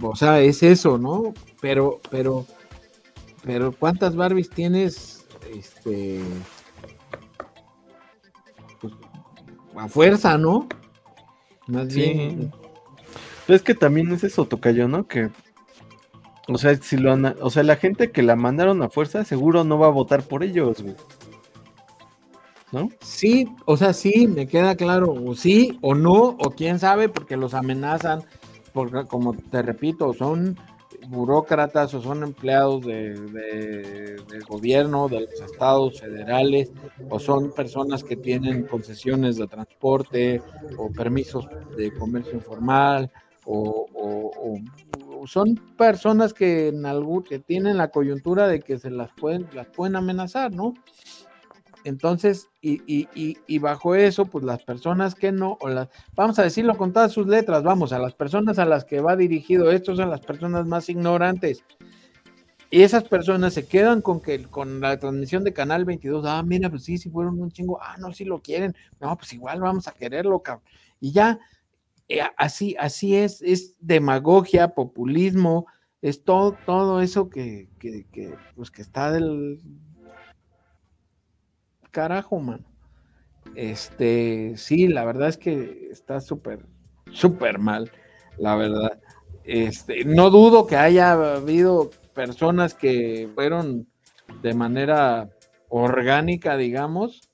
O 0.00 0.14
sea, 0.16 0.40
es 0.40 0.62
eso, 0.62 0.98
¿no? 0.98 1.32
Pero, 1.60 2.00
pero, 2.10 2.46
pero 3.44 3.72
¿cuántas 3.72 4.14
Barbies 4.16 4.50
tienes? 4.50 5.26
Este, 5.54 6.20
pues, 8.80 8.92
a 9.76 9.88
fuerza, 9.88 10.36
¿no? 10.38 10.68
Más 11.66 11.92
Sí. 11.92 12.00
bien, 12.00 12.52
es 13.48 13.62
que 13.62 13.74
también 13.74 14.12
es 14.12 14.24
eso, 14.24 14.44
Tocayo, 14.46 14.88
¿no? 14.88 15.06
Que, 15.06 15.30
o 16.48 16.58
sea, 16.58 16.74
si 16.76 16.96
lo 16.96 17.14
o 17.40 17.50
sea, 17.50 17.62
la 17.62 17.76
gente 17.76 18.10
que 18.10 18.22
la 18.22 18.36
mandaron 18.36 18.82
a 18.82 18.88
fuerza 18.88 19.24
seguro 19.24 19.64
no 19.64 19.78
va 19.78 19.86
a 19.86 19.90
votar 19.90 20.22
por 20.22 20.42
ellos, 20.44 20.82
güey. 20.82 20.94
Sí, 23.00 23.46
o 23.64 23.76
sea, 23.76 23.92
sí, 23.92 24.26
me 24.26 24.46
queda 24.46 24.74
claro, 24.76 25.12
o 25.12 25.34
sí 25.34 25.78
o 25.82 25.94
no, 25.94 26.14
o 26.38 26.50
quién 26.56 26.78
sabe, 26.78 27.08
porque 27.08 27.36
los 27.36 27.54
amenazan, 27.54 28.22
porque 28.72 29.06
como 29.06 29.34
te 29.34 29.62
repito, 29.62 30.12
son 30.14 30.56
burócratas 31.08 31.94
o 31.94 32.02
son 32.02 32.22
empleados 32.22 32.84
de, 32.84 33.14
de- 33.30 34.16
del 34.28 34.44
gobierno, 34.48 35.08
de 35.08 35.20
los 35.20 35.40
estados 35.40 35.98
federales, 36.00 36.72
o 37.08 37.18
son 37.20 37.52
personas 37.52 38.02
que 38.04 38.16
tienen 38.16 38.64
concesiones 38.64 39.36
de 39.36 39.46
transporte 39.46 40.42
o 40.76 40.90
permisos 40.90 41.46
de 41.76 41.92
comercio 41.92 42.36
informal, 42.38 43.10
o, 43.44 43.86
o- 43.94 44.32
o- 44.54 45.20
o 45.22 45.26
son 45.26 45.54
personas 45.76 46.34
que 46.34 46.68
en 46.68 46.84
algún, 46.86 47.22
que 47.22 47.38
tienen 47.38 47.76
la 47.76 47.88
coyuntura 47.90 48.48
de 48.48 48.60
que 48.60 48.78
se 48.78 48.90
las 48.90 49.10
pueden, 49.12 49.48
las 49.54 49.68
pueden 49.68 49.96
amenazar, 49.96 50.52
¿no? 50.52 50.74
Entonces, 51.86 52.48
y, 52.60 52.82
y- 52.92 53.08
y- 53.14 53.36
y 53.46 53.58
bajo 53.60 53.94
eso, 53.94 54.26
pues 54.26 54.44
las 54.44 54.60
personas 54.64 55.14
que 55.14 55.30
no, 55.30 55.56
o 55.60 55.68
las, 55.68 55.88
vamos 56.16 56.36
a 56.40 56.42
decirlo 56.42 56.76
con 56.76 56.92
todas 56.92 57.12
sus 57.12 57.28
letras, 57.28 57.62
vamos, 57.62 57.92
a 57.92 58.00
las 58.00 58.12
personas 58.12 58.58
a 58.58 58.64
las 58.64 58.84
que 58.84 59.00
va 59.00 59.14
dirigido 59.14 59.70
esto 59.70 59.94
son 59.94 60.10
las 60.10 60.20
personas 60.20 60.66
más 60.66 60.88
ignorantes. 60.88 61.62
Y 62.72 62.82
esas 62.82 63.04
personas 63.04 63.54
se 63.54 63.68
quedan 63.68 64.02
con 64.02 64.20
que 64.20 64.42
con 64.42 64.80
la 64.80 64.98
transmisión 64.98 65.44
de 65.44 65.52
Canal 65.52 65.84
22, 65.84 66.24
ah, 66.26 66.42
mira, 66.42 66.68
pues 66.68 66.82
sí, 66.82 66.98
si 66.98 67.08
fueron 67.08 67.40
un 67.40 67.52
chingo, 67.52 67.78
ah, 67.80 67.94
no, 68.00 68.12
si 68.12 68.24
lo 68.24 68.40
quieren, 68.42 68.74
no, 69.00 69.16
pues 69.16 69.32
igual 69.32 69.60
vamos 69.60 69.86
a 69.86 69.92
quererlo, 69.92 70.40
cabrón. 70.40 70.64
Y 70.98 71.12
ya, 71.12 71.38
eh, 72.08 72.18
así, 72.36 72.74
así 72.80 73.14
es, 73.14 73.40
es 73.42 73.76
demagogia, 73.78 74.74
populismo, 74.74 75.66
es 76.02 76.24
todo, 76.24 76.56
todo 76.66 77.00
eso 77.00 77.30
que, 77.30 77.68
que, 77.78 78.06
que, 78.10 78.34
pues 78.56 78.72
que 78.72 78.82
está 78.82 79.12
del 79.12 79.60
carajo, 81.96 82.38
mano. 82.40 82.66
Este, 83.54 84.52
sí, 84.58 84.86
la 84.86 85.06
verdad 85.06 85.30
es 85.30 85.38
que 85.38 85.88
está 85.90 86.20
súper, 86.20 86.66
súper 87.10 87.58
mal, 87.58 87.90
la 88.36 88.54
verdad. 88.54 89.00
Este, 89.44 90.04
no 90.04 90.28
dudo 90.28 90.66
que 90.66 90.76
haya 90.76 91.12
habido 91.36 91.90
personas 92.12 92.74
que 92.74 93.30
fueron 93.34 93.86
de 94.42 94.52
manera 94.52 95.30
orgánica, 95.70 96.58
digamos, 96.58 97.30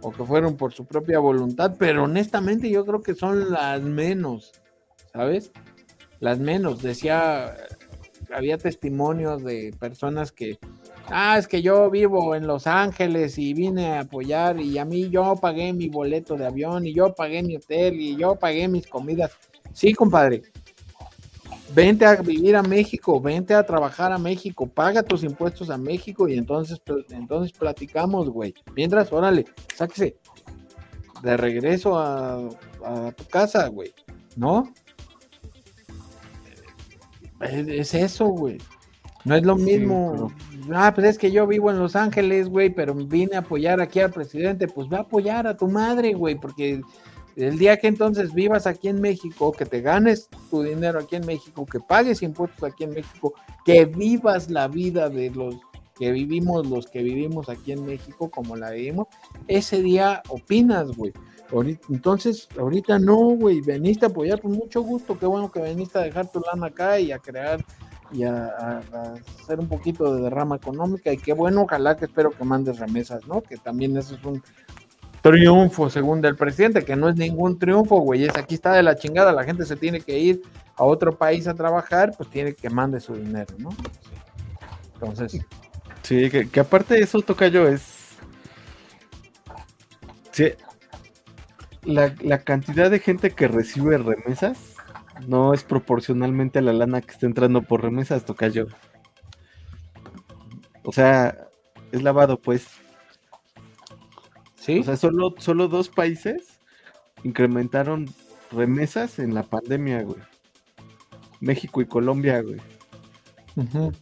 o 0.00 0.10
que 0.10 0.24
fueron 0.24 0.56
por 0.56 0.72
su 0.72 0.84
propia 0.84 1.20
voluntad, 1.20 1.76
pero 1.78 2.04
honestamente 2.04 2.68
yo 2.68 2.84
creo 2.84 3.02
que 3.02 3.14
son 3.14 3.52
las 3.52 3.80
menos, 3.82 4.50
¿sabes? 5.12 5.52
Las 6.18 6.40
menos. 6.40 6.82
Decía, 6.82 7.56
había 8.34 8.58
testimonios 8.58 9.44
de 9.44 9.72
personas 9.78 10.32
que, 10.32 10.58
ah, 11.10 11.38
es 11.38 11.46
que 11.46 11.62
yo 11.62 11.90
vivo 11.90 12.34
en 12.34 12.46
Los 12.46 12.66
Ángeles 12.66 13.38
y 13.38 13.54
vine 13.54 13.92
a 13.92 14.00
apoyar 14.00 14.60
y 14.60 14.78
a 14.78 14.84
mí 14.84 15.08
yo 15.08 15.36
pagué 15.36 15.72
mi 15.72 15.88
boleto 15.88 16.36
de 16.36 16.46
avión 16.46 16.86
y 16.86 16.94
yo 16.94 17.14
pagué 17.14 17.42
mi 17.42 17.56
hotel 17.56 18.00
y 18.00 18.16
yo 18.16 18.36
pagué 18.36 18.68
mis 18.68 18.86
comidas. 18.86 19.32
Sí, 19.72 19.92
compadre, 19.92 20.42
vente 21.74 22.06
a 22.06 22.16
vivir 22.16 22.56
a 22.56 22.62
México, 22.62 23.20
vente 23.20 23.54
a 23.54 23.64
trabajar 23.64 24.12
a 24.12 24.18
México, 24.18 24.66
paga 24.66 25.02
tus 25.02 25.22
impuestos 25.22 25.70
a 25.70 25.78
México 25.78 26.28
y 26.28 26.38
entonces, 26.38 26.80
entonces 27.10 27.56
platicamos, 27.56 28.30
güey. 28.30 28.54
Mientras, 28.74 29.12
órale, 29.12 29.44
sáquese 29.74 30.16
de 31.22 31.36
regreso 31.36 31.98
a, 31.98 32.48
tu 33.16 33.24
casa, 33.24 33.66
güey, 33.68 33.92
¿no? 34.36 34.72
Es 37.40 37.94
eso, 37.94 38.26
güey. 38.26 38.58
No 39.26 39.34
es 39.34 39.44
lo 39.44 39.56
mismo. 39.56 40.32
Ah, 40.72 40.92
pues 40.94 41.08
es 41.08 41.18
que 41.18 41.32
yo 41.32 41.48
vivo 41.48 41.68
en 41.70 41.80
Los 41.80 41.96
Ángeles, 41.96 42.48
güey, 42.48 42.70
pero 42.70 42.94
vine 42.94 43.34
a 43.34 43.40
apoyar 43.40 43.80
aquí 43.80 43.98
al 43.98 44.12
presidente. 44.12 44.68
Pues 44.68 44.88
va 44.88 44.98
a 44.98 45.00
apoyar 45.00 45.48
a 45.48 45.56
tu 45.56 45.66
madre, 45.66 46.14
güey, 46.14 46.36
porque 46.36 46.80
el 47.34 47.58
día 47.58 47.76
que 47.76 47.88
entonces 47.88 48.32
vivas 48.32 48.68
aquí 48.68 48.86
en 48.86 49.00
México, 49.00 49.50
que 49.50 49.66
te 49.66 49.80
ganes 49.80 50.28
tu 50.48 50.62
dinero 50.62 51.00
aquí 51.00 51.16
en 51.16 51.26
México, 51.26 51.66
que 51.66 51.80
pagues 51.80 52.22
impuestos 52.22 52.62
aquí 52.62 52.84
en 52.84 52.90
México, 52.90 53.34
que 53.64 53.84
vivas 53.84 54.48
la 54.48 54.68
vida 54.68 55.08
de 55.08 55.30
los 55.30 55.56
que 55.98 56.12
vivimos, 56.12 56.66
los 56.68 56.86
que 56.86 57.02
vivimos 57.02 57.48
aquí 57.48 57.72
en 57.72 57.84
México, 57.84 58.30
como 58.30 58.54
la 58.54 58.70
vivimos, 58.70 59.08
ese 59.48 59.82
día 59.82 60.22
opinas, 60.28 60.96
güey. 60.96 61.12
Entonces, 61.88 62.48
ahorita 62.56 63.00
no, 63.00 63.16
güey, 63.16 63.60
veniste 63.60 64.06
a 64.06 64.08
apoyar 64.08 64.40
con 64.40 64.52
mucho 64.52 64.82
gusto, 64.82 65.18
qué 65.18 65.26
bueno 65.26 65.50
que 65.50 65.60
veniste 65.60 65.98
a 65.98 66.02
dejar 66.02 66.30
tu 66.30 66.40
lana 66.40 66.68
acá 66.68 67.00
y 67.00 67.10
a 67.10 67.18
crear 67.18 67.64
y 68.12 68.24
a, 68.24 68.82
hacer 69.42 69.58
un 69.58 69.68
poquito 69.68 70.14
de 70.14 70.22
derrama 70.22 70.56
económica 70.56 71.12
y 71.12 71.18
qué 71.18 71.32
bueno, 71.32 71.62
ojalá 71.62 71.96
que 71.96 72.06
espero 72.06 72.30
que 72.30 72.44
mandes 72.44 72.78
remesas, 72.78 73.26
¿no? 73.26 73.42
Que 73.42 73.56
también 73.56 73.96
eso 73.96 74.14
es 74.14 74.24
un, 74.24 74.42
triunfo, 75.30 75.90
según 75.90 76.20
del 76.20 76.36
presidente, 76.36 76.84
que 76.84 76.94
no 76.94 77.08
es 77.08 77.16
ningún 77.16 77.58
triunfo, 77.58 77.98
güey, 77.98 78.24
es 78.24 78.36
aquí 78.36 78.54
está 78.54 78.72
de 78.72 78.82
la 78.84 78.96
chingada, 78.96 79.32
la 79.32 79.42
gente 79.42 79.64
se 79.64 79.74
tiene 79.74 80.00
que 80.00 80.18
ir 80.18 80.42
a 80.76 80.84
otro 80.84 81.16
país 81.16 81.48
a 81.48 81.54
trabajar, 81.54 82.12
pues 82.16 82.30
tiene 82.30 82.54
que 82.54 82.70
mande 82.70 83.00
su 83.00 83.14
dinero, 83.14 83.52
¿no? 83.58 83.70
Entonces. 84.94 85.44
Sí, 86.02 86.30
que, 86.30 86.60
aparte 86.60 86.94
de 86.94 87.00
eso, 87.00 87.20
toca 87.22 87.48
yo, 87.48 87.66
es. 87.66 88.16
Sí. 90.30 90.52
La, 91.82 92.14
la 92.20 92.38
cantidad 92.38 92.88
de 92.88 93.00
gente 93.00 93.30
que 93.30 93.48
recibe 93.48 93.98
remesas 93.98 94.75
no 95.26 95.54
es 95.54 95.64
proporcionalmente 95.64 96.58
a 96.58 96.62
la 96.62 96.72
lana 96.72 97.00
que 97.00 97.12
está 97.12 97.26
entrando 97.26 97.62
por 97.62 97.82
remesas, 97.82 98.24
toca 98.24 98.48
yo. 98.48 98.66
O 100.84 100.92
sea, 100.92 101.48
es 101.92 102.02
lavado, 102.02 102.38
pues. 102.40 102.66
¿Sí? 104.56 104.80
O 104.80 104.84
sea, 104.84 104.96
solo, 104.96 105.34
solo 105.38 105.68
dos 105.68 105.88
países 105.88 106.60
incrementaron 107.22 108.06
remesas 108.52 109.18
en 109.18 109.34
la 109.34 109.42
pandemia, 109.42 110.02
güey. 110.02 110.20
México 111.40 111.80
y 111.80 111.86
Colombia, 111.86 112.40
güey. 112.42 112.60
Uh 113.56 113.92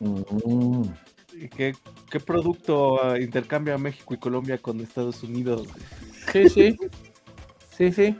-huh. 0.00 0.94
¿Y 1.32 1.48
qué, 1.48 1.74
qué, 2.10 2.20
producto 2.20 2.94
uh, 2.94 3.16
intercambia 3.16 3.78
México 3.78 4.14
y 4.14 4.18
Colombia 4.18 4.58
con 4.58 4.80
Estados 4.80 5.22
Unidos? 5.22 5.66
Güey? 5.66 6.48
Sí, 6.48 6.48
sí. 6.48 6.76
sí, 7.76 7.92
sí. 7.92 8.16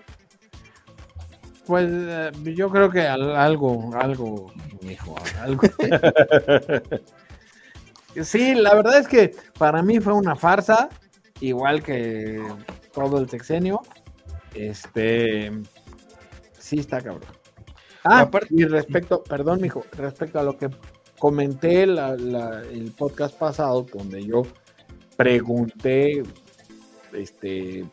Pues 1.69 1.87
uh, 1.91 2.45
yo 2.45 2.71
creo 2.71 2.91
que 2.91 3.03
algo, 3.03 3.95
algo, 3.95 4.53
hijo, 4.83 5.15
algo. 5.41 5.63
Sí, 8.25 8.55
la 8.55 8.75
verdad 8.75 8.99
es 8.99 9.07
que 9.07 9.37
para 9.59 9.81
mí 9.81 10.01
fue 10.01 10.13
una 10.13 10.35
farsa, 10.35 10.89
igual 11.41 11.85
que 11.85 12.43
todo 12.93 13.19
el 13.19 13.29
sexenio. 13.29 13.81
Este, 14.55 15.53
sí 16.59 16.81
está 16.81 17.01
cabrón. 17.01 17.31
Ah, 18.03 18.23
Aparte, 18.23 18.49
y 18.51 18.65
respecto, 18.65 19.23
perdón, 19.23 19.61
mijo, 19.61 19.85
respecto 19.93 20.41
a 20.41 20.43
lo 20.43 20.57
que 20.57 20.69
comenté 21.19 21.87
la, 21.87 22.17
la, 22.17 22.63
el 22.63 22.91
podcast 22.93 23.39
pasado, 23.39 23.83
donde 23.83 24.25
yo 24.25 24.43
pregunté, 25.17 26.25
este, 27.13 27.85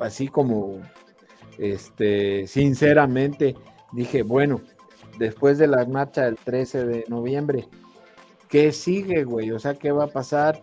así 0.00 0.28
como, 0.28 0.80
este, 1.58 2.46
sinceramente, 2.46 3.56
dije, 3.92 4.22
bueno, 4.22 4.60
después 5.18 5.58
de 5.58 5.66
la 5.66 5.84
marcha 5.84 6.24
del 6.24 6.36
13 6.36 6.86
de 6.86 7.04
noviembre, 7.08 7.68
¿qué 8.48 8.72
sigue, 8.72 9.24
güey? 9.24 9.50
O 9.50 9.58
sea, 9.58 9.74
¿qué 9.74 9.92
va 9.92 10.04
a 10.04 10.08
pasar? 10.08 10.62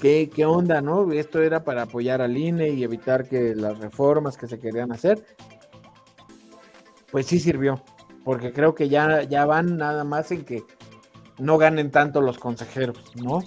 ¿Qué, 0.00 0.30
¿Qué 0.34 0.44
onda, 0.44 0.80
no? 0.80 1.10
Esto 1.12 1.40
era 1.40 1.64
para 1.64 1.82
apoyar 1.82 2.20
al 2.20 2.36
INE 2.36 2.70
y 2.70 2.84
evitar 2.84 3.28
que 3.28 3.54
las 3.54 3.78
reformas 3.78 4.36
que 4.36 4.48
se 4.48 4.58
querían 4.58 4.92
hacer. 4.92 5.24
Pues 7.10 7.26
sí 7.26 7.38
sirvió, 7.38 7.82
porque 8.24 8.52
creo 8.52 8.74
que 8.74 8.88
ya, 8.88 9.22
ya 9.22 9.44
van 9.44 9.76
nada 9.76 10.04
más 10.04 10.30
en 10.32 10.44
que 10.44 10.62
no 11.38 11.58
ganen 11.58 11.90
tanto 11.90 12.20
los 12.20 12.38
consejeros, 12.38 13.12
¿no? 13.16 13.40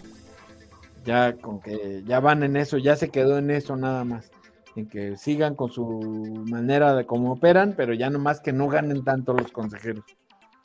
Ya 1.03 1.33
con 1.33 1.59
que 1.59 2.03
ya 2.05 2.19
van 2.19 2.43
en 2.43 2.57
eso, 2.57 2.77
ya 2.77 2.95
se 2.95 3.09
quedó 3.09 3.37
en 3.37 3.51
eso 3.51 3.75
nada 3.75 4.03
más. 4.03 4.31
En 4.75 4.87
que 4.87 5.15
sigan 5.17 5.55
con 5.55 5.71
su 5.71 6.43
manera 6.49 6.95
de 6.95 7.05
cómo 7.05 7.33
operan, 7.33 7.73
pero 7.77 7.93
ya 7.93 8.09
nomás 8.09 8.41
que 8.41 8.51
no 8.51 8.67
ganen 8.67 9.03
tanto 9.03 9.33
los 9.33 9.51
consejeros. 9.51 10.03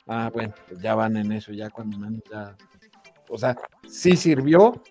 Ah, 0.07 0.29
bueno, 0.33 0.53
pues 0.67 0.81
ya 0.81 0.95
van 0.95 1.15
en 1.15 1.31
eso, 1.31 1.53
ya 1.53 1.69
cuando 1.69 1.97
menos 1.97 2.21
ya. 2.29 2.55
O 3.29 3.37
sea, 3.37 3.55
sí 3.87 4.17
sirvió 4.17 4.81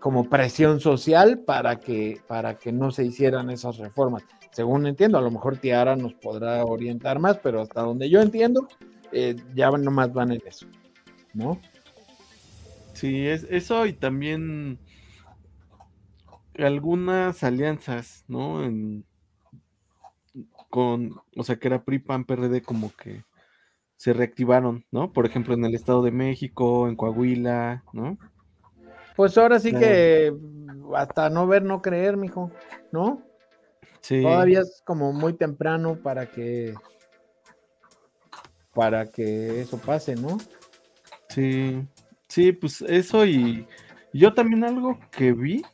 como 0.00 0.28
presión 0.28 0.80
social 0.80 1.38
para 1.40 1.78
que, 1.78 2.20
para 2.26 2.58
que 2.58 2.72
no 2.72 2.90
se 2.90 3.04
hicieran 3.04 3.50
esas 3.50 3.78
reformas. 3.78 4.24
Según 4.50 4.86
entiendo, 4.86 5.18
a 5.18 5.22
lo 5.22 5.30
mejor 5.30 5.58
Tiara 5.58 5.96
nos 5.96 6.14
podrá 6.14 6.64
orientar 6.64 7.18
más, 7.18 7.38
pero 7.38 7.60
hasta 7.60 7.82
donde 7.82 8.08
yo 8.08 8.20
entiendo, 8.20 8.66
eh, 9.12 9.36
ya 9.54 9.70
nomás 9.70 10.12
van 10.12 10.32
en 10.32 10.42
eso, 10.46 10.66
¿no? 11.34 11.60
Sí, 12.94 13.26
es 13.26 13.46
eso 13.50 13.84
y 13.84 13.92
también 13.92 14.78
algunas 16.58 17.42
alianzas, 17.44 18.24
¿no? 18.28 18.64
En, 18.64 19.04
con, 20.70 21.20
o 21.36 21.42
sea, 21.42 21.56
que 21.56 21.68
era 21.68 21.84
PRI, 21.84 21.98
PAN, 22.00 22.24
PRD, 22.24 22.62
como 22.62 22.92
que 22.94 23.24
se 23.96 24.12
reactivaron, 24.12 24.84
¿no? 24.90 25.12
Por 25.12 25.26
ejemplo, 25.26 25.54
en 25.54 25.64
el 25.64 25.74
Estado 25.74 26.02
de 26.02 26.10
México, 26.10 26.88
en 26.88 26.96
Coahuila, 26.96 27.82
¿no? 27.92 28.18
Pues 29.16 29.36
ahora 29.38 29.58
sí 29.58 29.72
que 29.72 30.34
hasta 30.94 31.30
no 31.30 31.46
ver, 31.46 31.62
no 31.62 31.80
creer, 31.80 32.18
mijo, 32.18 32.52
¿no? 32.92 33.22
Sí. 34.02 34.22
Todavía 34.22 34.60
es 34.60 34.82
como 34.84 35.12
muy 35.12 35.32
temprano 35.32 35.96
para 35.96 36.26
que 36.26 36.74
para 38.74 39.10
que 39.10 39.62
eso 39.62 39.78
pase, 39.78 40.14
¿no? 40.14 40.36
Sí, 41.30 41.82
sí, 42.28 42.52
pues 42.52 42.82
eso 42.82 43.24
y 43.24 43.66
yo 44.12 44.34
también 44.34 44.64
algo 44.64 44.98
que 45.10 45.32
vi, 45.32 45.64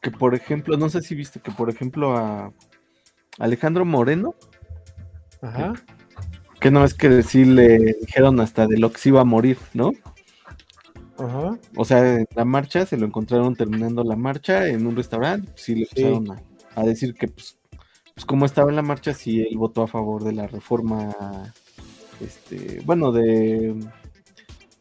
que 0.00 0.10
por 0.10 0.34
ejemplo, 0.34 0.76
no 0.76 0.88
sé 0.88 1.02
si 1.02 1.14
viste 1.14 1.40
que 1.40 1.50
por 1.50 1.70
ejemplo 1.70 2.16
a 2.16 2.52
Alejandro 3.38 3.84
Moreno, 3.84 4.34
Ajá. 5.40 5.74
Que 6.60 6.72
no 6.72 6.84
es 6.84 6.94
que 6.94 7.08
decirle 7.08 7.96
dijeron 8.00 8.40
hasta 8.40 8.66
de 8.66 8.78
lo 8.78 8.90
que 8.90 8.98
se 8.98 9.10
iba 9.10 9.20
a 9.20 9.24
morir, 9.24 9.58
¿no? 9.74 9.92
Ajá. 11.16 11.56
O 11.76 11.84
sea, 11.84 12.24
la 12.34 12.44
marcha 12.44 12.86
se 12.86 12.96
lo 12.96 13.06
encontraron 13.06 13.54
terminando 13.54 14.02
la 14.02 14.16
marcha 14.16 14.66
en 14.66 14.86
un 14.86 14.96
restaurante, 14.96 15.52
sí 15.54 15.74
le 15.74 15.82
empezaron 15.82 16.26
sí. 16.26 16.32
a, 16.74 16.80
a, 16.80 16.84
decir 16.84 17.14
que 17.14 17.28
pues 17.28 17.58
pues 18.18 18.26
como 18.26 18.46
estaba 18.46 18.68
en 18.70 18.74
la 18.74 18.82
marcha, 18.82 19.14
sí, 19.14 19.42
él 19.42 19.56
votó 19.56 19.84
a 19.84 19.86
favor 19.86 20.24
de 20.24 20.32
la 20.32 20.48
reforma, 20.48 21.54
este, 22.20 22.82
bueno, 22.84 23.12
de 23.12 23.76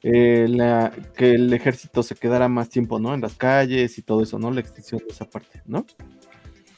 eh, 0.03 0.45
la, 0.47 0.91
que 1.15 1.31
el 1.31 1.53
ejército 1.53 2.03
se 2.03 2.15
quedara 2.15 2.47
más 2.47 2.69
tiempo, 2.69 2.99
¿no? 2.99 3.13
En 3.13 3.21
las 3.21 3.35
calles 3.35 3.97
y 3.97 4.01
todo 4.01 4.21
eso, 4.23 4.39
¿no? 4.39 4.51
La 4.51 4.61
extensión 4.61 5.01
de 5.05 5.13
esa 5.13 5.25
parte, 5.25 5.61
¿no? 5.65 5.85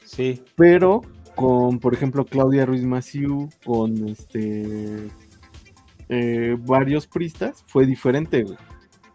Sí. 0.04 0.42
Pero 0.56 1.02
con, 1.34 1.78
por 1.78 1.94
ejemplo, 1.94 2.24
Claudia 2.24 2.66
Ruiz 2.66 2.84
Massieu, 2.84 3.48
con 3.64 4.08
este 4.08 5.08
eh, 6.08 6.56
varios 6.60 7.06
pristas, 7.06 7.64
fue 7.66 7.86
diferente, 7.86 8.42
güey. 8.42 8.56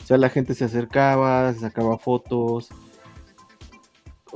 O 0.01 0.05
sea, 0.05 0.17
la 0.17 0.29
gente 0.29 0.53
se 0.53 0.65
acercaba, 0.65 1.51
se 1.53 1.59
sacaba 1.59 1.97
fotos, 1.97 2.69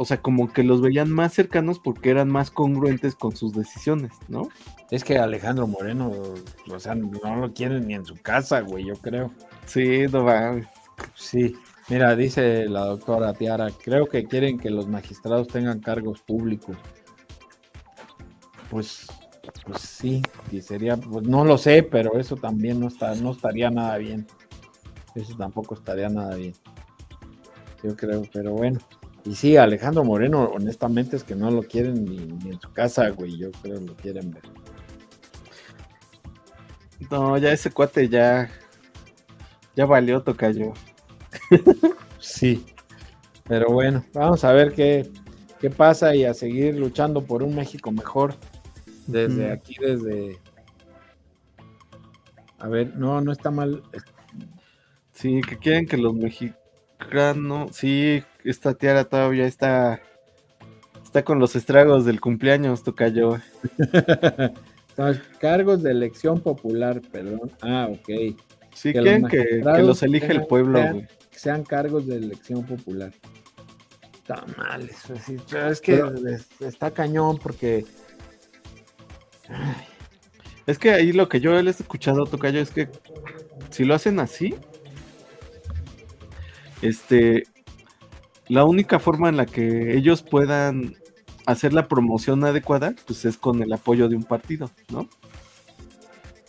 o 0.02 0.06
sea, 0.06 0.22
como 0.22 0.52
que 0.54 0.64
los 0.64 0.82
veían 0.82 1.12
más 1.12 1.34
cercanos 1.34 1.78
porque 1.78 2.10
eran 2.10 2.30
más 2.30 2.52
congruentes 2.52 3.16
con 3.16 3.36
sus 3.36 3.54
decisiones, 3.54 4.14
¿no? 4.30 4.48
Es 4.92 5.04
que 5.04 5.18
Alejandro 5.18 5.68
Moreno, 5.68 6.12
o 6.72 6.80
sea, 6.80 6.96
no 6.96 7.36
lo 7.36 7.54
quieren 7.54 7.88
ni 7.88 7.94
en 7.94 8.06
su 8.06 8.16
casa, 8.16 8.62
güey, 8.62 8.86
yo 8.86 8.96
creo. 8.96 9.32
Sí, 9.66 10.06
no 10.12 10.24
va. 10.24 10.60
Sí. 11.16 11.56
Mira, 11.90 12.16
dice 12.16 12.68
la 12.68 12.86
doctora 12.86 13.34
Tiara, 13.34 13.70
creo 13.84 14.08
que 14.08 14.26
quieren 14.26 14.60
que 14.60 14.70
los 14.70 14.88
magistrados 14.88 15.48
tengan 15.48 15.80
cargos 15.80 16.22
públicos. 16.22 16.78
Pues, 18.70 19.08
pues 19.66 19.82
sí, 19.82 20.22
y 20.52 20.62
sería, 20.62 20.98
pues 20.98 21.28
no 21.28 21.44
lo 21.46 21.58
sé, 21.58 21.82
pero 21.82 22.20
eso 22.20 22.36
también 22.36 22.80
no 22.80 22.88
está, 22.88 23.16
no 23.16 23.32
estaría 23.32 23.72
nada 23.72 23.98
bien. 23.98 24.28
Eso 25.16 25.36
tampoco 25.36 25.76
estaría 25.76 26.10
nada 26.10 26.36
bien. 26.36 26.54
Yo 27.84 27.96
creo, 27.96 28.24
pero 28.32 28.54
bueno. 28.54 28.80
Y 29.26 29.36
sí, 29.36 29.58
Alejandro 29.58 30.04
Moreno, 30.04 30.52
honestamente, 30.54 31.16
es 31.16 31.24
que 31.24 31.36
no 31.36 31.52
lo 31.52 31.64
quieren 31.64 32.06
ni, 32.06 32.18
en 32.50 32.60
su 32.60 32.72
casa, 32.72 33.10
güey. 33.10 33.38
Yo 33.38 33.52
creo 33.64 33.80
que 33.80 33.86
lo 33.86 33.96
quieren 33.96 34.32
ver. 34.32 34.44
No, 37.12 37.38
ya 37.38 37.52
ese 37.52 37.72
cuate 37.72 38.08
ya. 38.10 38.50
Ya 39.76 39.86
valió, 39.86 40.22
tocayo. 40.22 40.74
sí. 42.20 42.66
Pero 43.48 43.72
bueno, 43.72 44.06
vamos 44.14 44.44
a 44.44 44.54
ver 44.54 44.74
qué, 44.74 45.10
qué 45.60 45.70
pasa 45.70 46.14
y 46.16 46.26
a 46.26 46.34
seguir 46.34 46.76
luchando 46.76 47.24
por 47.24 47.44
un 47.44 47.56
México 47.56 47.92
mejor. 47.92 48.36
Desde 49.08 49.52
aquí, 49.52 49.76
desde. 49.80 50.38
A 52.60 52.68
ver, 52.68 52.96
no, 52.96 53.22
no 53.22 53.32
está 53.32 53.50
mal. 53.50 53.82
Sí, 55.14 55.42
que 55.42 55.58
quieren 55.58 55.88
que 55.88 55.98
los 55.98 56.14
mexicanos. 56.14 57.76
Sí, 57.76 58.24
esta 58.44 58.74
tiara 58.76 59.06
todavía 59.06 59.46
está 59.46 60.02
está 61.10 61.24
con 61.24 61.40
los 61.40 61.56
estragos 61.56 62.06
del 62.06 62.22
cumpleaños, 62.22 62.84
Tocayo. 62.84 63.40
Cargos 65.40 65.84
de 65.84 65.92
elección 65.92 66.42
popular, 66.42 67.02
perdón. 67.12 67.52
Ah, 67.62 67.88
ok. 67.90 68.36
Sí, 68.74 68.94
que 68.94 69.00
quieren 69.02 69.28
que, 69.28 69.62
los 69.82 70.04
elige 70.04 70.32
el 70.32 70.46
pueblo, 70.46 70.78
sean, 70.78 71.08
sean 71.32 71.64
cargos 71.64 72.08
de 72.08 72.18
elección 72.18 72.66
popular. 72.66 73.12
Está 74.14 74.46
mal, 74.58 74.90
eso 74.90 75.14
es 75.68 75.82
que 75.82 76.04
está 76.60 76.92
cañón 76.92 77.38
porque. 77.40 77.86
Es 80.68 80.78
que 80.78 80.92
ahí 80.92 81.14
lo 81.14 81.28
que 81.28 81.40
yo 81.40 81.60
les 81.62 81.80
he 81.80 81.84
escuchado, 81.84 82.26
Tocayo, 82.26 82.60
es 82.60 82.70
que 82.70 82.90
si 83.72 83.86
lo 83.86 83.96
hacen 83.96 84.20
así, 84.20 84.54
este, 86.84 87.44
la 88.48 88.66
única 88.66 89.00
forma 89.00 89.30
en 89.30 89.38
la 89.38 89.48
que 89.48 89.98
ellos 89.98 90.22
puedan 90.22 90.96
hacer 91.50 91.74
la 91.74 91.88
promoción 91.88 92.44
adecuada, 92.46 92.94
pues 93.08 93.26
es 93.26 93.38
con 93.38 93.64
el 93.64 93.74
apoyo 93.74 94.08
de 94.08 94.16
un 94.16 94.24
partido, 94.24 94.70
¿no? 94.92 95.08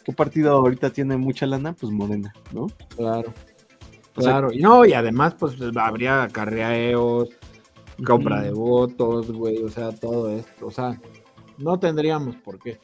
¿Qué 0.04 0.12
partido 0.12 0.52
ahorita 0.52 0.90
tiene 0.90 1.16
mucha 1.16 1.46
lana? 1.46 1.72
Pues 1.72 1.90
Morena, 1.90 2.34
¿no? 2.52 2.66
Claro. 2.96 3.32
claro, 4.14 4.52
y 4.52 4.58
no, 4.58 4.84
y 4.84 4.92
además, 4.92 5.36
pues 5.38 5.54
habría 5.76 6.24
acarreos, 6.24 7.30
compra 8.04 8.42
de 8.42 8.52
votos, 8.52 9.30
güey, 9.32 9.62
o 9.62 9.70
sea, 9.70 9.90
todo 9.92 10.30
esto, 10.30 10.66
o 10.66 10.70
sea, 10.70 11.00
no 11.56 11.78
tendríamos 11.78 12.36
por 12.36 12.58
qué. 12.58 12.78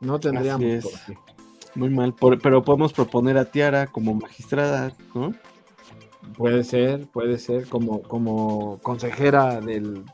No 0.00 0.18
tendríamos 0.18 0.82
por 0.82 0.92
qué. 1.06 1.18
Muy 1.74 1.90
mal, 1.90 2.14
pero 2.42 2.62
podemos 2.62 2.94
proponer 2.94 3.36
a 3.36 3.44
Tiara 3.44 3.86
como 3.86 4.14
magistrada, 4.14 4.94
¿no? 5.14 5.34
Puede 6.36 6.64
ser, 6.64 7.06
puede 7.08 7.38
ser 7.38 7.68
como, 7.68 8.02
como 8.02 8.78
consejera 8.82 9.60
del, 9.60 10.04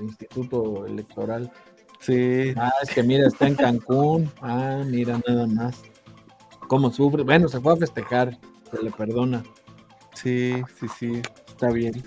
Instituto 0.00 0.86
Electoral. 0.86 1.50
Sí. 1.98 2.52
Ah, 2.56 2.72
es 2.82 2.90
que 2.90 3.02
mira, 3.02 3.26
está 3.26 3.48
en 3.48 3.54
Cancún. 3.56 4.30
Ah, 4.40 4.82
mira, 4.86 5.20
nada 5.26 5.46
más. 5.46 5.82
¿Cómo 6.68 6.90
sufre? 6.90 7.22
Bueno, 7.22 7.48
se 7.48 7.60
fue 7.60 7.72
a 7.72 7.76
festejar, 7.76 8.38
se 8.70 8.82
le 8.82 8.90
perdona. 8.90 9.42
Sí, 10.14 10.62
sí, 10.78 10.86
sí, 10.98 11.22
está 11.48 11.70
bien. 11.70 12.02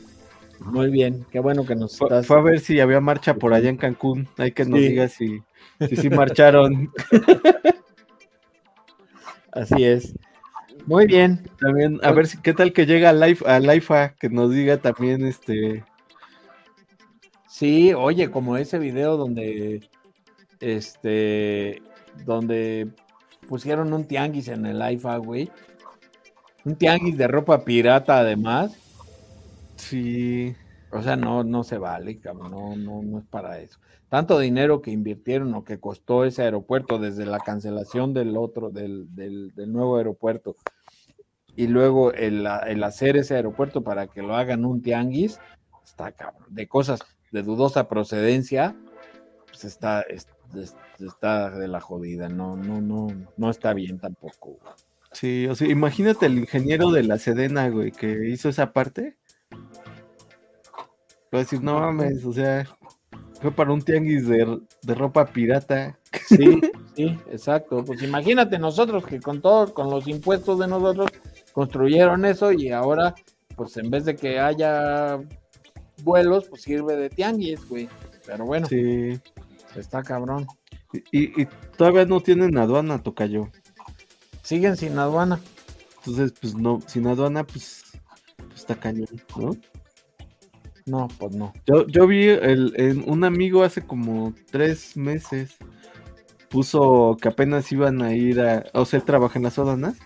Muy 0.59 0.89
bien, 0.89 1.25
qué 1.31 1.39
bueno 1.39 1.65
que 1.65 1.75
nos 1.75 1.97
fue, 1.97 2.23
Fue 2.23 2.37
a 2.37 2.41
ver 2.41 2.59
si 2.59 2.79
había 2.79 2.99
marcha 2.99 3.35
por 3.35 3.53
allá 3.53 3.69
en 3.69 3.77
Cancún. 3.77 4.27
Hay 4.37 4.51
que 4.53 4.65
nos 4.65 4.79
diga 4.79 5.07
si, 5.07 5.41
si, 5.87 5.95
si 5.95 6.09
marcharon. 6.09 6.91
Así 9.51 9.83
es. 9.83 10.13
Muy 10.87 11.05
bien. 11.05 11.43
También, 11.59 11.99
a 12.01 12.13
ver 12.13 12.27
si 12.27 12.41
qué 12.41 12.53
tal 12.53 12.71
que 12.71 12.85
llega 12.85 13.09
a 13.09 13.13
Life, 13.13 13.43
a 13.45 13.59
Lifea, 13.59 14.15
que 14.15 14.29
nos 14.29 14.51
diga 14.51 14.77
también 14.77 15.25
este. 15.25 15.83
Sí, 17.49 17.93
oye, 17.93 18.31
como 18.31 18.55
ese 18.55 18.79
video 18.79 19.17
donde 19.17 19.89
este 20.61 21.81
donde 22.25 22.87
pusieron 23.49 23.91
un 23.93 24.05
tianguis 24.05 24.47
en 24.47 24.65
el 24.65 24.81
IFA, 24.93 25.17
güey. 25.17 25.51
Un 26.63 26.75
tianguis 26.77 27.17
de 27.17 27.27
ropa 27.27 27.65
pirata 27.65 28.19
además. 28.19 28.71
Sí. 29.75 30.55
O 30.91 31.01
sea, 31.01 31.17
no, 31.17 31.43
no 31.43 31.65
se 31.65 31.77
vale, 31.77 32.17
cabrón, 32.17 32.51
no, 32.51 32.75
no, 32.77 33.01
no 33.03 33.19
es 33.19 33.25
para 33.25 33.59
eso. 33.59 33.77
Tanto 34.09 34.39
dinero 34.39 34.81
que 34.81 34.91
invirtieron 34.91 35.53
o 35.53 35.63
que 35.63 35.79
costó 35.79 36.23
ese 36.23 36.43
aeropuerto 36.43 36.97
desde 36.97 37.25
la 37.25 37.39
cancelación 37.39 38.13
del 38.13 38.37
otro, 38.37 38.69
del, 38.69 39.13
del, 39.13 39.51
nuevo 39.71 39.97
aeropuerto, 39.97 40.55
y 41.55 41.67
luego 41.67 42.13
el, 42.13 42.45
hacer 42.83 43.17
ese 43.17 43.35
aeropuerto 43.35 43.83
para 43.83 44.07
que 44.07 44.21
lo 44.21 44.35
hagan 44.35 44.63
un 44.63 44.81
tianguis, 44.81 45.39
está 45.83 46.11
cabrón. 46.11 46.45
De 46.49 46.67
cosas 46.67 47.01
de 47.31 47.43
dudosa 47.43 47.89
procedencia, 47.89 48.75
pues 49.47 49.65
está, 49.65 50.05
está 50.99 51.49
de 51.49 51.67
la 51.67 51.81
jodida, 51.81 52.29
no, 52.29 52.55
no, 52.55 52.79
no, 52.79 53.07
no 53.35 53.49
está 53.49 53.73
bien 53.73 53.99
tampoco. 53.99 54.57
Sí, 55.11 55.47
o 55.47 55.55
sea, 55.55 55.67
imagínate 55.67 56.27
el 56.27 56.37
ingeniero 56.37 56.91
de 56.91 57.03
la 57.03 57.17
Sedena, 57.17 57.69
güey, 57.69 57.91
que 57.91 58.29
hizo 58.29 58.49
esa 58.49 58.71
parte. 58.71 59.17
A 61.31 61.37
decir, 61.37 61.61
no 61.61 61.79
mames, 61.79 62.23
o 62.23 62.31
sea, 62.31 62.65
fue 63.41 63.51
para 63.51 63.71
un 63.71 63.81
tianguis 63.81 64.27
de, 64.27 64.59
de 64.81 64.95
ropa 64.95 65.25
pirata. 65.25 65.97
Sí, 66.27 66.61
sí, 66.95 67.17
exacto. 67.31 67.83
Pues 67.83 68.01
imagínate 68.01 68.57
nosotros 68.59 69.05
que 69.05 69.19
con 69.19 69.41
todos, 69.41 69.71
con 69.71 69.89
los 69.89 70.07
impuestos 70.07 70.59
de 70.59 70.67
nosotros, 70.67 71.11
construyeron 71.53 72.25
eso 72.25 72.51
y 72.51 72.71
ahora, 72.71 73.15
pues 73.55 73.77
en 73.77 73.89
vez 73.89 74.05
de 74.05 74.15
que 74.15 74.39
haya 74.39 75.19
vuelos, 76.03 76.47
pues 76.49 76.61
sirve 76.63 76.95
de 76.95 77.09
tianguis, 77.09 77.67
güey. 77.67 77.89
Pero 78.25 78.45
bueno, 78.45 78.67
sí. 78.67 79.19
está 79.75 80.03
cabrón. 80.03 80.47
Y, 81.11 81.41
y 81.41 81.47
todavía 81.77 82.05
no 82.05 82.21
tienen 82.21 82.57
aduana, 82.57 83.01
Tocayo. 83.01 83.49
Siguen 84.41 84.77
sin 84.77 84.97
aduana. 84.97 85.39
Entonces, 85.97 86.33
pues 86.39 86.55
no, 86.55 86.79
sin 86.87 87.05
aduana, 87.07 87.43
pues, 87.43 87.83
pues 88.37 88.55
está 88.55 88.75
cañón, 88.75 89.09
¿no? 89.35 89.57
No, 90.87 91.09
pues 91.19 91.35
no. 91.35 91.53
Yo, 91.65 91.85
yo 91.85 92.07
vi 92.07 92.27
el, 92.27 92.73
en 92.77 93.09
un 93.09 93.25
amigo 93.25 93.63
hace 93.63 93.81
como 93.81 94.33
tres 94.49 94.95
meses 94.95 95.57
puso 96.49 97.17
que 97.21 97.27
apenas 97.27 97.69
iban 97.73 98.01
a 98.01 98.13
ir 98.13 98.39
a, 98.39 98.65
o 98.73 98.85
sea, 98.85 99.01
trabaja 99.01 99.37
en 99.37 99.43
las 99.43 99.59
aduanas 99.59 99.97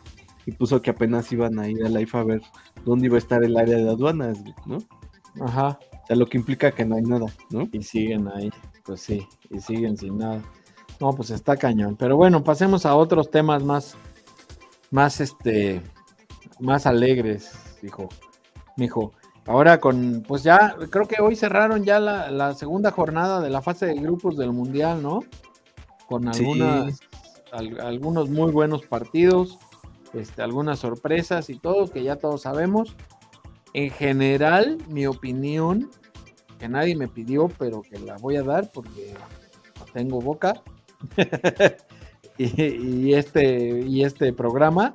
y 0.45 0.51
puso 0.51 0.81
que 0.81 0.89
apenas 0.89 1.31
iban 1.31 1.59
a 1.59 1.69
ir 1.69 1.85
a 1.85 1.89
la 1.89 2.01
IFA 2.01 2.19
a 2.19 2.23
ver 2.23 2.41
dónde 2.83 3.05
iba 3.05 3.15
a 3.15 3.19
estar 3.19 3.43
el 3.43 3.57
área 3.57 3.77
de 3.77 3.89
aduanas, 3.89 4.39
¿no? 4.65 4.79
Ajá. 5.39 5.79
O 6.03 6.07
sea, 6.07 6.15
lo 6.15 6.25
que 6.25 6.39
implica 6.39 6.71
que 6.71 6.83
no 6.83 6.95
hay 6.95 7.03
nada, 7.03 7.27
¿no? 7.51 7.67
Y 7.71 7.83
siguen 7.83 8.27
ahí, 8.29 8.49
pues 8.83 9.01
sí, 9.01 9.27
y 9.51 9.59
siguen 9.59 9.95
sin 9.97 10.17
nada. 10.17 10.41
No, 10.99 11.11
pues 11.13 11.29
está 11.29 11.55
cañón. 11.57 11.95
Pero 11.95 12.17
bueno, 12.17 12.43
pasemos 12.43 12.87
a 12.87 12.95
otros 12.95 13.29
temas 13.29 13.63
más, 13.63 13.95
más 14.89 15.21
este, 15.21 15.81
más 16.59 16.85
alegres, 16.87 17.51
dijo, 17.81 18.09
mijo. 18.77 19.13
Ahora 19.45 19.79
con, 19.79 20.23
pues 20.27 20.43
ya, 20.43 20.75
creo 20.89 21.07
que 21.07 21.21
hoy 21.21 21.35
cerraron 21.35 21.83
ya 21.83 21.99
la, 21.99 22.53
segunda 22.53 22.91
jornada 22.91 23.41
de 23.41 23.49
la 23.49 23.61
fase 23.61 23.87
de 23.87 23.95
grupos 23.95 24.37
del 24.37 24.51
Mundial, 24.51 25.01
¿no? 25.01 25.23
Con 26.07 26.27
algunas, 26.27 26.99
algunos 27.51 28.29
muy 28.29 28.51
buenos 28.51 28.85
partidos 28.85 29.57
este, 30.13 30.41
algunas 30.41 30.79
sorpresas 30.79 31.49
y 31.49 31.57
todo, 31.57 31.89
que 31.89 32.03
ya 32.03 32.17
todos 32.17 32.41
sabemos. 32.41 32.95
En 33.73 33.89
general, 33.91 34.77
mi 34.89 35.05
opinión 35.05 35.89
que 36.59 36.67
nadie 36.67 36.95
me 36.95 37.07
pidió, 37.07 37.47
pero 37.57 37.81
que 37.81 37.97
la 37.97 38.17
voy 38.17 38.35
a 38.35 38.43
dar 38.43 38.69
porque 38.71 39.15
tengo 39.93 40.19
boca. 40.19 40.61
y, 42.37 42.61
y 42.61 43.13
este, 43.13 43.81
y 43.81 44.03
este 44.03 44.33
programa, 44.33 44.93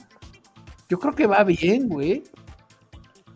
yo 0.89 0.99
creo 0.99 1.15
que 1.15 1.27
va 1.27 1.43
bien, 1.45 1.89
güey. 1.89 2.23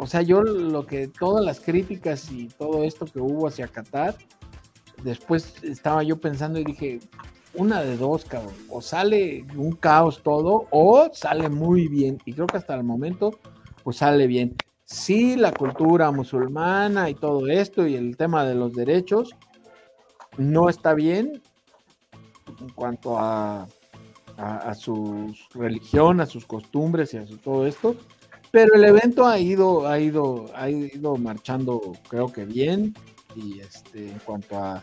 O 0.01 0.07
sea, 0.07 0.23
yo 0.23 0.41
lo 0.41 0.87
que 0.87 1.09
todas 1.09 1.45
las 1.45 1.61
críticas 1.61 2.33
y 2.33 2.49
todo 2.49 2.85
esto 2.85 3.05
que 3.05 3.21
hubo 3.21 3.47
hacia 3.47 3.69
Qatar, 3.69 4.17
después 5.05 5.63
estaba 5.63 6.03
yo 6.03 6.19
pensando 6.19 6.59
y 6.59 6.65
dije, 6.65 7.01
una 7.53 7.83
de 7.83 7.99
dos, 7.99 8.25
cabrón. 8.25 8.55
O 8.71 8.81
sale 8.81 9.45
un 9.55 9.73
caos 9.73 10.23
todo, 10.23 10.67
o 10.71 11.11
sale 11.13 11.51
muy 11.51 11.87
bien. 11.89 12.19
Y 12.25 12.33
creo 12.33 12.47
que 12.47 12.57
hasta 12.57 12.75
el 12.77 12.83
momento, 12.83 13.39
pues 13.85 13.99
sale 13.99 14.27
bien. 14.27 14.57
Sí, 14.87 15.37
la 15.37 15.53
cultura 15.53 16.11
musulmana 16.11 17.11
y 17.11 17.15
todo 17.15 17.47
esto 17.49 17.87
y 17.87 17.95
el 17.95 18.17
tema 18.17 18.47
de 18.47 18.55
los 18.55 18.73
derechos 18.73 19.37
no 20.39 20.71
está 20.71 20.95
bien 20.95 21.43
en 22.59 22.71
cuanto 22.71 23.19
a, 23.19 23.69
a, 24.39 24.57
a 24.57 24.75
su 24.75 25.35
religión, 25.53 26.23
a 26.23 26.27
sus 26.27 26.47
costumbres 26.47 27.13
y 27.13 27.19
a 27.19 27.27
su, 27.27 27.37
todo 27.37 27.67
esto. 27.67 27.97
Pero 28.53 28.75
el 28.75 28.85
evento 28.85 29.27
ha 29.27 29.39
ido, 29.39 29.87
ha 29.87 29.99
ido, 30.01 30.47
ha 30.55 30.69
ido 30.69 31.17
marchando, 31.17 31.81
creo 32.09 32.33
que 32.33 32.45
bien. 32.45 32.95
Y 33.37 33.61
este, 33.61 34.09
en 34.11 34.19
cuanto 34.25 34.59
a, 34.59 34.83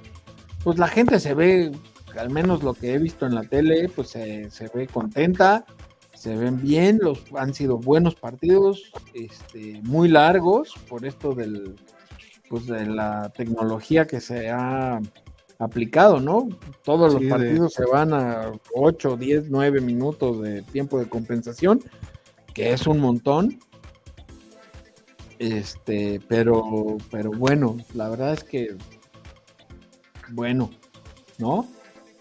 pues 0.63 0.77
la 0.79 0.87
gente 0.87 1.19
se 1.19 1.33
ve, 1.33 1.71
al 2.17 2.29
menos 2.29 2.63
lo 2.63 2.73
que 2.73 2.93
he 2.93 2.97
visto 2.97 3.25
en 3.25 3.35
la 3.35 3.43
tele, 3.43 3.89
pues 3.89 4.09
se, 4.09 4.49
se 4.51 4.69
ve 4.73 4.87
contenta, 4.87 5.65
se 6.13 6.35
ven 6.35 6.61
bien, 6.61 6.99
los 7.01 7.19
han 7.35 7.53
sido 7.53 7.77
buenos 7.77 8.15
partidos, 8.15 8.91
este, 9.13 9.81
muy 9.83 10.07
largos 10.07 10.73
por 10.89 11.05
esto 11.05 11.33
del, 11.35 11.75
pues 12.49 12.67
de 12.67 12.85
la 12.85 13.29
tecnología 13.35 14.07
que 14.07 14.21
se 14.21 14.49
ha 14.49 15.01
aplicado, 15.59 16.19
¿no? 16.21 16.47
Todos 16.83 17.13
Sí, 17.13 17.19
los 17.19 17.23
de- 17.23 17.29
partidos 17.29 17.73
se 17.73 17.85
van 17.85 18.13
a 18.13 18.51
8, 18.73 19.17
10, 19.17 19.49
9 19.49 19.81
minutos 19.81 20.41
de 20.41 20.61
tiempo 20.61 20.99
de 20.99 21.09
compensación 21.09 21.81
que 22.57 22.73
es 22.73 22.87
un 22.87 22.99
montón. 22.99 23.59
Este, 25.37 26.19
pero, 26.27 26.97
pero 27.11 27.29
bueno, 27.29 27.77
la 27.93 28.09
verdad 28.09 28.33
es 28.33 28.43
que, 28.43 28.75
bueno, 30.31 30.71
¿no? 31.37 31.67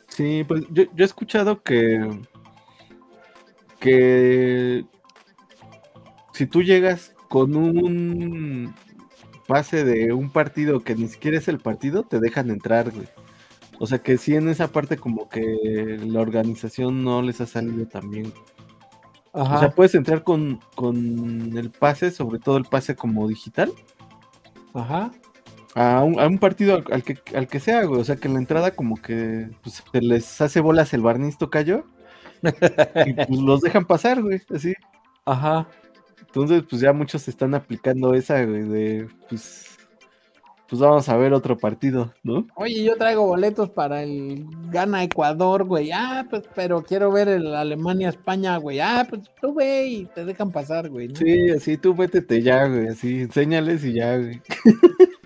Sí, 0.08 0.44
pues 0.46 0.64
yo, 0.70 0.84
yo 0.94 1.04
he 1.04 1.04
escuchado 1.04 1.62
que, 1.62 2.20
que 3.80 4.84
si 6.34 6.46
tú 6.46 6.62
llegas 6.62 7.14
con 7.30 7.56
un 7.56 8.74
pase 9.46 9.84
de 9.84 10.12
un 10.12 10.28
partido 10.28 10.80
que 10.80 10.96
ni 10.96 11.08
siquiera 11.08 11.38
es 11.38 11.48
el 11.48 11.60
partido, 11.60 12.02
te 12.02 12.20
dejan 12.20 12.50
entrar, 12.50 12.90
güey. 12.90 13.08
O 13.78 13.86
sea 13.86 14.00
que 14.00 14.18
sí 14.18 14.34
en 14.34 14.50
esa 14.50 14.68
parte 14.68 14.98
como 14.98 15.30
que 15.30 15.98
la 16.04 16.20
organización 16.20 17.04
no 17.04 17.22
les 17.22 17.40
ha 17.40 17.46
salido 17.46 17.86
tan 17.86 18.10
bien. 18.10 18.34
O 19.38 19.58
sea, 19.58 19.70
puedes 19.70 19.94
entrar 19.94 20.22
con, 20.22 20.60
con 20.74 21.58
el 21.58 21.70
pase, 21.70 22.10
sobre 22.10 22.38
todo 22.38 22.56
el 22.56 22.64
pase 22.64 22.96
como 22.96 23.28
digital, 23.28 23.70
ajá. 24.72 25.10
a 25.74 26.02
un, 26.02 26.18
a 26.18 26.26
un 26.26 26.38
partido 26.38 26.74
al, 26.76 26.84
al 26.90 27.02
que, 27.02 27.18
al 27.36 27.46
que 27.46 27.60
sea, 27.60 27.84
güey. 27.84 28.00
O 28.00 28.04
sea, 28.04 28.16
que 28.16 28.28
en 28.28 28.34
la 28.34 28.40
entrada 28.40 28.70
como 28.70 28.96
que 28.96 29.50
pues, 29.62 29.84
se 29.92 30.00
les 30.00 30.40
hace 30.40 30.60
bolas 30.60 30.94
el 30.94 31.02
barniz 31.02 31.36
tocayo 31.36 31.84
y 32.42 33.12
pues 33.12 33.28
los 33.28 33.60
dejan 33.60 33.84
pasar, 33.84 34.22
güey, 34.22 34.40
así. 34.54 34.74
Ajá. 35.26 35.68
Entonces, 36.20 36.64
pues 36.68 36.80
ya 36.80 36.94
muchos 36.94 37.28
están 37.28 37.54
aplicando 37.54 38.14
esa, 38.14 38.42
güey, 38.44 38.62
de 38.62 39.08
pues, 39.28 39.76
pues 40.68 40.80
vamos 40.80 41.08
a 41.08 41.16
ver 41.16 41.32
otro 41.32 41.56
partido, 41.56 42.12
¿no? 42.22 42.46
Oye, 42.56 42.82
yo 42.82 42.96
traigo 42.96 43.26
boletos 43.26 43.70
para 43.70 44.02
el 44.02 44.46
Gana 44.70 45.04
Ecuador, 45.04 45.64
güey. 45.64 45.92
Ah, 45.92 46.26
pues, 46.28 46.42
pero 46.54 46.82
quiero 46.82 47.12
ver 47.12 47.28
el 47.28 47.54
Alemania-España, 47.54 48.56
güey. 48.56 48.80
Ah, 48.80 49.06
pues 49.08 49.22
tú 49.40 49.54
ve 49.54 49.86
y 49.86 50.04
te 50.06 50.24
dejan 50.24 50.50
pasar, 50.50 50.88
güey. 50.88 51.08
¿no? 51.08 51.16
Sí, 51.16 51.50
así 51.50 51.76
tú 51.76 51.94
métete 51.94 52.42
ya, 52.42 52.66
güey, 52.66 52.88
así, 52.88 53.22
enséñales 53.22 53.84
y 53.84 53.94
ya, 53.94 54.16
güey. 54.16 54.40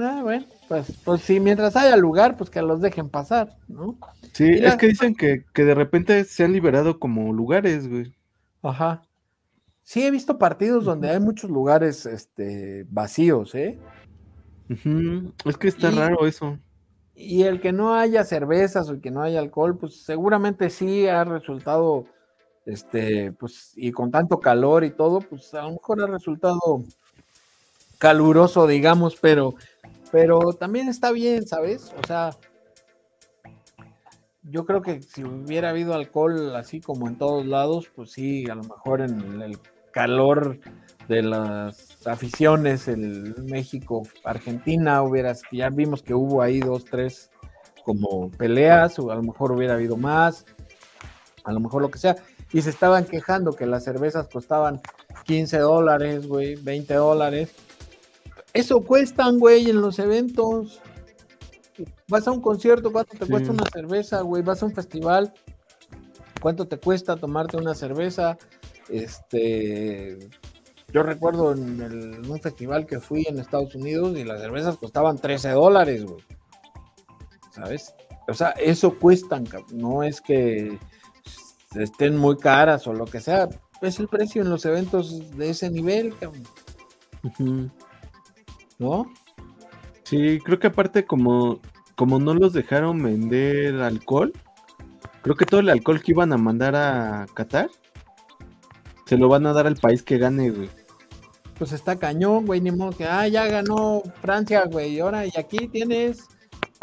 Ah, 0.00 0.20
bueno, 0.22 0.46
pues, 0.68 0.92
pues 1.04 1.22
sí, 1.22 1.40
mientras 1.40 1.74
haya 1.74 1.96
lugar, 1.96 2.36
pues 2.36 2.50
que 2.50 2.62
los 2.62 2.80
dejen 2.80 3.08
pasar, 3.08 3.56
¿no? 3.66 3.98
Sí, 4.32 4.44
Y 4.44 4.64
es 4.64 4.76
que 4.76 4.86
dicen 4.86 5.14
que, 5.14 5.44
que 5.52 5.64
de 5.64 5.74
repente 5.74 6.22
se 6.22 6.44
han 6.44 6.52
liberado 6.52 7.00
como 7.00 7.32
lugares, 7.32 7.88
güey. 7.88 8.14
Ajá. 8.62 9.02
Sí, 9.82 10.04
he 10.04 10.10
visto 10.10 10.38
partidos 10.38 10.84
donde 10.84 11.08
hay 11.08 11.18
muchos 11.18 11.50
lugares 11.50 12.04
este, 12.06 12.84
vacíos, 12.90 13.54
¿eh? 13.54 13.78
Es 15.44 15.56
que 15.56 15.68
está 15.68 15.90
Y- 15.90 15.94
raro 15.96 16.26
eso. 16.26 16.58
Y 17.14 17.42
el 17.42 17.60
que 17.60 17.72
no 17.72 17.94
haya 17.94 18.22
cervezas 18.24 18.88
o 18.88 18.92
el 18.92 19.00
que 19.00 19.10
no 19.10 19.22
haya 19.22 19.40
alcohol, 19.40 19.76
pues 19.76 20.02
seguramente 20.02 20.70
sí 20.70 21.08
ha 21.08 21.24
resultado, 21.24 22.04
este, 22.64 23.32
pues, 23.32 23.72
y 23.74 23.90
con 23.90 24.10
tanto 24.12 24.38
calor 24.38 24.84
y 24.84 24.90
todo, 24.90 25.20
pues 25.20 25.52
a 25.54 25.62
lo 25.62 25.72
mejor 25.72 26.02
ha 26.02 26.06
resultado 26.06 26.84
caluroso, 27.98 28.66
digamos, 28.68 29.16
pero, 29.20 29.54
pero 30.12 30.38
también 30.52 30.88
está 30.88 31.10
bien, 31.10 31.44
¿sabes? 31.46 31.92
O 32.02 32.06
sea, 32.06 32.30
yo 34.44 34.64
creo 34.64 34.80
que 34.82 35.02
si 35.02 35.24
hubiera 35.24 35.70
habido 35.70 35.94
alcohol 35.94 36.54
así 36.54 36.80
como 36.80 37.08
en 37.08 37.18
todos 37.18 37.44
lados, 37.44 37.90
pues 37.94 38.12
sí, 38.12 38.48
a 38.48 38.54
lo 38.54 38.62
mejor 38.62 39.00
en 39.00 39.42
el 39.42 39.58
calor 39.90 40.58
de 41.08 41.22
las 41.22 41.87
aficiones, 42.06 42.88
el 42.88 43.34
México, 43.44 44.02
Argentina, 44.24 45.02
hubiera, 45.02 45.34
ya 45.52 45.68
vimos 45.70 46.02
que 46.02 46.14
hubo 46.14 46.42
ahí 46.42 46.60
dos, 46.60 46.84
tres 46.84 47.30
como 47.84 48.30
peleas, 48.30 48.98
o 48.98 49.10
a 49.10 49.14
lo 49.16 49.22
mejor 49.22 49.52
hubiera 49.52 49.74
habido 49.74 49.96
más, 49.96 50.44
a 51.44 51.52
lo 51.52 51.60
mejor 51.60 51.82
lo 51.82 51.90
que 51.90 51.98
sea, 51.98 52.16
y 52.52 52.62
se 52.62 52.70
estaban 52.70 53.04
quejando 53.04 53.52
que 53.52 53.66
las 53.66 53.84
cervezas 53.84 54.28
costaban 54.28 54.80
15 55.24 55.58
dólares, 55.58 56.26
güey, 56.26 56.54
20 56.56 56.94
dólares. 56.94 57.50
Eso 58.52 58.80
cuestan, 58.82 59.38
güey, 59.38 59.70
en 59.70 59.80
los 59.80 59.98
eventos. 59.98 60.80
Vas 62.08 62.26
a 62.26 62.32
un 62.32 62.40
concierto, 62.40 62.90
¿cuánto 62.92 63.16
te 63.16 63.24
Sí. 63.26 63.30
cuesta 63.30 63.52
una 63.52 63.66
cerveza, 63.72 64.20
güey? 64.22 64.42
Vas 64.42 64.62
a 64.62 64.66
un 64.66 64.74
festival, 64.74 65.32
¿cuánto 66.40 66.66
te 66.66 66.78
cuesta 66.78 67.16
tomarte 67.16 67.56
una 67.56 67.74
cerveza? 67.74 68.36
Este, 68.88 70.18
yo 70.92 71.02
recuerdo 71.02 71.52
en, 71.52 71.80
el- 71.80 72.14
en 72.14 72.30
un 72.30 72.40
festival 72.40 72.86
que 72.86 73.00
fui 73.00 73.26
en 73.28 73.38
Estados 73.38 73.74
Unidos 73.74 74.16
y 74.16 74.24
las 74.24 74.40
cervezas 74.40 74.76
costaban 74.78 75.18
13 75.18 75.50
dólares, 75.50 76.04
güey. 76.04 76.22
¿Sabes? 77.50 77.94
O 78.28 78.34
sea, 78.34 78.50
eso 78.50 78.98
cuestan, 78.98 79.44
no 79.72 80.02
es 80.02 80.20
que 80.20 80.78
estén 81.74 82.16
muy 82.16 82.36
caras 82.36 82.86
o 82.86 82.92
lo 82.92 83.04
que 83.06 83.20
sea. 83.20 83.48
Es 83.80 83.98
el 84.00 84.08
precio 84.08 84.42
en 84.42 84.50
los 84.50 84.64
eventos 84.64 85.36
de 85.36 85.50
ese 85.50 85.70
nivel, 85.70 86.14
cabrón. 86.18 86.42
¿no? 88.78 89.12
Sí, 90.04 90.38
creo 90.44 90.58
que 90.58 90.68
aparte 90.68 91.04
como, 91.04 91.60
como 91.96 92.18
no 92.18 92.34
los 92.34 92.52
dejaron 92.52 93.02
vender 93.02 93.80
alcohol, 93.82 94.32
creo 95.22 95.36
que 95.36 95.44
todo 95.46 95.60
el 95.60 95.68
alcohol 95.68 96.00
que 96.02 96.12
iban 96.12 96.32
a 96.32 96.38
mandar 96.38 96.74
a 96.76 97.26
Qatar 97.34 97.68
se 99.06 99.16
lo 99.16 99.28
van 99.28 99.46
a 99.46 99.52
dar 99.52 99.66
al 99.66 99.76
país 99.76 100.02
que 100.02 100.18
gane, 100.18 100.50
güey. 100.50 100.70
Pues 101.58 101.72
está 101.72 101.98
cañón, 101.98 102.46
güey, 102.46 102.60
ni 102.60 102.70
modo 102.70 102.92
que, 102.96 103.04
ah, 103.04 103.26
ya 103.26 103.46
ganó 103.46 104.02
Francia, 104.20 104.64
güey, 104.70 104.94
y 104.94 105.00
ahora, 105.00 105.26
y 105.26 105.32
aquí 105.36 105.66
tienes, 105.66 106.28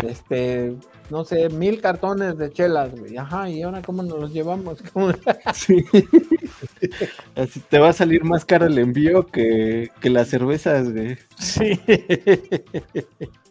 este, 0.04 0.76
no 1.10 1.24
sé, 1.24 1.48
mil 1.50 1.80
cartones 1.80 2.38
de 2.38 2.52
chelas, 2.52 2.92
güey, 2.94 3.16
ajá, 3.16 3.50
y 3.50 3.62
ahora 3.62 3.82
cómo 3.82 4.04
nos 4.04 4.20
los 4.20 4.34
llevamos, 4.34 4.82
¿Cómo? 4.94 5.12
Sí. 5.54 5.86
Así 7.36 7.62
te 7.62 7.80
va 7.80 7.90
a 7.90 7.94
salir 7.94 8.26
más 8.26 8.44
caro 8.44 8.66
el 8.66 8.78
envío 8.78 9.26
que, 9.28 9.92
que 10.02 10.10
las 10.10 10.28
cervezas, 10.28 10.92
güey. 10.92 11.18
Sí. 11.38 11.80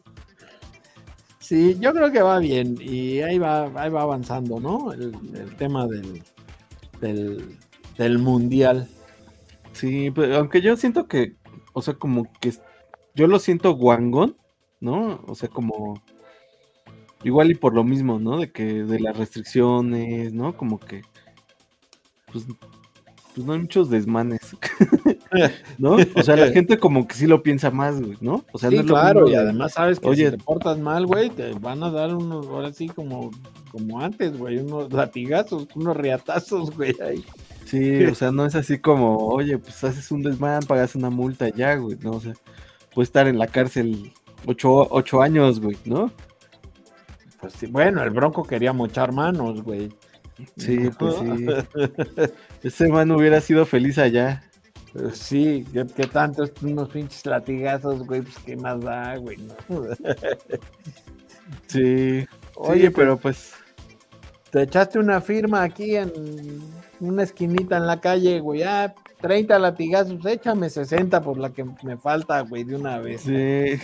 Sí, 1.45 1.77
yo 1.79 1.92
creo 1.92 2.11
que 2.11 2.23
va 2.23 2.38
bien 2.38 2.79
y 2.81 3.21
ahí 3.21 3.38
va, 3.38 3.71
ahí 3.75 3.90
va 3.90 4.01
avanzando, 4.01 4.59
¿no? 4.61 4.94
El, 4.94 5.15
el 5.35 5.55
tema 5.57 5.87
del, 5.87 6.23
del, 7.03 7.59
del 7.98 8.19
mundial. 8.19 8.88
Sí, 9.75 10.10
pero 10.10 10.37
aunque 10.38 10.60
yo 10.62 10.77
siento 10.77 11.06
que, 11.06 11.37
o 11.72 11.83
sea, 11.83 11.94
como 11.94 12.33
que 12.40 12.52
yo 13.14 13.27
lo 13.27 13.38
siento 13.38 13.75
guangón, 13.75 14.37
¿no? 14.81 15.22
O 15.27 15.35
sea, 15.35 15.48
como 15.48 16.00
igual 17.22 17.50
y 17.50 17.54
por 17.54 17.75
lo 17.75 17.85
mismo, 17.85 18.18
¿no? 18.18 18.38
De 18.38 18.50
que 18.52 18.64
de 18.85 19.00
las 19.00 19.16
restricciones, 19.16 20.33
¿no? 20.33 20.56
Como 20.56 20.79
que 20.79 21.02
pues, 22.33 22.46
pues 23.35 23.46
no 23.46 23.52
hay 23.52 23.58
muchos 23.60 23.90
desmanes, 23.90 24.40
¿no? 25.79 25.96
O 26.14 26.22
sea, 26.22 26.37
la 26.37 26.48
gente 26.52 26.79
como 26.79 27.06
que 27.08 27.14
sí 27.14 27.27
lo 27.27 27.42
piensa 27.42 27.70
más, 27.70 28.00
güey, 28.00 28.16
¿no? 28.20 28.44
O 28.52 28.58
sea, 28.58 28.70
Sí, 28.70 28.77
no 28.77 28.83
es 28.83 28.87
lo 28.88 28.94
claro, 28.94 29.20
mismo 29.22 29.29
y 29.29 29.33
de- 29.33 29.38
además 29.38 29.72
sabes 29.72 29.98
que 30.00 30.08
Oye. 30.08 30.31
si 30.31 30.37
te 30.37 30.42
portas 30.42 30.79
mal, 30.79 31.06
güey, 31.06 31.31
te 31.31 31.52
van 31.52 31.83
a 31.83 31.90
dar 31.90 32.14
unos, 32.14 32.46
ahora 32.46 32.72
sí, 32.72 32.88
como, 32.88 33.31
como 33.72 34.00
antes, 34.00 34.37
güey, 34.37 34.58
unos 34.58 34.92
latigazos, 34.92 35.66
unos 35.75 35.96
riatazos, 35.96 36.70
güey, 36.77 36.94
ahí. 37.00 37.25
Sí, 37.75 38.04
o 38.04 38.14
sea, 38.14 38.31
no 38.31 38.46
es 38.46 38.54
así 38.54 38.79
como, 38.79 39.16
oye, 39.18 39.58
pues 39.58 39.83
haces 39.83 40.10
un 40.12 40.22
desmán, 40.22 40.62
pagas 40.62 40.94
una 40.94 41.10
multa 41.10 41.48
ya, 41.48 41.75
güey, 41.75 41.96
¿no? 42.00 42.12
O 42.12 42.20
sea, 42.20 42.35
puedes 42.94 43.08
estar 43.08 43.27
en 43.27 43.38
la 43.38 43.48
cárcel 43.48 44.12
Ocho, 44.46 44.87
ocho 44.90 45.22
años, 45.22 45.60
güey, 45.60 45.77
¿no? 45.85 46.12
Pues 47.40 47.54
sí, 47.54 47.66
bueno, 47.66 48.02
el 48.02 48.10
Bronco 48.10 48.44
quería 48.44 48.72
mochar 48.72 49.12
manos, 49.12 49.62
güey. 49.62 49.90
Sí, 50.56 50.90
pues 50.98 51.14
sí. 51.16 51.46
Ese 52.62 52.88
man 52.88 53.10
hubiera 53.10 53.40
sido 53.40 53.64
feliz 53.64 53.98
allá. 53.98 54.44
Eh, 54.94 55.10
Sí, 55.12 55.64
que, 55.72 55.87
que 55.87 56.06
tantos 56.06 56.52
unos 56.62 56.90
pinches 56.90 57.25
latigazos, 57.27 58.06
güey, 58.06 58.22
pues 58.22 58.38
qué 58.44 58.56
más 58.56 58.81
da, 58.81 59.16
güey. 59.16 59.38
¿no? 59.38 59.54
Sí. 61.66 62.27
Oye, 62.54 62.87
sí, 62.87 62.90
pero 62.94 63.18
pues. 63.18 63.52
Te 64.55 64.63
echaste 64.63 65.00
una 65.00 65.21
firma 65.21 65.65
aquí 65.65 65.96
en 65.96 66.13
una 67.00 67.25
esquinita 67.25 67.77
en 67.77 67.88
la 67.88 68.00
calle, 68.00 68.38
güey. 68.38 68.63
Ah, 68.63 68.94
30 69.21 69.59
latigazos, 69.59 70.25
échame 70.25 70.71
60 70.71 71.23
por 71.23 71.38
la 71.38 71.50
que 71.50 71.65
me 71.83 71.96
falta, 71.96 72.40
güey, 72.42 72.63
de 72.63 72.77
una 72.77 73.00
vez. 73.00 73.23
Sí. 73.23 73.77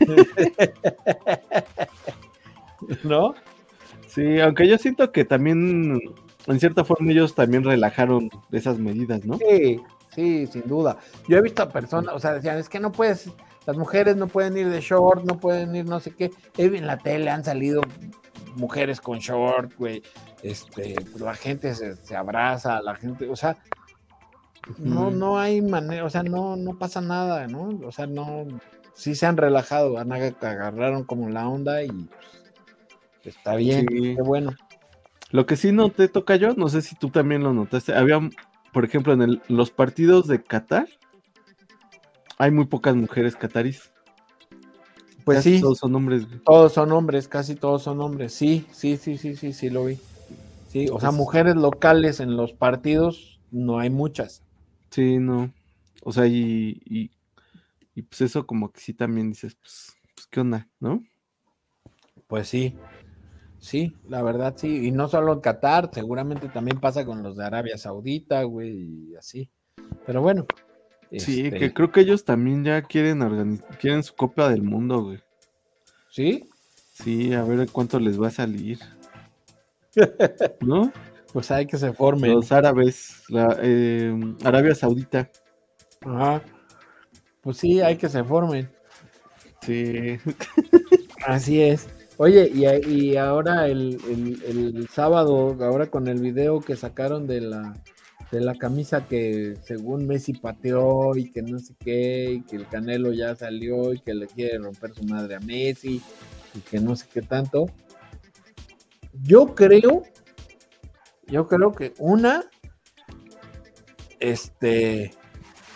¿No? 3.04 3.34
Sí, 4.06 4.40
aunque 4.40 4.66
yo 4.66 4.78
siento 4.78 5.12
que 5.12 5.26
también, 5.26 6.00
en 6.46 6.58
cierta 6.58 6.86
forma, 6.86 7.12
ellos 7.12 7.34
también 7.34 7.62
relajaron 7.62 8.30
esas 8.50 8.78
medidas, 8.78 9.26
¿no? 9.26 9.36
Sí, 9.36 9.78
sí, 10.14 10.46
sin 10.46 10.66
duda. 10.66 10.96
Yo 11.28 11.36
he 11.36 11.42
visto 11.42 11.62
a 11.62 11.68
personas, 11.68 12.14
o 12.14 12.18
sea, 12.18 12.32
decían, 12.32 12.56
es 12.56 12.70
que 12.70 12.80
no 12.80 12.92
puedes, 12.92 13.30
las 13.66 13.76
mujeres 13.76 14.16
no 14.16 14.26
pueden 14.26 14.56
ir 14.56 14.70
de 14.70 14.80
short, 14.80 15.22
no 15.24 15.38
pueden 15.38 15.76
ir 15.76 15.84
no 15.84 16.00
sé 16.00 16.12
qué. 16.12 16.30
En 16.56 16.86
la 16.86 16.96
tele 16.96 17.28
han 17.28 17.44
salido 17.44 17.82
mujeres 18.56 19.00
con 19.00 19.18
short, 19.18 19.72
güey. 19.76 20.02
Este, 20.42 20.94
pues, 21.10 21.20
la 21.20 21.34
gente 21.34 21.74
se, 21.74 21.96
se 21.96 22.16
abraza, 22.16 22.80
la 22.82 22.94
gente, 22.96 23.28
o 23.28 23.36
sea, 23.36 23.56
no, 24.78 25.10
no 25.10 25.38
hay 25.38 25.60
manera, 25.60 26.04
o 26.04 26.10
sea, 26.10 26.22
no, 26.22 26.56
no 26.56 26.78
pasa 26.78 27.00
nada, 27.00 27.46
¿no? 27.46 27.68
O 27.86 27.92
sea, 27.92 28.06
no, 28.06 28.46
sí 28.94 29.14
se 29.14 29.26
han 29.26 29.36
relajado, 29.36 29.98
han 29.98 30.08
ag- 30.10 30.42
agarraron 30.42 31.04
como 31.04 31.28
la 31.28 31.46
onda 31.48 31.82
y 31.82 31.88
pues, 33.22 33.36
está 33.36 33.56
bien, 33.56 33.86
Sí. 33.90 34.14
qué 34.16 34.22
bueno. 34.22 34.54
Lo 35.30 35.46
que 35.46 35.56
sí 35.56 35.72
noté, 35.72 36.08
toca 36.08 36.36
yo, 36.36 36.54
no 36.54 36.68
sé 36.68 36.80
si 36.82 36.94
tú 36.94 37.10
también 37.10 37.42
lo 37.42 37.52
notaste, 37.52 37.94
había, 37.94 38.20
por 38.72 38.84
ejemplo, 38.84 39.12
en 39.12 39.22
el- 39.22 39.42
los 39.48 39.70
partidos 39.70 40.26
de 40.28 40.42
Qatar, 40.42 40.86
hay 42.38 42.50
muy 42.50 42.66
pocas 42.66 42.94
mujeres 42.96 43.36
catarís. 43.36 43.92
Pues 45.24 45.38
Casi 45.38 45.56
sí, 45.56 45.60
Todos 45.62 45.78
son 45.78 45.94
hombres. 45.94 46.26
todos 46.44 46.72
son 46.72 46.92
hombres, 46.92 47.28
casi 47.28 47.54
todos 47.54 47.82
son 47.82 48.00
hombres. 48.00 48.34
Sí, 48.34 48.66
sí, 48.72 48.96
sí, 48.98 49.16
sí, 49.16 49.36
sí, 49.36 49.52
sí, 49.52 49.70
lo 49.70 49.86
vi. 49.86 49.94
Sí, 50.68 50.84
o 50.88 50.98
sea, 51.00 51.08
Entonces- 51.10 51.14
mujeres 51.14 51.56
locales 51.56 52.20
en 52.20 52.36
los 52.36 52.52
partidos 52.52 53.40
no 53.50 53.78
hay 53.78 53.88
muchas. 53.90 54.42
Sí, 54.90 55.18
no. 55.18 55.52
O 56.02 56.12
sea, 56.12 56.26
y, 56.26 56.80
y, 56.84 57.10
y 57.94 58.02
pues 58.02 58.20
eso 58.20 58.46
como 58.46 58.70
que 58.70 58.80
sí 58.80 58.92
también 58.92 59.30
dices, 59.30 59.54
pues, 59.54 59.94
pues 60.14 60.26
¿qué 60.26 60.40
onda? 60.40 60.68
¿No? 60.80 61.02
Pues 62.26 62.48
sí, 62.48 62.74
sí, 63.58 63.94
la 64.08 64.22
verdad 64.22 64.54
sí. 64.56 64.86
Y 64.86 64.90
no 64.90 65.08
solo 65.08 65.32
en 65.32 65.40
Qatar, 65.40 65.90
seguramente 65.92 66.48
también 66.48 66.80
pasa 66.80 67.06
con 67.06 67.22
los 67.22 67.36
de 67.36 67.44
Arabia 67.46 67.78
Saudita, 67.78 68.42
güey, 68.42 69.10
y 69.10 69.14
así. 69.16 69.48
Pero 70.06 70.20
bueno. 70.20 70.46
Sí, 71.20 71.46
este, 71.46 71.58
que 71.58 71.72
creo 71.72 71.90
que 71.92 72.00
ellos 72.00 72.24
también 72.24 72.64
ya 72.64 72.82
quieren 72.82 73.20
organiz- 73.20 73.62
quieren 73.78 74.02
su 74.02 74.14
copia 74.14 74.48
del 74.48 74.62
mundo, 74.62 75.02
güey. 75.02 75.18
Sí, 76.10 76.48
Sí, 76.92 77.32
a 77.34 77.42
ver 77.42 77.68
cuánto 77.72 77.98
les 77.98 78.20
va 78.20 78.28
a 78.28 78.30
salir. 78.30 78.78
¿No? 80.60 80.92
pues 81.32 81.50
hay 81.50 81.66
que 81.66 81.76
se 81.78 81.92
formen. 81.92 82.30
Los 82.32 82.52
árabes, 82.52 83.24
la, 83.28 83.58
eh, 83.60 84.14
Arabia 84.44 84.74
Saudita. 84.76 85.28
Ajá. 86.02 86.40
Pues 87.40 87.56
sí, 87.56 87.80
hay 87.80 87.96
que 87.96 88.08
se 88.08 88.22
formen. 88.22 88.70
Sí. 89.62 90.16
Así 91.26 91.60
es. 91.60 91.88
Oye, 92.18 92.48
y, 92.54 92.64
y 92.88 93.16
ahora 93.16 93.66
el, 93.66 93.98
el- 94.08 94.42
el 94.76 94.88
sábado, 94.88 95.56
ahora 95.60 95.90
con 95.90 96.06
el 96.06 96.20
video 96.20 96.60
que 96.60 96.76
sacaron 96.76 97.26
de 97.26 97.40
la, 97.40 97.74
de 98.30 98.40
la 98.40 98.54
camisa 98.56 99.06
que 99.06 99.56
según 99.64 100.06
Messi 100.06 100.32
pateó 100.32 101.14
y 101.16 101.30
que 101.30 101.42
no 101.42 101.58
sé 101.58 101.74
qué, 101.78 102.32
y 102.34 102.42
que 102.42 102.56
el 102.56 102.66
Canelo 102.68 103.12
ya 103.12 103.34
salió 103.36 103.92
y 103.92 104.00
que 104.00 104.14
le 104.14 104.26
quiere 104.26 104.58
romper 104.58 104.92
su 104.94 105.04
madre 105.04 105.36
a 105.36 105.40
Messi 105.40 106.02
y 106.54 106.58
que 106.60 106.80
no 106.80 106.96
sé 106.96 107.06
qué 107.12 107.22
tanto. 107.22 107.66
Yo 109.22 109.54
creo, 109.54 110.02
yo 111.28 111.46
creo 111.46 111.72
que 111.72 111.94
una, 111.98 112.44
este, 114.20 115.12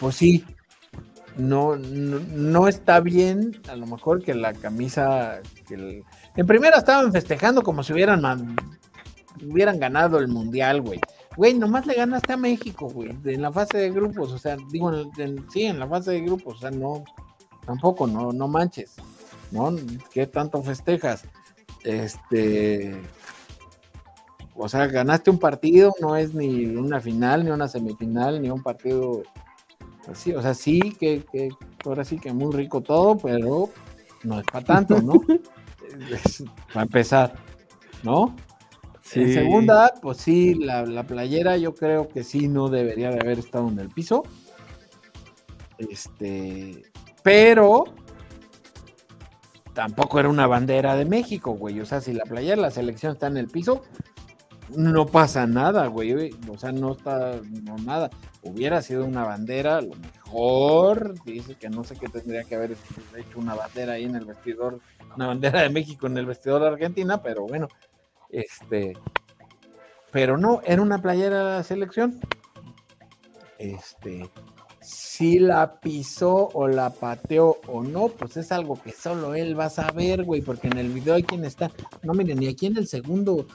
pues 0.01 0.17
sí, 0.17 0.45
no, 1.37 1.77
no, 1.77 2.67
está 2.67 2.99
bien, 3.01 3.61
a 3.69 3.77
lo 3.77 3.87
mejor 3.87 4.23
que 4.23 4.35
la 4.35 4.53
camisa, 4.53 5.41
que 5.69 5.75
el- 5.75 6.03
en 6.37 6.47
primera 6.47 6.79
estaban 6.79 7.13
festejando 7.13 7.63
como 7.63 7.83
si 7.85 7.93
hubieran, 7.93 8.21
man- 8.21 8.57
hubieran 9.49 9.79
ganado 9.79 10.19
el 10.19 10.27
mundial, 10.27 10.83
güey. 10.83 11.01
Güey, 11.39 11.55
nomás 11.55 11.87
le 11.87 11.95
ganaste 11.95 12.33
a 12.33 12.37
México, 12.37 12.89
güey, 12.89 13.17
en 13.25 13.43
la 13.43 13.53
fase 13.53 13.79
de 13.79 13.91
grupos, 13.93 14.33
o 14.33 14.39
sea, 14.39 14.57
digo, 14.73 14.93
en- 14.93 15.09
en- 15.19 15.51
sí, 15.53 15.63
en 15.67 15.79
la 15.79 15.87
fase 15.87 16.11
de 16.11 16.23
grupos, 16.23 16.57
o 16.57 16.59
sea, 16.59 16.73
no, 16.73 17.05
tampoco, 17.65 18.09
no, 18.09 18.33
no 18.33 18.49
manches, 18.49 18.97
¿no? 19.53 19.73
¿Qué 20.13 20.27
tanto 20.27 20.61
festejas? 20.65 21.23
Este, 21.85 23.01
o 24.57 24.69
sea, 24.69 24.89
ganaste 24.89 25.31
un 25.31 25.39
partido, 25.39 25.95
no 26.01 26.17
es 26.17 26.35
ni 26.35 26.67
una 26.67 27.01
final, 27.01 27.45
ni 27.45 27.53
una 27.53 27.69
semifinal, 27.69 28.43
ni 28.43 28.51
un 28.51 28.65
partido 28.65 29.23
pues 30.05 30.19
sí, 30.19 30.35
o 30.35 30.43
sea, 30.43 30.55
sí, 30.55 30.81
que, 30.99 31.25
que 31.31 31.51
ahora 31.85 32.05
sí 32.05 32.19
que 32.19 32.33
muy 32.33 32.53
rico 32.53 32.81
todo, 32.81 33.17
pero 33.17 33.71
no 34.25 34.41
es 34.41 34.45
para 34.51 34.65
tanto, 34.65 35.01
¿no? 35.01 35.13
Para 36.75 36.83
empezar, 36.83 37.35
¿no? 38.03 38.35
En 39.15 39.33
segunda, 39.33 39.95
pues 40.03 40.19
sí, 40.19 40.55
la, 40.55 40.85
la 40.85 41.05
playera 41.05 41.57
yo 41.57 41.75
creo 41.75 42.09
que 42.09 42.25
sí 42.25 42.49
no 42.49 42.69
debería 42.69 43.11
de 43.11 43.21
haber 43.21 43.39
estado 43.39 43.69
en 43.69 43.79
el 43.79 43.89
piso. 43.89 44.25
Este, 45.79 46.83
pero 47.23 47.85
tampoco 49.73 50.19
era 50.19 50.29
una 50.29 50.47
bandera 50.47 50.97
de 50.97 51.05
México, 51.05 51.53
güey. 51.53 51.81
O 51.81 51.87
sea, 51.87 52.01
si 52.01 52.13
la 52.13 52.25
playera 52.25 52.57
de 52.57 52.63
la 52.63 52.71
selección 52.71 53.13
está 53.13 53.29
en 53.29 53.37
el 53.37 53.47
piso, 53.47 53.83
no 54.77 55.07
pasa 55.07 55.47
nada, 55.47 55.87
güey. 55.87 56.33
O 56.49 56.59
sea, 56.59 56.73
no 56.73 56.93
está, 56.93 57.41
no 57.63 57.77
nada. 57.79 58.11
Hubiera 58.43 58.83
sido 58.83 59.05
una 59.05 59.25
bandera, 59.25 59.79
a 59.79 59.83
lo 59.83 59.95
mejor. 59.95 61.15
Dice 61.25 61.55
que 61.55 61.71
no 61.71 61.85
sé 61.85 61.97
qué 61.97 62.09
tendría 62.09 62.45
que 62.45 62.57
haber 62.57 62.73
hecho 62.73 63.39
una 63.39 63.55
bandera 63.55 63.95
ahí 63.95 64.05
en 64.05 64.17
el 64.17 64.25
vestidor, 64.25 64.81
una 65.17 65.29
bandera 65.29 65.63
de 65.63 65.71
México 65.71 66.07
en 66.07 66.19
el 66.19 66.27
vestidor 66.27 66.63
de 66.63 66.69
Argentina, 66.69 67.23
pero 67.23 67.47
bueno, 67.47 67.69
este, 68.29 68.95
pero 70.11 70.37
no, 70.37 70.61
era 70.65 70.83
una 70.83 71.01
playera 71.01 71.39
de 71.39 71.45
la 71.59 71.63
selección. 71.65 72.21
Este, 73.59 74.31
si 74.81 75.39
la 75.39 75.81
pisó 75.81 76.49
o 76.55 76.69
la 76.69 76.91
pateó 76.91 77.59
o 77.67 77.83
no, 77.83 78.09
pues 78.09 78.37
es 78.37 78.53
algo 78.53 78.81
que 78.81 78.93
solo 78.93 79.35
él 79.35 79.59
va 79.59 79.67
a 79.67 79.71
saber, 79.71 80.25
güey, 80.25 80.41
porque 80.41 80.69
en 80.69 80.79
el 80.79 80.89
video 80.91 81.15
hay 81.15 81.25
quien 81.25 81.45
está. 81.45 81.71
No, 82.03 82.15
miren, 82.15 82.43
y 82.43 82.49
aquí 82.49 82.67
en 82.67 82.77
el 82.77 82.87
segundo 82.87 83.47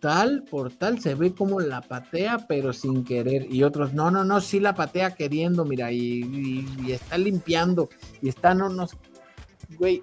tal 0.00 0.42
por 0.50 0.70
tal 0.70 1.00
se 1.00 1.14
ve 1.14 1.34
como 1.34 1.60
la 1.60 1.80
patea, 1.80 2.44
pero 2.46 2.74
sin 2.74 3.04
querer. 3.04 3.46
Y 3.50 3.62
otros, 3.62 3.94
no, 3.94 4.10
no, 4.10 4.24
no, 4.24 4.40
sí 4.42 4.60
la 4.60 4.74
patea 4.74 5.14
queriendo, 5.14 5.64
mira, 5.64 5.92
y, 5.92 6.66
y- 6.84 6.92
está 6.92 7.16
limpiando, 7.16 7.88
y 8.20 8.28
está, 8.28 8.52
no, 8.54 8.68
no, 8.68 8.86
güey. 9.78 10.02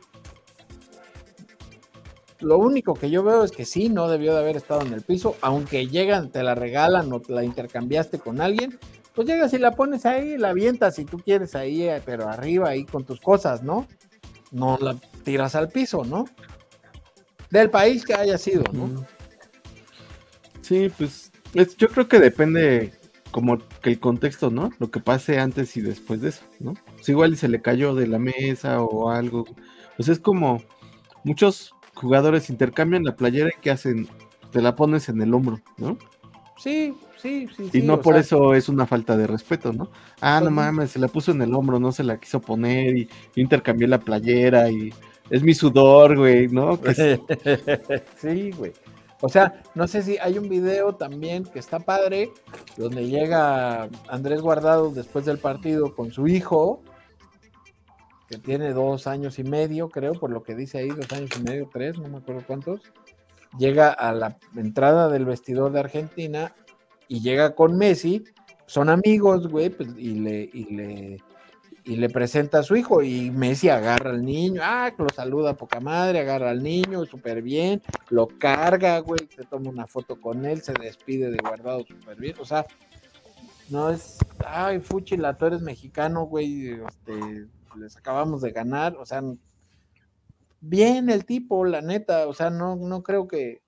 Lo 2.42 2.58
único 2.58 2.94
que 2.96 3.10
yo 3.10 3.24
veo 3.24 3.44
es 3.44 3.52
que 3.52 3.66
sí, 3.66 3.90
no 3.90 4.08
debió 4.10 4.34
de 4.34 4.40
haber 4.40 4.58
estado 4.58 4.82
en 4.82 4.94
el 4.94 5.02
piso, 5.02 5.36
aunque 5.42 5.88
llegan, 5.88 6.32
te 6.32 6.42
la 6.44 6.56
regalan 6.56 7.12
o 7.14 7.20
te 7.20 7.34
la 7.34 7.44
intercambiaste 7.44 8.20
con 8.20 8.42
alguien, 8.42 8.80
pues 9.14 9.28
llegas 9.28 9.54
y 9.54 9.60
la 9.60 9.72
pones 9.76 10.06
ahí, 10.06 10.38
la 10.38 10.50
avientas 10.50 10.96
si 10.96 11.06
tú 11.06 11.18
quieres 11.20 11.56
ahí, 11.56 11.84
eh, 11.84 12.02
pero 12.06 12.28
arriba 12.30 12.70
ahí 12.70 12.86
con 12.86 13.04
tus 13.06 13.20
cosas, 13.22 13.62
¿no? 13.62 13.88
No 14.52 14.78
la 14.82 14.96
tiras 15.24 15.56
al 15.56 15.70
piso, 15.70 16.04
¿no? 16.04 16.26
Del 17.50 17.70
país 17.70 18.04
que 18.06 18.14
haya 18.14 18.38
sido, 18.38 18.64
¿no? 18.74 19.06
Sí, 20.62 20.90
pues 20.98 21.32
es- 21.54 21.76
yo 21.78 21.90
creo 21.90 22.08
que 22.08 22.20
depende 22.20 22.94
como 23.32 23.58
que 23.82 23.90
el 23.92 24.00
contexto, 24.00 24.50
¿no? 24.50 24.72
Lo 24.80 24.90
que 24.92 25.00
pase 25.00 25.40
antes 25.40 25.76
y 25.78 25.82
después 25.82 26.22
de 26.22 26.30
eso, 26.30 26.44
¿no? 26.60 26.74
Pues 26.96 27.08
igual 27.10 27.38
se 27.38 27.48
le 27.50 27.62
cayó 27.62 27.94
de 27.96 28.08
la 28.08 28.20
mesa 28.20 28.82
o 28.82 29.10
algo. 29.10 29.46
Pues 29.98 30.10
es 30.10 30.20
como 30.20 30.62
muchos 31.24 31.74
jugadores 32.02 32.50
intercambian 32.50 33.04
la 33.04 33.16
playera 33.16 33.50
y 33.50 33.62
¿qué 33.62 33.72
hacen? 33.72 34.08
Te 34.52 34.62
la 34.62 34.76
pones 34.76 35.08
en 35.10 35.22
el 35.22 35.34
hombro, 35.34 35.62
¿no? 35.78 35.98
Sí, 36.58 36.94
sí, 37.18 37.48
sí. 37.56 37.64
Y 37.64 37.70
sí, 37.70 37.82
no 37.82 38.02
por 38.02 38.14
sea, 38.14 38.22
eso 38.22 38.54
es 38.54 38.70
una 38.70 38.86
falta 38.86 39.18
de 39.18 39.26
respeto, 39.26 39.74
¿no? 39.74 39.90
Ah, 40.20 40.42
no 40.44 40.52
mames, 40.52 40.92
se 40.92 41.00
la 41.00 41.08
puso 41.08 41.32
en 41.32 41.42
el 41.42 41.54
hombro, 41.54 41.80
no 41.80 41.92
se 41.92 42.04
la 42.04 42.20
quiso 42.20 42.40
poner 42.42 42.98
y 42.98 43.06
yo 43.06 43.42
intercambié 43.42 43.88
la 43.88 44.00
playera 44.00 44.70
y 44.70 44.94
es 45.30 45.42
mi 45.42 45.54
sudor, 45.54 46.18
güey, 46.18 46.48
¿no? 46.50 46.80
Sí, 48.18 48.52
güey. 48.52 48.74
O 49.22 49.30
sea, 49.30 49.62
no 49.76 49.88
sé 49.88 50.02
si 50.02 50.18
hay 50.18 50.38
un 50.38 50.50
video 50.50 50.96
también 50.96 51.46
que 51.46 51.60
está 51.60 51.80
padre, 51.80 52.32
donde 52.76 53.08
llega 53.08 53.88
Andrés 54.10 54.42
Guardado 54.42 54.92
después 54.92 55.26
del 55.26 55.38
partido 55.38 55.96
con 55.96 56.12
su 56.12 56.28
hijo, 56.28 56.82
que 58.32 58.38
tiene 58.38 58.72
dos 58.72 59.08
años 59.08 59.40
y 59.40 59.44
medio, 59.44 59.90
creo, 59.90 60.14
por 60.14 60.30
lo 60.30 60.42
que 60.42 60.56
dice 60.56 60.78
ahí, 60.78 60.88
dos 60.88 61.12
años 61.12 61.32
y 61.38 61.44
medio, 61.44 61.70
tres, 61.72 61.98
no 62.00 62.08
me 62.08 62.20
acuerdo 62.20 62.44
cuántos, 62.48 62.80
llega 63.58 63.92
a 63.92 64.14
la 64.14 64.38
entrada 64.56 65.10
del 65.10 65.26
vestidor 65.26 65.74
de 65.74 65.82
Argentina 65.82 66.56
y 67.10 67.20
llega 67.20 67.56
con 67.56 67.78
Messi, 67.78 68.24
son 68.68 68.90
amigos, 68.90 69.50
güey, 69.50 69.70
pues, 69.70 69.90
y 69.98 70.14
le, 70.14 70.50
y 70.54 70.64
le, 70.74 71.18
y 71.84 71.98
le 71.98 72.10
presenta 72.10 72.60
a 72.60 72.64
su 72.64 72.78
hijo 72.78 73.04
y 73.04 73.32
Messi 73.32 73.68
agarra 73.68 74.12
al 74.12 74.24
niño, 74.24 74.62
ah, 74.64 74.94
lo 74.98 75.10
saluda 75.10 75.50
a 75.50 75.58
poca 75.58 75.82
madre, 75.82 76.22
agarra 76.22 76.52
al 76.52 76.64
niño 76.64 77.06
súper 77.06 77.42
bien, 77.42 77.82
lo 78.12 78.28
carga, 78.28 78.98
güey, 79.00 79.28
se 79.36 79.44
toma 79.44 79.70
una 79.70 79.88
foto 79.88 80.22
con 80.22 80.46
él, 80.46 80.62
se 80.62 80.72
despide 80.72 81.32
de 81.32 81.38
guardado 81.38 81.84
súper 81.86 82.16
bien, 82.16 82.36
o 82.40 82.46
sea, 82.46 82.66
no 83.68 83.90
es, 83.90 84.20
ay, 84.46 84.80
Fuchila, 84.80 85.38
tú 85.38 85.48
eres 85.48 85.62
mexicano, 85.62 86.24
güey, 86.24 86.72
este, 86.72 87.48
les 87.76 87.98
acabamos 87.98 88.42
de 88.42 88.52
ganar, 88.52 88.96
o 88.98 89.06
sea, 89.06 89.22
bien 90.60 91.10
el 91.10 91.26
tipo, 91.26 91.66
la 91.66 91.82
neta, 91.82 92.28
o 92.28 92.34
sea, 92.34 92.50
no, 92.50 92.76
no 92.76 93.04
creo 93.04 93.28
que, 93.28 93.62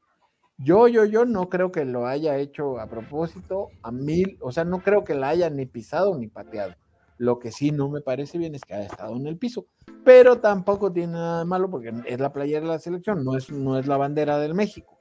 yo, 0.58 0.88
yo, 0.88 1.06
yo 1.06 1.26
no 1.26 1.50
creo 1.50 1.72
que 1.72 1.84
lo 1.86 2.08
haya 2.08 2.38
hecho 2.38 2.80
a 2.80 2.88
propósito, 2.88 3.70
a 3.82 3.92
mil, 3.92 4.38
o 4.42 4.52
sea, 4.52 4.64
no 4.64 4.82
creo 4.82 5.04
que 5.04 5.16
la 5.16 5.30
haya 5.30 5.50
ni 5.50 5.66
pisado 5.66 6.18
ni 6.18 6.28
pateado. 6.28 6.76
Lo 7.18 7.40
que 7.40 7.52
sí 7.52 7.72
no 7.72 7.90
me 7.90 8.02
parece 8.02 8.38
bien 8.38 8.56
es 8.56 8.62
que 8.62 8.74
haya 8.74 8.86
estado 8.86 9.16
en 9.16 9.28
el 9.28 9.38
piso, 9.38 9.68
pero 10.04 10.40
tampoco 10.40 10.92
tiene 10.92 11.14
nada 11.14 11.40
de 11.40 11.46
malo 11.46 11.70
porque 11.70 11.94
es 12.06 12.20
la 12.20 12.34
playera 12.34 12.62
de 12.62 12.68
la 12.68 12.80
selección, 12.80 13.24
no 13.24 13.38
es, 13.38 13.50
no 13.50 13.78
es 13.78 13.88
la 13.88 13.98
bandera 13.98 14.40
del 14.40 14.54
México. 14.54 14.98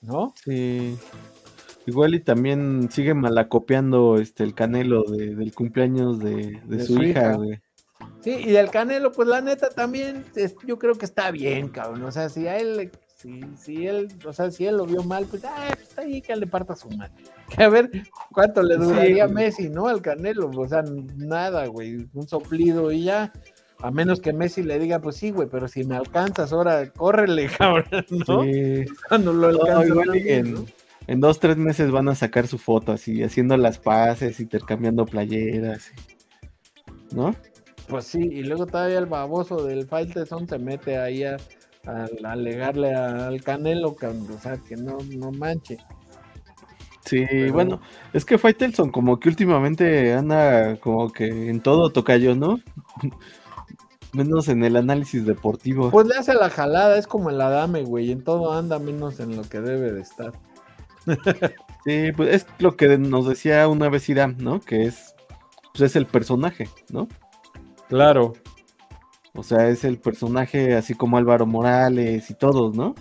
¿No? 0.00 0.34
Sí. 0.44 0.98
Igual 1.86 2.14
y 2.14 2.20
también 2.20 2.88
sigue 2.90 3.14
malacopiando 3.14 4.16
este 4.18 4.44
el 4.44 4.54
canelo 4.54 5.02
de- 5.04 5.34
del 5.34 5.52
cumpleaños 5.52 6.18
de, 6.20 6.60
de 6.64 6.76
De 6.76 6.84
su, 6.84 6.94
su 6.94 7.02
hija, 7.02 7.34
güey. 7.36 7.60
Sí, 8.20 8.30
y 8.30 8.50
del 8.52 8.70
Canelo, 8.70 9.10
pues 9.12 9.26
la 9.28 9.40
neta 9.40 9.68
también, 9.70 10.24
es- 10.36 10.54
yo 10.66 10.78
creo 10.78 10.94
que 10.94 11.04
está 11.04 11.30
bien, 11.32 11.68
cabrón. 11.68 12.04
O 12.04 12.12
sea, 12.12 12.28
si 12.28 12.46
a 12.46 12.56
él, 12.56 12.90
si, 13.16 13.40
si 13.56 13.86
él, 13.86 14.08
o 14.24 14.32
sea, 14.32 14.50
si 14.52 14.64
él 14.66 14.76
lo 14.76 14.86
vio 14.86 15.02
mal, 15.02 15.26
pues, 15.26 15.44
ah, 15.44 15.68
está 15.80 16.02
ahí 16.02 16.20
que 16.22 16.34
le 16.36 16.46
parta 16.46 16.76
su 16.76 16.88
madre. 16.90 17.12
Que 17.54 17.64
a 17.64 17.68
ver 17.68 17.90
cuánto 18.32 18.62
le 18.62 18.74
Sí, 18.76 18.80
duraría 18.80 19.24
güey. 19.26 19.34
Messi, 19.44 19.68
¿no? 19.68 19.88
Al 19.88 20.02
Canelo, 20.02 20.50
o 20.50 20.68
sea, 20.68 20.84
nada, 21.16 21.66
güey, 21.66 22.06
un 22.14 22.28
soplido 22.28 22.92
y 22.92 23.04
ya. 23.04 23.32
A 23.80 23.90
menos 23.90 24.20
que 24.20 24.32
Messi 24.32 24.62
le 24.62 24.78
diga, 24.78 25.00
pues 25.00 25.16
sí, 25.16 25.32
güey, 25.32 25.48
pero 25.48 25.66
si 25.66 25.82
me 25.82 25.96
alcanzas 25.96 26.52
ahora, 26.52 26.88
córrele, 26.90 27.46
cabrón, 27.58 28.06
¿no? 28.28 28.42
Sí. 28.44 28.84
Cuando 29.08 29.32
lo 29.32 29.50
No, 29.50 29.58
alcanzas 29.64 29.88
¿no? 30.44 30.64
En 31.12 31.20
dos, 31.20 31.38
tres 31.38 31.56
meses 31.56 31.90
van 31.90 32.08
a 32.08 32.14
sacar 32.14 32.46
su 32.46 32.56
foto 32.58 32.92
así, 32.92 33.22
haciendo 33.22 33.56
las 33.56 33.78
paces, 33.78 34.40
intercambiando 34.40 35.04
playeras. 35.04 35.90
¿No? 37.12 37.34
Pues 37.88 38.04
sí, 38.06 38.20
y 38.20 38.42
luego 38.44 38.66
todavía 38.66 38.98
el 38.98 39.06
baboso 39.06 39.62
del 39.64 39.86
Faitelson 39.86 40.48
se 40.48 40.58
mete 40.58 40.96
ahí 40.98 41.24
a, 41.24 41.36
a- 41.86 42.06
a 42.24 42.32
alegarle 42.32 42.94
al 42.94 43.42
Canelo, 43.42 43.90
o 44.00 44.38
sea, 44.40 44.56
que 44.56 44.76
no, 44.76 44.96
no 45.16 45.30
manche. 45.32 45.76
Sí, 47.04 47.26
Pero- 47.28 47.52
bueno, 47.52 47.80
es 48.14 48.24
que 48.24 48.38
Faitelson 48.38 48.90
como 48.90 49.20
que 49.20 49.28
últimamente 49.28 50.14
anda 50.14 50.76
como 50.76 51.12
que 51.12 51.50
en 51.50 51.60
todo 51.60 51.90
tocayo, 51.92 52.34
¿no? 52.34 52.60
Menos 54.14 54.48
en 54.48 54.62
el 54.64 54.76
análisis 54.76 55.24
deportivo. 55.26 55.90
Pues 55.90 56.06
le 56.06 56.14
hace 56.16 56.34
la 56.34 56.48
jalada, 56.50 56.96
es 56.98 57.06
como 57.06 57.30
el 57.30 57.40
Adame, 57.40 57.82
güey, 57.82 58.12
en 58.12 58.22
todo 58.22 58.52
anda 58.52 58.78
menos 58.78 59.20
en 59.20 59.36
lo 59.36 59.42
que 59.42 59.60
debe 59.60 59.90
de 59.92 60.02
estar. 60.02 60.32
Sí, 61.84 62.12
pues 62.16 62.32
es 62.32 62.46
lo 62.60 62.76
que 62.76 62.96
nos 62.96 63.26
decía 63.26 63.66
una 63.66 63.88
vez 63.88 64.08
Irán, 64.08 64.36
¿no? 64.38 64.60
Que 64.60 64.84
es, 64.84 65.16
pues 65.72 65.90
es 65.90 65.96
el 65.96 66.06
personaje, 66.06 66.68
¿no? 66.90 67.08
Claro. 67.88 68.34
O 69.34 69.42
sea, 69.42 69.68
es 69.68 69.82
el 69.82 69.98
personaje 69.98 70.74
así 70.76 70.94
como 70.94 71.16
Álvaro 71.16 71.44
Morales 71.44 72.30
y 72.30 72.34
todos, 72.34 72.76
¿no? 72.76 72.94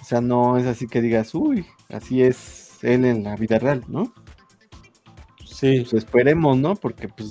O 0.00 0.04
sea, 0.04 0.20
no 0.20 0.56
es 0.56 0.66
así 0.66 0.86
que 0.86 1.00
digas, 1.00 1.34
uy, 1.34 1.66
así 1.88 2.22
es 2.22 2.78
él 2.82 3.04
en 3.04 3.24
la 3.24 3.34
vida 3.34 3.58
real, 3.58 3.84
¿no? 3.88 4.12
Sí, 5.44 5.80
Pues 5.80 5.94
esperemos, 5.94 6.56
¿no? 6.58 6.76
Porque, 6.76 7.08
pues, 7.08 7.30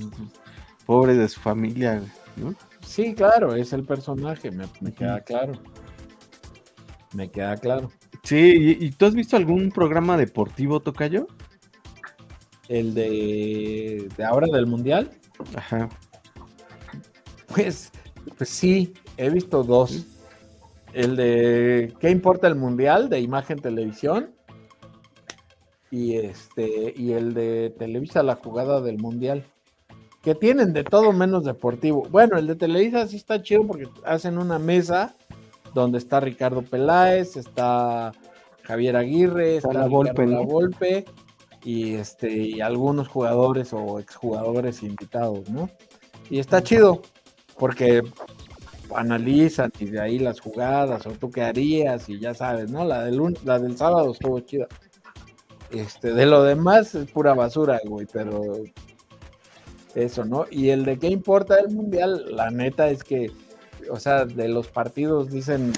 pobre 0.85 1.13
de 1.13 1.29
su 1.29 1.39
familia, 1.39 2.01
¿no? 2.35 2.53
sí, 2.81 3.13
claro, 3.13 3.55
es 3.55 3.71
el 3.71 3.85
personaje, 3.85 4.51
me, 4.51 4.65
me 4.81 4.91
queda 4.91 5.21
claro. 5.21 5.53
Me 7.13 7.31
queda 7.31 7.55
claro. 7.57 7.91
Sí, 8.25 8.77
¿y, 8.79 8.89
tú 8.89 9.05
has 9.05 9.13
visto 9.13 9.37
algún 9.37 9.69
programa 9.69 10.17
deportivo, 10.17 10.79
Tocayo? 10.79 11.27
El 12.67 12.95
de, 12.95 14.09
de 14.17 14.25
ahora 14.25 14.47
del 14.47 14.65
Mundial, 14.65 15.11
Ajá. 15.55 15.89
pues, 17.53 17.91
pues 18.35 18.49
sí, 18.49 18.95
he 19.17 19.29
visto 19.29 19.63
dos. 19.63 20.07
El 20.93 21.15
de 21.15 21.93
¿Qué 21.99 22.09
importa 22.09 22.47
el 22.47 22.55
Mundial? 22.55 23.09
de 23.09 23.19
Imagen 23.19 23.61
Televisión. 23.61 24.31
Y 25.91 26.15
este, 26.15 26.95
y 26.97 27.11
el 27.11 27.35
de 27.35 27.75
Televisa 27.77 28.23
la 28.23 28.37
jugada 28.37 28.81
del 28.81 28.97
Mundial. 28.97 29.43
Que 30.23 30.33
tienen 30.33 30.73
de 30.73 30.83
todo 30.83 31.13
menos 31.13 31.43
deportivo. 31.43 32.07
Bueno, 32.09 32.39
el 32.39 32.47
de 32.47 32.55
Televisa 32.55 33.07
sí 33.07 33.17
está 33.17 33.43
chido 33.43 33.67
porque 33.67 33.87
hacen 34.03 34.39
una 34.39 34.57
mesa 34.57 35.15
donde 35.75 35.97
está 35.97 36.21
Ricardo 36.21 36.63
Peláez, 36.63 37.35
está 37.35 38.13
Javier 38.63 38.95
Aguirre, 38.95 39.57
Está 39.57 39.69
está, 39.69 39.81
La 39.81 39.87
Volpe, 39.87 40.25
¿no? 40.25 40.39
La 40.39 40.45
Volpe, 40.45 41.05
y 41.63 41.95
este, 41.95 42.31
y 42.31 42.61
algunos 42.61 43.09
jugadores 43.09 43.73
o 43.73 43.99
exjugadores 43.99 44.81
invitados, 44.81 45.49
¿no? 45.49 45.69
Y 46.29 46.39
está 46.39 46.63
chido, 46.63 47.01
porque 47.57 48.01
analizan 48.95 49.71
y 49.79 49.85
de 49.85 49.99
ahí 49.99 50.17
las 50.17 50.39
jugadas, 50.39 51.05
o 51.05 51.11
tú 51.11 51.29
qué 51.29 51.41
harías, 51.41 52.07
y 52.07 52.19
ya 52.19 52.33
sabes, 52.33 52.71
¿no? 52.71 52.85
La 52.85 53.03
del, 53.03 53.37
la 53.43 53.59
del 53.59 53.77
sábado 53.77 54.13
estuvo 54.13 54.39
chida. 54.39 54.67
Este, 55.71 56.13
de 56.13 56.25
lo 56.25 56.43
demás 56.43 56.95
es 56.95 57.11
pura 57.11 57.33
basura, 57.33 57.81
güey, 57.83 58.07
pero 58.11 58.53
eso, 59.93 60.23
¿no? 60.23 60.45
Y 60.49 60.69
el 60.69 60.85
de 60.85 60.97
qué 60.97 61.07
importa 61.07 61.59
el 61.59 61.69
mundial, 61.69 62.33
la 62.33 62.49
neta 62.49 62.89
es 62.89 63.03
que, 63.03 63.29
o 63.91 63.99
sea, 63.99 64.25
de 64.25 64.47
los 64.47 64.67
partidos 64.67 65.31
dicen 65.31 65.73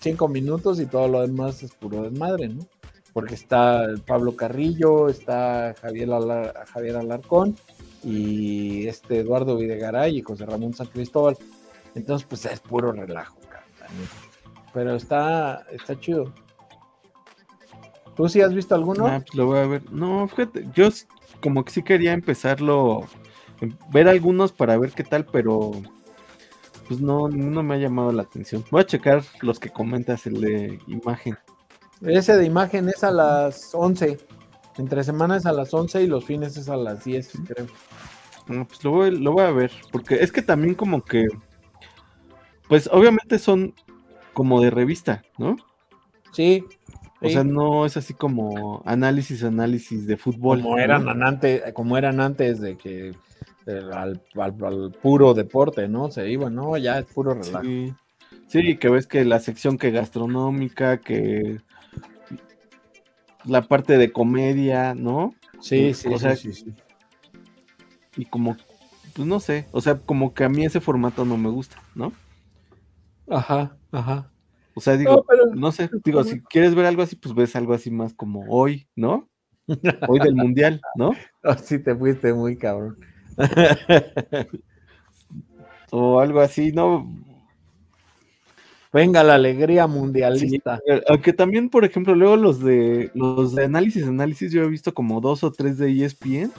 cinco 0.00 0.28
minutos 0.28 0.80
y 0.80 0.86
todo 0.86 1.08
lo 1.08 1.22
demás 1.22 1.62
es 1.62 1.72
puro 1.72 2.02
desmadre, 2.02 2.48
¿no? 2.48 2.66
Porque 3.12 3.34
está 3.34 3.86
Pablo 4.06 4.36
Carrillo, 4.36 5.08
está 5.08 5.74
Javier, 5.80 6.08
Javier 6.72 6.96
Alarcón 6.96 7.56
y 8.02 8.86
este 8.86 9.20
Eduardo 9.20 9.56
Videgaray 9.56 10.18
y 10.18 10.22
José 10.22 10.46
Ramón 10.46 10.74
San 10.74 10.88
Cristóbal. 10.88 11.36
Entonces, 11.94 12.26
pues 12.28 12.44
es 12.46 12.60
puro 12.60 12.92
relajo, 12.92 13.36
cabrón. 13.42 14.08
Pero 14.72 14.96
está, 14.96 15.64
está 15.70 15.98
chido. 15.98 16.32
¿Tú 18.16 18.28
sí 18.28 18.40
has 18.40 18.52
visto 18.52 18.74
alguno? 18.74 19.06
Ah, 19.06 19.20
pues 19.24 19.34
lo 19.34 19.46
voy 19.46 19.58
a 19.58 19.66
ver. 19.66 19.90
No, 19.92 20.28
fíjate, 20.28 20.66
yo 20.74 20.88
como 21.40 21.64
que 21.64 21.72
sí 21.72 21.82
quería 21.82 22.12
empezarlo, 22.12 23.06
em, 23.60 23.76
ver 23.92 24.08
algunos 24.08 24.52
para 24.52 24.76
ver 24.76 24.92
qué 24.92 25.04
tal, 25.04 25.24
pero 25.26 25.72
pues 26.86 27.00
no, 27.00 27.28
ninguno 27.28 27.62
me 27.62 27.74
ha 27.74 27.78
llamado 27.78 28.12
la 28.12 28.22
atención. 28.22 28.64
Voy 28.70 28.82
a 28.82 28.86
checar 28.86 29.22
los 29.40 29.58
que 29.58 29.70
comentas, 29.70 30.26
el 30.26 30.40
de 30.40 30.78
imagen. 30.86 31.36
Ese 32.02 32.36
de 32.36 32.44
imagen 32.44 32.88
es 32.88 33.02
a 33.04 33.10
las 33.10 33.74
11. 33.74 34.18
Entre 34.76 35.04
semanas 35.04 35.42
es 35.42 35.46
a 35.46 35.52
las 35.52 35.72
11 35.72 36.02
y 36.02 36.06
los 36.06 36.24
fines 36.24 36.56
es 36.56 36.68
a 36.68 36.76
las 36.76 37.04
10, 37.04 37.32
creo. 37.46 37.66
No, 38.48 38.66
pues 38.66 38.84
lo 38.84 38.90
voy, 38.90 39.10
lo 39.10 39.32
voy 39.32 39.44
a 39.44 39.50
ver, 39.50 39.72
porque 39.90 40.16
es 40.16 40.30
que 40.30 40.42
también 40.42 40.74
como 40.74 41.02
que, 41.02 41.26
pues 42.68 42.90
obviamente 42.92 43.38
son 43.38 43.74
como 44.34 44.60
de 44.60 44.70
revista, 44.70 45.22
¿no? 45.38 45.56
Sí. 46.32 46.64
O 47.22 47.28
sí. 47.28 47.32
sea, 47.32 47.44
no 47.44 47.86
es 47.86 47.96
así 47.96 48.12
como 48.12 48.82
análisis, 48.84 49.44
análisis 49.44 50.06
de 50.06 50.18
fútbol. 50.18 50.60
como 50.60 50.76
¿no? 50.76 50.82
eran 50.82 51.22
antes, 51.22 51.72
como 51.72 51.96
eran 51.96 52.20
antes 52.20 52.60
de 52.60 52.76
que 52.76 53.14
al, 53.66 54.20
al- 54.36 54.64
al 54.64 54.92
puro 55.02 55.34
deporte, 55.34 55.88
¿no? 55.88 56.10
Se 56.10 56.30
iban, 56.30 56.54
no, 56.54 56.76
ya 56.76 56.98
es 56.98 57.06
puro 57.06 57.34
relajo. 57.34 57.64
Sí. 57.64 57.92
Sí, 58.48 58.76
que 58.76 58.88
ves 58.88 59.06
que 59.06 59.24
la 59.24 59.40
sección 59.40 59.78
que 59.78 59.90
gastronómica, 59.90 60.98
que 60.98 61.60
la 63.44 63.62
parte 63.62 63.98
de 63.98 64.12
comedia, 64.12 64.94
¿no? 64.94 65.34
Sí, 65.60 65.94
sí, 65.94 66.08
O 66.08 66.12
sí, 66.12 66.18
sea, 66.18 66.36
sí, 66.36 66.52
sí. 66.52 66.74
Y 68.16 68.26
como, 68.26 68.56
pues 69.14 69.26
no 69.26 69.40
sé, 69.40 69.66
o 69.72 69.80
sea, 69.80 69.96
como 69.98 70.34
que 70.34 70.44
a 70.44 70.48
mí 70.48 70.64
ese 70.64 70.80
formato 70.80 71.24
no 71.24 71.36
me 71.36 71.48
gusta, 71.50 71.82
¿no? 71.94 72.12
Ajá, 73.28 73.76
ajá. 73.90 74.30
O 74.74 74.80
sea, 74.80 74.96
digo, 74.96 75.16
No, 75.16 75.22
pero- 75.24 75.54
no 75.54 75.72
sé, 75.72 75.88
digo, 76.04 76.22
si 76.24 76.40
quieres 76.40 76.74
ver 76.74 76.86
algo 76.86 77.02
así, 77.02 77.16
pues 77.16 77.34
ves 77.34 77.56
algo 77.56 77.74
así 77.74 77.90
más 77.90 78.12
como 78.14 78.44
hoy, 78.48 78.88
¿no? 78.96 79.28
Hoy 80.08 80.20
del 80.20 80.34
mundial, 80.36 80.80
¿no? 80.96 81.12
Oh, 81.42 81.54
sí 81.54 81.78
te 81.78 81.94
fuiste 81.94 82.32
muy 82.34 82.56
cabrón. 82.56 82.98
O 85.96 86.18
algo 86.18 86.40
así, 86.40 86.72
¿no? 86.72 87.08
Venga 88.92 89.22
la 89.22 89.34
alegría 89.34 89.86
mundialista. 89.86 90.80
eh, 90.88 91.00
aunque 91.08 91.32
también, 91.32 91.70
por 91.70 91.84
ejemplo, 91.84 92.16
luego 92.16 92.36
los 92.36 92.58
de 92.58 93.12
los 93.14 93.54
de 93.54 93.64
análisis, 93.64 94.04
análisis, 94.04 94.50
yo 94.50 94.64
he 94.64 94.68
visto 94.68 94.92
como 94.92 95.20
dos 95.20 95.44
o 95.44 95.52
tres 95.52 95.78
de 95.78 95.92
ESPN. 95.92 96.50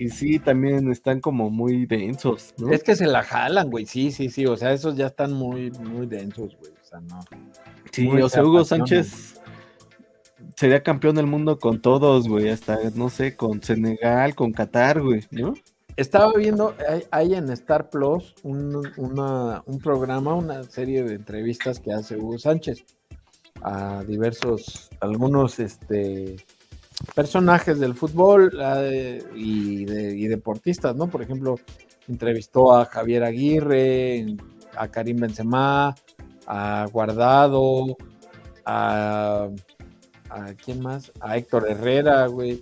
y 0.00 0.08
sí, 0.08 0.40
también 0.40 0.90
están 0.90 1.20
como 1.20 1.48
muy 1.48 1.86
densos, 1.86 2.54
¿no? 2.58 2.72
Es 2.72 2.82
que 2.82 2.96
se 2.96 3.06
la 3.06 3.22
jalan, 3.22 3.70
güey. 3.70 3.86
Sí, 3.86 4.10
sí, 4.10 4.30
sí. 4.30 4.46
O 4.46 4.56
sea, 4.56 4.72
esos 4.72 4.96
ya 4.96 5.06
están 5.06 5.32
muy, 5.32 5.70
muy 5.70 6.06
densos, 6.08 6.56
güey. 6.58 6.72
O 6.72 6.84
sea, 6.84 7.00
no. 7.00 7.20
Sí, 7.92 8.08
muy 8.08 8.20
o 8.20 8.28
sea, 8.28 8.44
Hugo. 8.44 8.64
Sánchez 8.64 9.40
sería 10.56 10.82
campeón 10.82 11.16
del 11.16 11.26
mundo 11.26 11.58
con 11.58 11.80
todos, 11.80 12.28
güey, 12.28 12.48
hasta, 12.48 12.78
no 12.94 13.10
sé, 13.10 13.36
con 13.36 13.62
Senegal, 13.62 14.34
con 14.34 14.52
Qatar, 14.52 15.00
güey, 15.00 15.24
¿no? 15.30 15.54
Estaba 15.96 16.32
viendo, 16.34 16.74
hay, 17.10 17.34
en 17.34 17.50
Star 17.50 17.90
Plus 17.90 18.34
un, 18.42 18.74
un 18.96 19.78
programa, 19.80 20.34
una 20.34 20.62
serie 20.64 21.02
de 21.02 21.16
entrevistas 21.16 21.80
que 21.80 21.92
hace 21.92 22.16
Hugo 22.16 22.38
Sánchez 22.38 22.84
a 23.62 24.02
diversos, 24.04 24.90
algunos 25.00 25.58
este, 25.58 26.36
personajes 27.14 27.78
del 27.78 27.94
fútbol 27.94 28.52
eh, 28.60 29.22
y, 29.36 29.82
y 29.82 30.26
deportistas, 30.28 30.96
¿no? 30.96 31.08
Por 31.08 31.22
ejemplo, 31.22 31.56
entrevistó 32.08 32.74
a 32.74 32.86
Javier 32.86 33.24
Aguirre, 33.24 34.36
a 34.76 34.88
Karim 34.88 35.18
Benzema, 35.18 35.94
a 36.46 36.86
Guardado, 36.90 37.96
a, 38.64 39.48
a 40.32 40.54
¿quién 40.54 40.80
más? 40.80 41.12
A 41.20 41.36
Héctor 41.36 41.66
Herrera, 41.68 42.26
güey. 42.26 42.60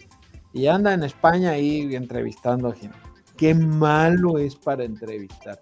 Y 0.52 0.66
anda 0.66 0.92
en 0.92 1.04
España 1.04 1.50
ahí 1.50 1.94
entrevistando 1.94 2.68
a 2.68 2.74
gente. 2.74 2.96
Qué 3.36 3.54
malo 3.54 4.38
es 4.38 4.56
para 4.56 4.84
entrevistar. 4.84 5.60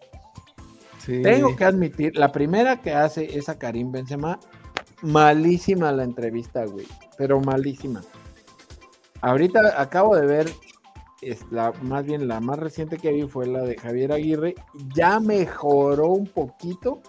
Sí. 0.98 1.22
Tengo 1.22 1.54
que 1.54 1.64
admitir, 1.64 2.16
la 2.16 2.32
primera 2.32 2.80
que 2.80 2.92
hace 2.92 3.38
es 3.38 3.48
a 3.48 3.58
Karim 3.58 3.92
Benzema, 3.92 4.38
malísima 5.02 5.92
la 5.92 6.04
entrevista, 6.04 6.64
güey, 6.64 6.86
pero 7.16 7.40
malísima. 7.40 8.02
Ahorita 9.20 9.80
acabo 9.80 10.16
de 10.16 10.26
ver, 10.26 10.50
es 11.22 11.44
la, 11.50 11.72
más 11.82 12.04
bien 12.04 12.28
la 12.28 12.40
más 12.40 12.58
reciente 12.58 12.98
que 12.98 13.12
vi 13.12 13.22
fue 13.22 13.46
la 13.46 13.62
de 13.62 13.76
Javier 13.76 14.12
Aguirre, 14.12 14.54
ya 14.94 15.18
mejoró 15.18 16.08
un 16.08 16.26
poquito, 16.26 17.00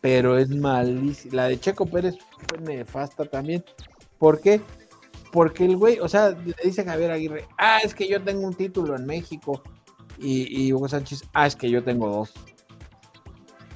pero 0.00 0.38
es 0.38 0.50
malísima. 0.50 1.34
La 1.34 1.48
de 1.48 1.58
Checo 1.58 1.86
Pérez 1.86 2.16
fue 2.48 2.58
nefasta 2.58 3.24
también. 3.24 3.64
¿Por 4.18 4.40
qué? 4.40 4.60
Porque 5.32 5.64
el 5.64 5.76
güey, 5.76 5.98
o 6.00 6.08
sea, 6.08 6.30
le 6.30 6.54
dice 6.64 6.84
Javier 6.84 7.10
Aguirre, 7.10 7.46
ah, 7.58 7.80
es 7.82 7.94
que 7.94 8.08
yo 8.08 8.22
tengo 8.22 8.46
un 8.46 8.54
título 8.54 8.96
en 8.96 9.06
México. 9.06 9.62
Y, 10.20 10.72
Hugo 10.72 10.88
Sánchez, 10.88 11.22
ah, 11.32 11.46
es 11.46 11.54
que 11.54 11.70
yo 11.70 11.84
tengo 11.84 12.08
dos. 12.08 12.32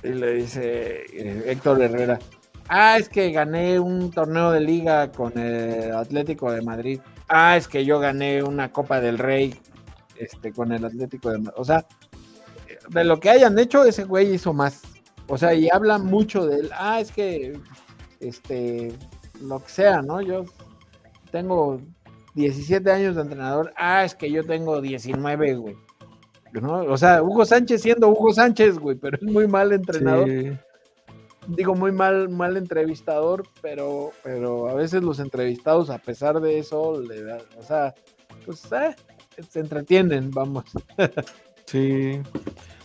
Y 0.03 0.09
le 0.09 0.35
dice 0.35 1.05
eh, 1.13 1.45
Héctor 1.47 1.81
Herrera, 1.81 2.19
ah, 2.69 2.97
es 2.99 3.09
que 3.09 3.31
gané 3.31 3.79
un 3.79 4.11
torneo 4.11 4.51
de 4.51 4.61
liga 4.61 5.13
con 5.13 5.39
el 5.39 5.95
Atlético 5.95 6.51
de 6.51 6.63
Madrid. 6.63 7.01
Ah, 7.29 7.57
es 7.57 7.69
que 7.69 7.85
yo 7.85 8.01
gané 8.01 8.43
una 8.43 8.73
Copa 8.73 9.01
del 9.01 9.19
Rey 9.19 9.55
este, 10.17 10.53
con 10.53 10.73
el 10.73 10.85
Atlético 10.85 11.31
de 11.31 11.39
Madrid. 11.39 11.55
O 11.57 11.65
sea, 11.65 11.87
de 12.89 13.05
lo 13.05 13.21
que 13.21 13.31
hayan 13.31 13.57
hecho, 13.59 13.85
ese 13.85 14.05
güey 14.05 14.35
hizo 14.35 14.53
más. 14.53 14.83
O 15.29 15.39
sea, 15.39 15.55
y 15.55 15.69
habla 15.73 15.99
mucho 15.99 16.47
de 16.47 16.57
él. 16.57 16.71
Ah, 16.75 17.01
es 17.01 17.13
que, 17.13 17.59
este, 18.19 18.93
lo 19.43 19.63
que 19.63 19.71
sea, 19.71 20.03
¿no? 20.03 20.21
Yo 20.21 20.45
tengo 21.31 21.81
17 22.35 22.91
años 22.91 23.17
de 23.17 23.23
entrenador. 23.23 23.73
Ah, 23.77 24.05
es 24.05 24.15
que 24.15 24.31
yo 24.31 24.45
tengo 24.45 24.81
19, 24.81 25.55
güey. 25.57 25.77
¿No? 26.53 26.83
O 26.83 26.97
sea, 26.97 27.23
Hugo 27.23 27.45
Sánchez 27.45 27.81
siendo 27.81 28.09
Hugo 28.09 28.33
Sánchez, 28.33 28.79
güey, 28.79 28.97
pero 28.97 29.17
es 29.17 29.23
muy 29.23 29.47
mal 29.47 29.73
entrenador. 29.73 30.29
Sí. 30.29 30.53
Digo, 31.49 31.75
muy 31.75 31.91
mal, 31.93 32.29
mal 32.29 32.57
entrevistador, 32.57 33.45
pero, 33.61 34.13
pero 34.23 34.69
a 34.69 34.75
veces 34.75 35.03
los 35.03 35.19
entrevistados, 35.19 35.91
a 35.91 35.99
pesar 35.99 36.41
de 36.41 36.59
eso, 36.59 37.01
le 37.01 37.23
da, 37.23 37.39
o 37.59 37.63
sea, 37.63 37.95
pues 38.45 38.71
eh, 38.73 38.95
se 39.49 39.61
entretienen, 39.61 40.31
vamos. 40.31 40.65
Sí. 41.65 42.21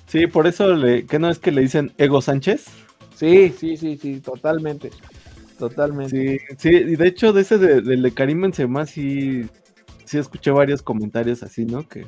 Sí, 0.05 0.28
por 0.28 0.47
eso 0.47 0.74
le, 0.74 1.05
¿qué 1.05 1.20
no 1.20 1.30
es 1.30 1.39
que 1.39 1.51
le 1.51 1.62
dicen 1.62 1.91
Ego 1.97 2.22
Sánchez? 2.22 2.68
Sí, 3.16 3.49
sí, 3.58 3.76
sí, 3.76 3.97
sí, 3.97 4.22
totalmente. 4.22 4.91
Totalmente. 5.58 6.39
Sí, 6.39 6.55
sí, 6.58 6.70
y 6.70 6.95
de 6.95 7.08
hecho 7.08 7.34
de 7.34 7.41
ese 7.41 7.58
de, 7.58 7.82
del 7.82 8.01
de 8.01 8.12
Karim 8.14 8.41
Benzema 8.41 8.86
sí, 8.86 9.47
sí 10.05 10.18
escuché 10.18 10.51
varios 10.51 10.82
comentarios 10.82 11.43
así, 11.43 11.66
¿no? 11.66 11.88
Que, 11.88 12.05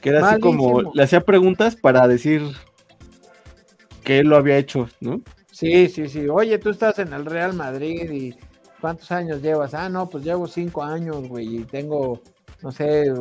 que 0.00 0.10
era 0.10 0.30
así 0.30 0.40
como, 0.40 0.92
le 0.94 1.02
hacía 1.02 1.20
preguntas 1.20 1.74
para 1.74 2.06
decir 2.06 2.42
que 4.04 4.20
él 4.20 4.28
lo 4.28 4.36
había 4.36 4.56
hecho, 4.56 4.88
¿no? 5.00 5.20
Sí, 5.50 5.88
sí, 5.88 6.08
sí. 6.08 6.28
Oye, 6.28 6.58
tú 6.58 6.70
estás 6.70 6.98
en 7.00 7.12
el 7.12 7.26
Real 7.26 7.54
Madrid 7.54 8.08
y 8.10 8.36
¿cuántos 8.80 9.10
años 9.10 9.42
llevas? 9.42 9.74
Ah, 9.74 9.88
no, 9.88 10.08
pues 10.08 10.24
llevo 10.24 10.46
cinco 10.46 10.84
años, 10.84 11.28
güey, 11.28 11.56
y 11.56 11.64
tengo, 11.64 12.22
no 12.62 12.70
sé, 12.70 13.12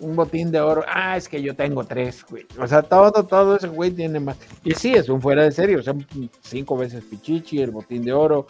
un 0.00 0.16
botín 0.16 0.50
de 0.50 0.60
oro. 0.60 0.84
Ah, 0.88 1.16
es 1.16 1.28
que 1.28 1.40
yo 1.42 1.54
tengo 1.54 1.84
tres, 1.84 2.24
güey. 2.28 2.46
O 2.58 2.66
sea, 2.66 2.82
todo, 2.82 3.24
todo 3.24 3.56
ese 3.56 3.68
güey 3.68 3.90
tiene 3.90 4.20
más. 4.20 4.36
Y 4.62 4.72
sí, 4.72 4.94
es 4.94 5.08
un 5.08 5.20
fuera 5.20 5.42
de 5.42 5.52
serie, 5.52 5.76
o 5.76 5.82
sea, 5.82 5.94
cinco 6.40 6.76
veces 6.76 7.04
Pichichi, 7.04 7.60
el 7.60 7.70
botín 7.70 8.02
de 8.04 8.12
oro, 8.12 8.46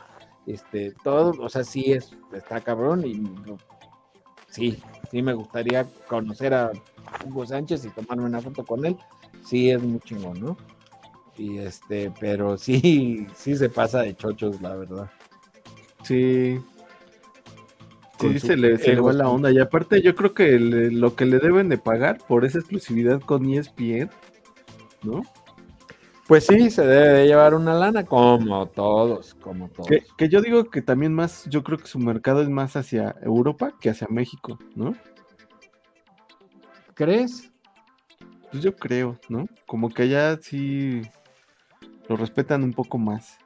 este, 0.46 0.92
todo, 1.02 1.32
o 1.40 1.48
sea, 1.48 1.64
sí 1.64 1.92
es, 1.92 2.14
está 2.32 2.60
cabrón 2.60 3.06
y 3.06 3.22
sí, 4.48 4.82
sí 5.10 5.22
me 5.22 5.32
gustaría 5.32 5.86
conocer 6.06 6.54
a 6.54 6.72
Hugo 7.24 7.46
Sánchez 7.46 7.84
y 7.84 7.90
tomarme 7.90 8.24
una 8.24 8.40
foto 8.40 8.64
con 8.64 8.84
él. 8.84 8.96
Sí, 9.44 9.70
es 9.70 9.82
muy 9.82 10.00
chingón, 10.00 10.40
¿no? 10.40 10.56
Y 11.36 11.58
este, 11.58 12.12
pero 12.20 12.56
sí, 12.58 13.26
sí 13.34 13.56
se 13.56 13.68
pasa 13.68 14.02
de 14.02 14.16
chochos, 14.16 14.60
la 14.60 14.74
verdad. 14.74 15.10
Sí. 16.02 16.60
Sí, 18.32 18.38
su 18.40 18.46
se 18.48 18.56
le, 18.56 18.76
se 18.78 18.88
le 18.88 18.92
ego, 18.94 19.06
va 19.06 19.12
la 19.12 19.28
onda. 19.28 19.50
Y 19.50 19.58
aparte, 19.58 20.00
yo 20.02 20.14
creo 20.14 20.34
que 20.34 20.58
le- 20.58 20.90
lo 20.90 21.14
que 21.16 21.24
le 21.26 21.38
deben 21.38 21.68
de 21.68 21.78
pagar 21.78 22.18
por 22.26 22.44
esa 22.44 22.58
exclusividad 22.58 23.20
con 23.20 23.44
ESPN, 23.48 24.10
¿no? 25.02 25.22
Pues 26.26 26.46
sí, 26.46 26.70
se 26.70 26.86
debe 26.86 27.08
de 27.18 27.26
llevar 27.26 27.54
una 27.54 27.74
lana, 27.74 28.04
como 28.06 28.66
todos, 28.68 29.34
como 29.34 29.68
todos. 29.68 29.86
Que, 29.88 30.02
que 30.16 30.28
yo 30.30 30.40
digo 30.40 30.64
que 30.70 30.80
también 30.80 31.12
más, 31.12 31.44
yo 31.50 31.62
creo 31.62 31.76
que 31.76 31.86
su 31.86 31.98
mercado 31.98 32.40
es 32.40 32.48
más 32.48 32.76
hacia 32.76 33.14
Europa 33.22 33.74
que 33.78 33.90
hacia 33.90 34.06
México, 34.08 34.58
¿no? 34.74 34.94
¿Crees? 36.94 37.52
Pues 38.50 38.62
yo 38.62 38.74
creo, 38.76 39.18
¿no? 39.28 39.46
Como 39.66 39.90
que 39.90 40.04
allá 40.04 40.38
sí 40.40 41.02
lo 42.08 42.16
respetan 42.16 42.62
un 42.62 42.72
poco 42.72 42.98
más. 42.98 43.36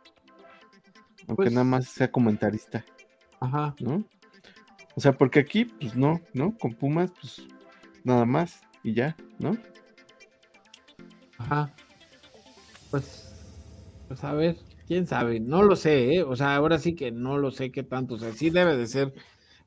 Aunque 1.27 1.45
Pues- 1.45 1.53
nada 1.53 1.65
más 1.65 1.87
sea 1.89 2.11
comentarista, 2.11 2.85
Ajá. 3.41 3.75
¿no? 3.81 4.05
O 4.99 5.01
sea, 5.01 5.13
porque 5.13 5.39
aquí, 5.39 5.65
pues 5.65 5.95
no, 5.95 6.21
¿no? 6.35 6.59
Con 6.59 6.75
Pumas, 6.75 7.13
pues 7.21 7.47
nada 8.03 8.25
más 8.25 8.63
y 8.83 8.95
ya, 8.95 9.17
¿no? 9.39 9.57
Ajá. 11.37 11.73
Pues, 12.91 13.33
pues 14.09 14.25
a 14.25 14.33
ver, 14.33 14.57
quién 14.89 15.07
sabe, 15.07 15.39
no 15.39 15.63
lo 15.63 15.77
sé, 15.77 16.17
¿eh? 16.17 16.25
O 16.25 16.35
sea, 16.35 16.57
ahora 16.57 16.81
sí 16.81 16.97
que 16.97 17.13
no 17.13 17.39
lo 17.39 17.53
sé 17.53 17.71
qué 17.71 17.85
tanto, 17.85 18.15
o 18.17 18.19
sea, 18.19 18.33
sí 18.33 18.51
debe 18.51 18.77
de 18.77 18.89
ser 18.89 19.15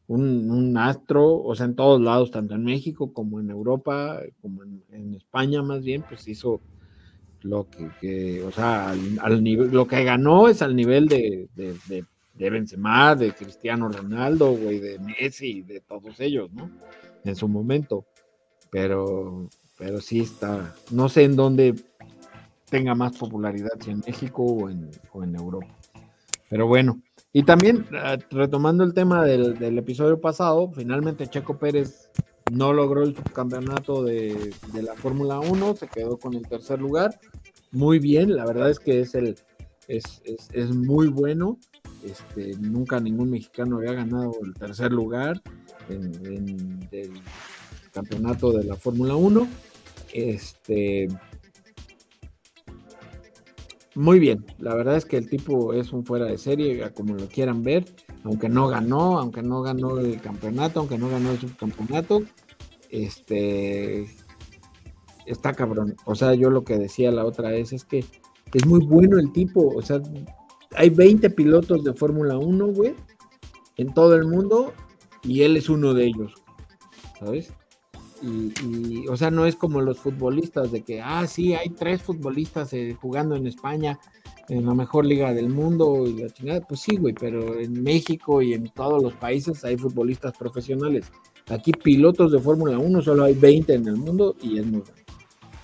un, 0.08 0.52
un 0.52 0.78
astro, 0.78 1.42
o 1.42 1.56
sea, 1.56 1.68
en 1.68 1.78
todos 1.78 2.02
lados, 2.02 2.32
tanto 2.32 2.56
en 2.56 2.66
México 2.66 3.14
como 3.14 3.40
en 3.40 3.52
Europa, 3.52 4.20
como 4.42 4.64
en, 4.64 5.16
España 5.16 5.62
más 5.64 5.82
bien, 5.82 6.04
pues 6.10 6.28
hizo 6.28 6.60
lo 7.42 7.70
que, 7.70 8.44
o 8.44 8.52
sea, 8.52 8.90
al, 8.90 9.18
al 9.22 9.42
nivel, 9.42 9.72
lo 9.72 9.88
que 9.88 10.04
ganó 10.04 10.50
es 10.50 10.62
al 10.62 10.76
nivel 10.76 11.08
de, 11.08 11.48
de, 11.56 11.74
de, 11.88 12.04
de 12.42 12.50
Benzema, 12.50 13.16
de 13.16 13.34
Cristiano 13.34 13.88
Ronaldo, 13.88 14.54
güey, 14.54 14.80
de 14.80 14.98
Messi, 14.98 15.62
de 15.62 15.80
todos 15.82 16.20
ellos, 16.20 16.52
¿no? 16.52 16.72
En 17.24 17.36
su 17.36 17.48
momento, 17.48 18.08
pero, 18.72 19.48
pero 19.78 20.02
sí 20.02 20.22
está, 20.22 20.74
no 20.90 21.08
sé 21.08 21.26
en 21.26 21.36
dónde 21.36 21.76
tenga 22.68 22.96
más 22.96 23.16
popularidad, 23.16 23.70
si 23.80 23.92
en 23.92 24.00
México 24.00 24.42
o 24.42 24.70
en, 24.72 24.90
o 25.14 25.24
en 25.24 25.36
Europa. 25.36 25.68
Pero 26.50 26.66
bueno, 26.66 27.00
y 27.32 27.44
también 27.44 27.86
ah, 27.94 28.18
retomando 28.32 28.84
el 28.84 28.96
tema 28.96 29.24
del, 29.24 29.60
del 29.60 29.78
episodio 29.78 30.20
pasado, 30.20 30.72
finalmente 30.72 31.28
Checo 31.28 31.60
Pérez 31.60 32.10
no 32.52 32.74
logró 32.74 33.04
el 33.04 33.16
subcampeonato 33.16 34.04
de, 34.04 34.52
de 34.74 34.82
la 34.82 34.96
Fórmula 34.96 35.40
1, 35.40 35.76
se 35.76 35.88
quedó 35.88 36.18
con 36.18 36.34
el 36.34 36.48
tercer 36.48 36.82
lugar. 36.82 37.20
Muy 37.72 38.00
bien, 38.00 38.36
la 38.36 38.46
verdad 38.48 38.72
es 38.72 38.80
que 38.80 39.02
es 39.02 39.14
el 39.14 39.36
es, 39.88 40.22
es, 40.26 40.50
es 40.54 40.74
muy 40.74 41.08
bueno. 41.08 41.60
Este, 42.04 42.56
nunca 42.60 43.00
ningún 43.00 43.30
mexicano 43.30 43.78
había 43.78 43.94
ganado 43.94 44.34
el 44.44 44.54
tercer 44.54 44.92
lugar 44.92 45.42
en, 45.90 46.88
el 46.92 47.12
campeonato 47.92 48.52
de 48.52 48.64
la 48.64 48.76
Fórmula 48.76 49.16
1. 49.16 49.48
Este, 50.14 51.08
muy 53.96 54.20
bien, 54.20 54.46
la 54.58 54.74
verdad 54.74 54.96
es 54.96 55.06
que 55.06 55.18
el 55.18 55.30
tipo 55.30 55.74
es 55.74 55.92
un 55.94 56.06
fuera 56.06 56.26
de 56.26 56.38
serie, 56.38 56.90
como 56.94 57.16
lo 57.16 57.28
quieran 57.28 57.62
ver, 57.62 57.86
aunque 58.24 58.50
no 58.50 58.68
ganó, 58.68 59.20
aunque 59.20 59.42
no 59.42 59.62
ganó 59.62 60.00
el 60.00 60.20
campeonato, 60.22 60.80
aunque 60.80 60.98
no 60.98 61.10
ganó 61.10 61.32
el 61.32 61.40
subcampeonato, 61.40 62.24
este 62.90 64.08
está 65.26 65.54
cabrón. 65.54 65.96
O 66.06 66.16
sea, 66.16 66.34
yo 66.34 66.50
lo 66.50 66.64
que 66.64 66.78
decía 66.78 67.12
la 67.12 67.26
otra 67.26 67.50
vez 67.50 67.74
es 67.74 67.86
que 67.86 68.06
es 68.54 68.66
muy 68.66 68.86
bueno 68.86 69.20
el 69.20 69.32
tipo, 69.32 69.68
o 69.76 69.82
sea, 69.82 70.02
hay 70.76 70.90
20 70.90 71.30
pilotos 71.32 71.84
de 71.84 71.94
Fórmula 71.94 72.38
1, 72.38 72.68
güey, 72.68 72.96
en 73.78 73.94
todo 73.94 74.16
el 74.16 74.26
mundo, 74.26 74.74
y 75.24 75.44
él 75.44 75.58
es 75.58 75.70
uno 75.70 75.94
de 75.94 76.06
ellos, 76.06 76.34
¿sabes? 77.20 77.54
Y, 78.22 78.54
y, 78.64 79.08
o 79.08 79.18
sea, 79.18 79.32
no 79.32 79.46
es 79.46 79.56
como 79.56 79.82
los 79.82 80.00
futbolistas 80.00 80.72
de 80.72 80.84
que, 80.84 81.02
ah, 81.02 81.26
sí, 81.28 81.54
hay 81.54 81.70
tres 81.70 82.02
futbolistas 82.04 82.72
eh, 82.74 82.96
jugando 83.00 83.36
en 83.36 83.48
España 83.48 84.00
en 84.52 84.66
la 84.66 84.74
mejor 84.74 85.06
liga 85.06 85.34
del 85.34 85.50
mundo 85.50 86.06
y 86.06 86.22
la 86.22 86.30
chingada. 86.30 86.62
Pues 86.62 86.82
sí, 86.82 86.98
güey, 86.98 87.14
pero 87.14 87.60
en 87.60 87.82
México 87.82 88.42
y 88.42 88.54
en 88.54 88.70
todos 88.70 89.02
los 89.02 89.14
países 89.14 89.64
hay 89.64 89.78
futbolistas 89.78 90.38
profesionales. 90.38 91.12
Aquí 91.48 91.72
pilotos 91.72 92.32
de 92.32 92.40
Fórmula 92.40 92.78
1 92.78 93.02
solo 93.02 93.24
hay 93.24 93.34
20 93.34 93.74
en 93.74 93.88
el 93.88 93.96
mundo 93.96 94.36
y 94.42 94.60
es 94.60 94.66
muy. 94.66 94.84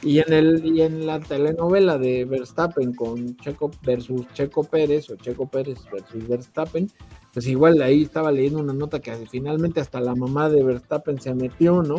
Y 0.04 0.20
en, 0.20 0.32
el, 0.32 0.66
y 0.66 0.82
en 0.82 1.08
la 1.08 1.20
telenovela 1.20 1.98
de 1.98 2.26
Verstappen 2.26 2.94
con 2.94 3.36
Checo 3.38 3.72
versus 3.84 4.28
Checo 4.34 4.64
Pérez 4.64 5.10
o 5.10 5.16
Checo 5.16 5.48
Pérez 5.48 5.80
versus 5.92 6.28
Verstappen, 6.28 6.90
pues 7.34 7.48
igual 7.48 7.82
ahí 7.82 8.04
estaba 8.04 8.32
leyendo 8.32 8.60
una 8.60 8.74
nota 8.74 9.00
que 9.00 9.16
finalmente 9.30 9.80
hasta 9.80 10.00
la 10.00 10.14
mamá 10.14 10.50
de 10.50 10.64
Verstappen 10.64 11.20
se 11.20 11.34
metió, 11.34 11.82
¿no? 11.82 11.98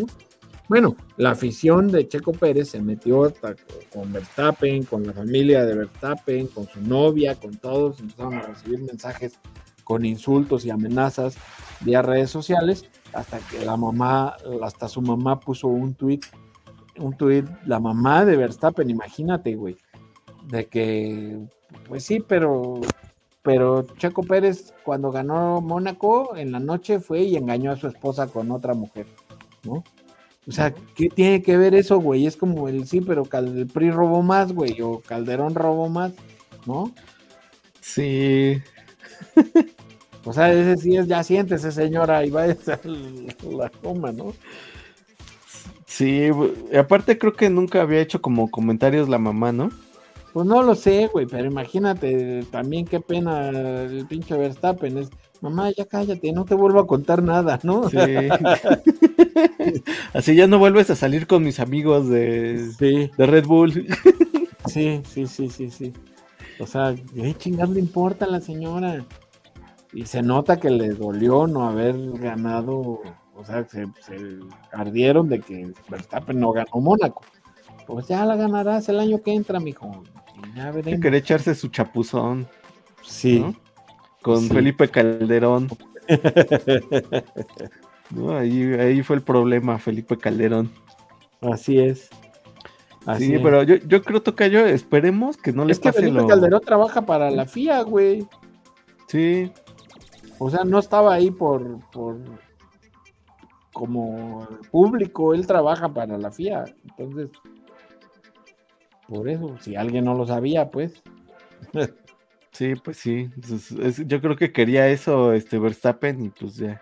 Bueno, 0.69 0.97
la 1.17 1.31
afición 1.31 1.89
de 1.89 2.07
Checo 2.07 2.33
Pérez 2.33 2.69
se 2.71 2.83
metió 2.83 3.25
hasta 3.25 3.57
con 3.93 4.13
Verstappen, 4.13 4.85
con 4.85 5.07
la 5.07 5.15
familia 5.15 5.65
de 5.65 5.75
Verstappen, 5.75 6.47
con 6.49 6.69
su 6.69 6.81
novia, 6.83 7.35
con 7.37 7.57
todos, 7.57 8.01
empezaron 8.01 8.35
a 8.35 8.43
recibir 8.43 8.81
mensajes 8.81 9.41
con 9.83 10.05
insultos 10.05 10.67
y 10.67 10.71
amenazas 10.71 11.37
vía 11.81 12.03
redes 12.03 12.31
sociales, 12.31 12.85
hasta 13.15 13.39
que 13.39 13.65
la 13.65 13.79
mamá, 13.79 14.37
hasta 14.63 14.89
su 14.89 15.01
mamá 15.01 15.41
puso 15.41 15.69
un 15.69 15.95
tweet, 15.95 16.21
un 16.99 17.17
tweet, 17.17 17.45
la 17.67 17.81
mamá 17.81 18.25
de 18.25 18.37
Verstappen, 18.37 18.91
imagínate, 18.91 19.55
güey, 19.55 19.77
de 20.49 20.67
que, 20.67 21.39
pues 21.89 22.05
sí, 22.05 22.21
pero, 22.21 22.81
pero 23.43 23.87
Checo 23.97 24.23
Pérez 24.23 24.75
cuando 24.85 25.11
ganó 25.11 25.61
Mónaco 25.61 26.37
en 26.37 26.53
la 26.53 26.61
noche 26.61 27.01
fue 27.01 27.21
y 27.23 27.37
engañó 27.37 27.73
a 27.73 27.77
su 27.77 27.89
esposa 27.89 28.27
con 28.27 28.51
otra 28.51 28.75
mujer, 28.75 29.07
¿no? 29.65 29.85
O 30.47 30.53
sea, 30.53 30.73
¿qué 30.95 31.11
tiene 31.11 31.43
que 31.43 31.59
ver 31.59 31.75
eso, 31.75 31.99
güey? 32.01 32.27
Es 32.27 32.37
como 32.37 32.69
el 32.69 32.87
sí, 32.87 33.03
pero 33.03 33.29
el 33.31 33.67
PRI 33.67 33.91
robó 33.91 34.23
más, 34.23 34.53
güey, 34.53 34.81
o 34.81 35.01
Calderón 35.01 35.55
robó 35.55 35.91
más, 35.91 36.13
¿no? 36.65 36.91
Sí. 37.83 38.59
o 40.25 40.33
sea, 40.33 40.51
ese 40.51 40.79
sí 40.79 40.97
es, 40.97 41.07
ya 41.07 41.23
siéntese, 41.23 41.71
señora, 41.71 42.25
y 42.25 42.31
va 42.31 42.45
a 42.45 42.57
la 43.43 43.69
toma, 43.69 44.11
¿no? 44.11 44.33
Sí, 45.99 46.31
aparte 46.79 47.19
creo 47.19 47.33
que 47.33 47.51
nunca 47.51 47.83
había 47.83 48.01
hecho 48.01 48.23
como 48.23 48.53
comentarios 48.53 49.09
la 49.09 49.19
mamá, 49.19 49.51
¿no? 49.51 49.71
Pues 50.33 50.47
no 50.47 50.63
lo 50.63 50.77
sé, 50.77 51.09
güey, 51.09 51.27
pero 51.27 51.47
imagínate 51.47 52.45
también 52.53 52.87
qué 52.87 53.01
pena 53.01 53.49
el 53.49 54.07
pinche 54.07 54.37
Verstappen. 54.37 54.97
Es, 54.97 55.11
mamá, 55.41 55.73
ya 55.73 55.87
cállate, 55.87 56.31
no 56.31 56.45
te 56.45 56.55
vuelvo 56.55 56.79
a 56.79 56.87
contar 56.87 57.21
nada, 57.21 57.59
¿no? 57.65 57.91
Sí. 57.91 57.97
Así 60.15 60.37
ya 60.37 60.47
no 60.47 60.61
vuelves 60.61 60.89
a 60.91 60.95
salir 60.95 61.27
con 61.27 61.43
mis 61.43 61.59
amigos 61.59 62.09
de, 62.09 62.69
de 62.79 63.27
Red 63.27 63.47
Bull. 63.47 63.73
sí, 64.67 65.03
sí, 65.05 65.27
sí, 65.27 65.51
sí, 65.51 65.69
sí. 65.69 65.93
O 66.61 66.67
sea, 66.69 66.95
¿qué 66.95 67.35
chingados 67.35 67.75
le 67.75 67.81
importa 67.81 68.25
a 68.25 68.29
la 68.29 68.41
señora? 68.41 69.05
Y 69.93 70.07
se 70.07 70.23
nota 70.23 70.61
que 70.61 70.71
le 70.71 70.91
dolió 70.91 71.49
no 71.49 71.69
haber 71.69 71.97
ganado, 72.21 73.01
o 73.39 73.45
sea, 73.45 73.65
se, 73.69 73.87
se 74.01 74.17
ardieron 74.73 75.29
de 75.29 75.41
que 75.41 75.73
Verstappen 75.89 76.41
no 76.41 76.53
ganó 76.53 76.81
Mónaco. 76.81 77.23
Pues 77.87 78.09
ya 78.09 78.27
la 78.27 78.37
ganarás 78.37 78.89
el 78.89 78.99
año 78.99 79.23
que 79.23 79.33
entra, 79.33 79.61
mijo. 79.61 80.03
Ya 80.57 80.71
veremos. 80.73 81.01
Quería 81.01 81.21
echarse 81.21 81.55
su 81.55 81.69
chapuzón. 81.69 82.49
Sí. 83.03 83.45
Con 84.23 84.41
Sí. 84.41 84.49
Felipe 84.49 84.89
Calderón. 84.89 85.69
No, 88.11 88.35
ahí, 88.35 88.63
ahí 88.73 89.03
fue 89.03 89.17
el 89.17 89.23
problema, 89.23 89.79
Felipe 89.79 90.17
Calderón. 90.17 90.71
Así 91.43 91.79
es. 91.79 92.09
Así 93.05 93.27
sí, 93.27 93.35
es. 93.35 93.43
pero 93.43 93.63
yo, 93.65 93.77
yo 93.77 94.03
creo, 94.03 94.23
Tocayo, 94.23 94.65
esperemos 94.65 95.37
que 95.37 95.53
no 95.53 95.67
le 95.67 95.73
es 95.73 95.79
que 95.79 95.91
pase 95.91 96.01
Felipe 96.01 96.23
lo... 96.23 96.27
Calderón 96.27 96.63
trabaja 96.63 97.03
para 97.05 97.31
la 97.31 97.45
FIA, 97.45 97.83
güey. 97.83 98.27
Sí, 99.09 99.53
O 100.39 100.49
sea, 100.49 100.65
no 100.65 100.79
estaba 100.79 101.13
ahí 101.13 101.31
por, 101.31 101.81
por 101.91 102.17
como 103.73 104.47
público, 104.71 105.35
él 105.35 105.47
trabaja 105.47 105.89
para 105.93 106.19
la 106.19 106.31
FIA. 106.31 106.65
Entonces, 106.85 107.31
por 109.07 109.29
eso, 109.29 109.57
si 109.61 109.77
alguien 109.77 110.05
no 110.05 110.15
lo 110.15 110.27
sabía, 110.27 110.71
pues. 110.71 111.03
sí, 112.53 112.75
pues 112.77 112.97
sí. 112.99 113.31
Es- 113.81 114.07
yo 114.07 114.21
creo 114.21 114.37
que 114.37 114.53
quería 114.53 114.89
eso 114.89 115.33
este 115.33 115.59
Verstappen 115.59 116.25
y 116.25 116.29
pues 116.31 116.57
ya, 116.57 116.81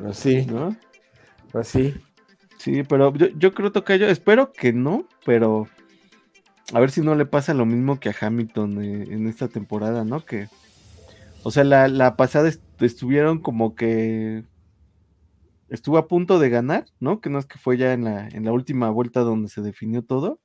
Pues 0.00 0.16
sí, 0.16 0.46
¿no? 0.46 0.74
pues 1.50 1.68
sí. 1.68 1.94
Sí, 2.58 2.82
pero 2.84 3.12
yo, 3.14 3.26
yo 3.36 3.52
creo, 3.52 3.72
Tocayo, 3.72 4.06
espero 4.08 4.52
que 4.52 4.72
no, 4.72 5.06
pero 5.26 5.66
a 6.72 6.80
ver 6.80 6.90
si 6.92 7.00
no 7.00 7.14
le 7.16 7.26
pasa 7.26 7.54
lo 7.54 7.66
mismo 7.66 7.98
que 7.98 8.08
a 8.08 8.14
Hamilton 8.18 8.82
eh, 8.82 9.02
en 9.10 9.26
esta 9.26 9.48
temporada, 9.48 10.04
¿no? 10.04 10.24
Que, 10.24 10.48
o 11.42 11.50
sea, 11.50 11.64
la, 11.64 11.88
la 11.88 12.16
pasada 12.16 12.48
est- 12.48 12.62
estuvieron 12.80 13.40
como 13.40 13.74
que 13.74 14.44
estuvo 15.72 15.96
a 15.96 16.06
punto 16.06 16.38
de 16.38 16.50
ganar, 16.50 16.84
¿no? 17.00 17.20
Que 17.20 17.30
no 17.30 17.38
es 17.38 17.46
que 17.46 17.58
fue 17.58 17.78
ya 17.78 17.94
en 17.94 18.04
la, 18.04 18.28
en 18.28 18.44
la 18.44 18.52
última 18.52 18.90
vuelta 18.90 19.20
donde 19.20 19.48
se 19.48 19.62
definió 19.62 20.04
todo. 20.04 20.38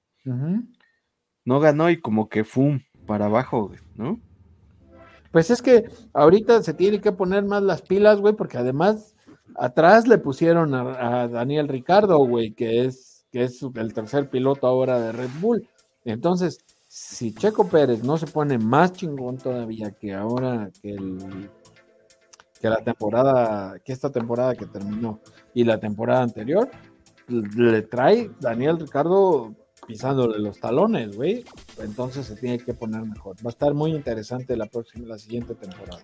No 1.45 1.59
ganó 1.59 1.89
y 1.89 1.99
como 1.99 2.27
que 2.29 2.43
fum 2.43 2.79
para 3.05 3.25
abajo, 3.25 3.67
güey, 3.67 3.79
¿no? 3.95 4.19
Pues 5.31 5.51
es 5.51 5.61
que 5.61 5.89
ahorita 6.13 6.63
se 6.63 6.73
tiene 6.73 6.99
que 6.99 7.11
poner 7.11 7.45
más 7.45 7.61
las 7.61 7.81
pilas, 7.81 8.19
güey, 8.19 8.33
porque 8.33 8.57
además 8.57 9.15
atrás 9.55 10.07
le 10.07 10.17
pusieron 10.17 10.73
a, 10.73 11.21
a 11.21 11.27
Daniel 11.27 11.67
Ricardo, 11.67 12.17
güey, 12.19 12.53
que 12.53 12.85
es, 12.85 13.25
que 13.31 13.43
es 13.43 13.61
el 13.75 13.93
tercer 13.93 14.29
piloto 14.29 14.65
ahora 14.65 14.99
de 14.99 15.11
Red 15.11 15.29
Bull. 15.41 15.67
Entonces, 16.05 16.59
si 16.87 17.33
Checo 17.33 17.67
Pérez 17.67 18.03
no 18.03 18.17
se 18.17 18.27
pone 18.27 18.57
más 18.57 18.93
chingón 18.93 19.37
todavía 19.37 19.91
que 19.91 20.13
ahora 20.13 20.71
que 20.81 20.91
el 20.91 21.49
que 22.59 22.69
la 22.69 22.77
temporada, 22.77 23.79
que 23.79 23.93
esta 23.93 24.11
temporada 24.11 24.55
que 24.55 24.65
terminó 24.65 25.19
y 25.53 25.63
la 25.63 25.79
temporada 25.79 26.23
anterior, 26.23 26.69
le 27.27 27.81
trae 27.81 28.31
Daniel 28.39 28.79
Ricardo 28.79 29.53
pisándole 29.85 30.39
los 30.39 30.59
talones, 30.59 31.15
güey. 31.15 31.45
Entonces 31.79 32.25
se 32.25 32.35
tiene 32.35 32.57
que 32.57 32.73
poner 32.73 33.01
mejor. 33.03 33.35
Va 33.37 33.49
a 33.49 33.49
estar 33.49 33.73
muy 33.73 33.93
interesante 33.93 34.55
la 34.57 34.65
próxima, 34.65 35.07
la 35.07 35.17
siguiente 35.17 35.55
temporada. 35.55 36.01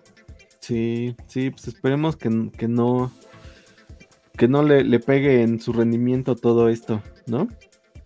Sí, 0.60 1.14
sí, 1.26 1.50
pues 1.50 1.68
esperemos 1.68 2.16
que, 2.16 2.50
que 2.56 2.68
no, 2.68 3.12
que 4.36 4.48
no 4.48 4.62
le, 4.62 4.84
le 4.84 5.00
pegue 5.00 5.42
en 5.42 5.60
su 5.60 5.72
rendimiento 5.72 6.36
todo 6.36 6.68
esto, 6.68 7.02
¿no? 7.26 7.48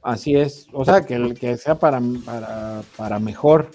Así 0.03 0.37
es. 0.37 0.67
O 0.73 0.85
sea, 0.85 1.05
que, 1.05 1.35
que 1.35 1.57
sea 1.57 1.79
para, 1.79 2.01
para, 2.25 2.83
para 2.97 3.19
mejor. 3.19 3.71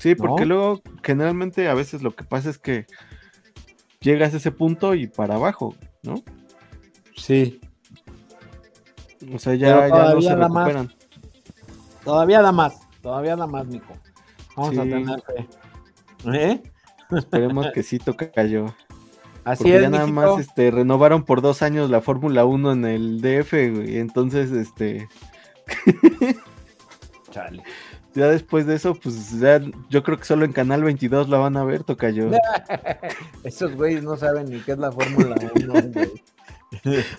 Sí, 0.00 0.14
porque 0.14 0.46
luego 0.46 0.80
generalmente 1.02 1.68
a 1.68 1.74
veces 1.74 2.02
lo 2.02 2.14
que 2.14 2.24
pasa 2.24 2.50
es 2.50 2.58
que 2.58 2.86
llegas 4.00 4.34
a 4.34 4.36
ese 4.38 4.50
punto 4.50 4.94
y 4.94 5.06
para 5.06 5.34
abajo, 5.34 5.74
¿no? 6.02 6.22
Sí. 7.16 7.60
O 9.34 9.38
sea, 9.38 9.54
ya, 9.54 9.88
ya 9.88 10.14
no 10.14 10.22
se 10.22 10.28
da 10.36 10.48
más. 10.48 10.68
recuperan. 10.68 10.94
Todavía 12.04 12.42
da 12.42 12.52
más. 12.52 12.80
Todavía 13.02 13.36
da 13.36 13.46
más, 13.46 13.66
mijo. 13.66 13.94
Vamos 14.56 14.78
a 14.78 14.82
tener 14.82 15.20
fe. 15.22 15.48
¿Eh? 16.32 16.62
Esperemos 17.16 17.66
que 17.72 17.82
sí 17.82 17.98
toca 17.98 18.30
cayó. 18.30 18.66
Así 19.44 19.64
Porque 19.64 19.76
es, 19.76 19.82
ya 19.82 19.90
nada 19.90 20.06
mijito. 20.06 20.20
más 20.32 20.40
este, 20.40 20.70
renovaron 20.70 21.24
por 21.24 21.40
dos 21.40 21.62
años 21.62 21.90
la 21.90 22.00
Fórmula 22.00 22.44
1 22.44 22.72
en 22.72 22.84
el 22.84 23.20
DF, 23.20 23.52
güey. 23.52 23.98
Entonces, 23.98 24.50
este, 24.50 25.08
Chale. 27.30 27.62
Ya 28.18 28.28
después 28.28 28.66
de 28.66 28.74
eso, 28.74 28.94
pues 28.94 29.38
ya 29.38 29.60
yo 29.88 30.02
creo 30.02 30.18
que 30.18 30.24
solo 30.24 30.44
en 30.44 30.52
Canal 30.52 30.82
22 30.82 31.28
la 31.28 31.38
van 31.38 31.56
a 31.56 31.64
ver, 31.64 31.84
toca 31.84 32.10
yo. 32.10 32.30
Esos 33.44 33.74
güeyes 33.76 34.02
no 34.02 34.16
saben 34.16 34.50
ni 34.50 34.58
qué 34.60 34.72
es 34.72 34.78
la 34.78 34.90
Fórmula 34.90 35.36
1, 35.54 35.72
güey. 35.92 36.22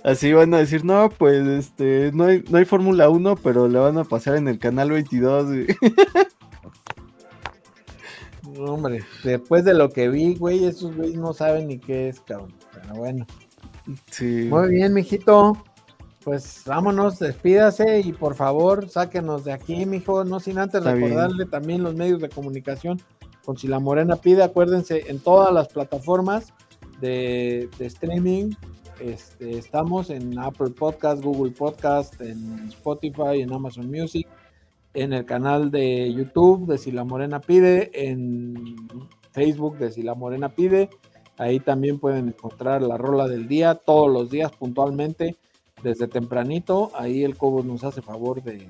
Así 0.04 0.34
van 0.34 0.54
a 0.54 0.60
decir, 0.60 0.84
no, 0.84 1.10
pues 1.10 1.48
este, 1.48 2.12
no 2.14 2.26
hay, 2.26 2.44
no 2.50 2.58
hay 2.58 2.66
Fórmula 2.66 3.10
1, 3.10 3.38
pero 3.38 3.68
la 3.68 3.80
van 3.80 3.98
a 3.98 4.04
pasar 4.04 4.36
en 4.36 4.48
el 4.48 4.60
Canal 4.60 4.92
22, 4.92 5.46
güey. 5.46 5.68
No, 8.44 8.66
Hombre, 8.74 9.04
después 9.24 9.64
de 9.64 9.74
lo 9.74 9.90
que 9.90 10.10
vi, 10.10 10.36
güey, 10.36 10.66
esos 10.66 10.96
güeyes 10.96 11.18
no 11.18 11.34
saben 11.34 11.68
ni 11.68 11.80
qué 11.80 12.10
es, 12.10 12.20
cabrón. 12.20 12.54
Pero 12.74 12.96
bueno. 12.96 13.26
Sí. 14.12 14.48
Muy 14.50 14.70
bien, 14.70 14.94
mijito. 14.94 15.58
Pues 16.24 16.64
vámonos, 16.66 17.18
despídase 17.18 18.02
y 18.02 18.12
por 18.12 18.36
favor 18.36 18.90
sáquenos 18.90 19.46
de 19.46 19.54
aquí, 19.54 19.86
mijo. 19.86 20.26
No 20.26 20.40
sin 20.40 20.58
antes 20.60 20.80
Está 20.80 20.94
bien. 20.94 21.10
recordarle 21.10 21.46
también 21.46 21.82
los 21.82 21.96
medios 21.96 22.20
de 22.20 22.30
comunicación 22.30 23.02
con 23.46 23.58
Si 23.58 23.68
la 23.68 23.80
Morena 23.80 24.18
pide. 24.18 24.44
Acuérdense, 24.44 25.04
en 25.08 25.20
todas 25.20 25.54
las 25.54 25.70
plataformas 25.70 26.54
de, 27.00 27.70
de 27.78 27.86
streaming. 27.86 28.52
Este, 29.00 29.58
estamos 29.58 30.10
en 30.10 30.38
Apple 30.38 30.72
Podcast, 30.72 31.24
Google 31.24 31.54
Podcast, 31.54 32.20
en 32.20 32.68
Spotify, 32.68 33.40
en 33.42 33.54
Amazon 33.54 33.90
Music, 33.90 34.28
en 34.94 35.14
el 35.14 35.24
canal 35.26 35.72
de 35.72 36.14
YouTube 36.14 36.68
de 36.68 36.78
Si 36.78 36.92
la 36.92 37.06
Morena 37.06 37.40
pide, 37.40 37.92
en 37.94 38.76
Facebook 39.32 39.78
de 39.78 39.92
Si 39.92 40.04
la 40.04 40.16
Morena 40.16 40.50
pide. 40.50 40.90
Ahí 41.38 41.62
también 41.62 41.98
pueden 41.98 42.28
encontrar 42.28 42.82
la 42.82 42.98
rola 42.98 43.30
del 43.30 43.48
día 43.48 43.76
todos 43.76 44.12
los 44.12 44.30
días 44.30 44.52
puntualmente 44.52 45.38
desde 45.84 46.08
tempranito, 46.08 46.92
ahí 46.96 47.24
el 47.24 47.38
Cobo 47.38 47.64
nos 47.64 47.84
hace 47.84 48.02
favor 48.02 48.42
de, 48.44 48.68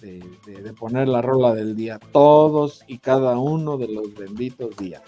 de, 0.00 0.22
de- 0.46 0.72
poner 0.72 1.08
la 1.08 1.22
rola 1.22 1.54
del 1.54 1.74
día, 1.76 1.98
todos 2.12 2.82
y 2.86 2.98
cada 2.98 3.38
uno 3.38 3.76
de 3.78 3.88
los 3.88 4.14
benditos 4.14 4.76
días. 4.76 5.02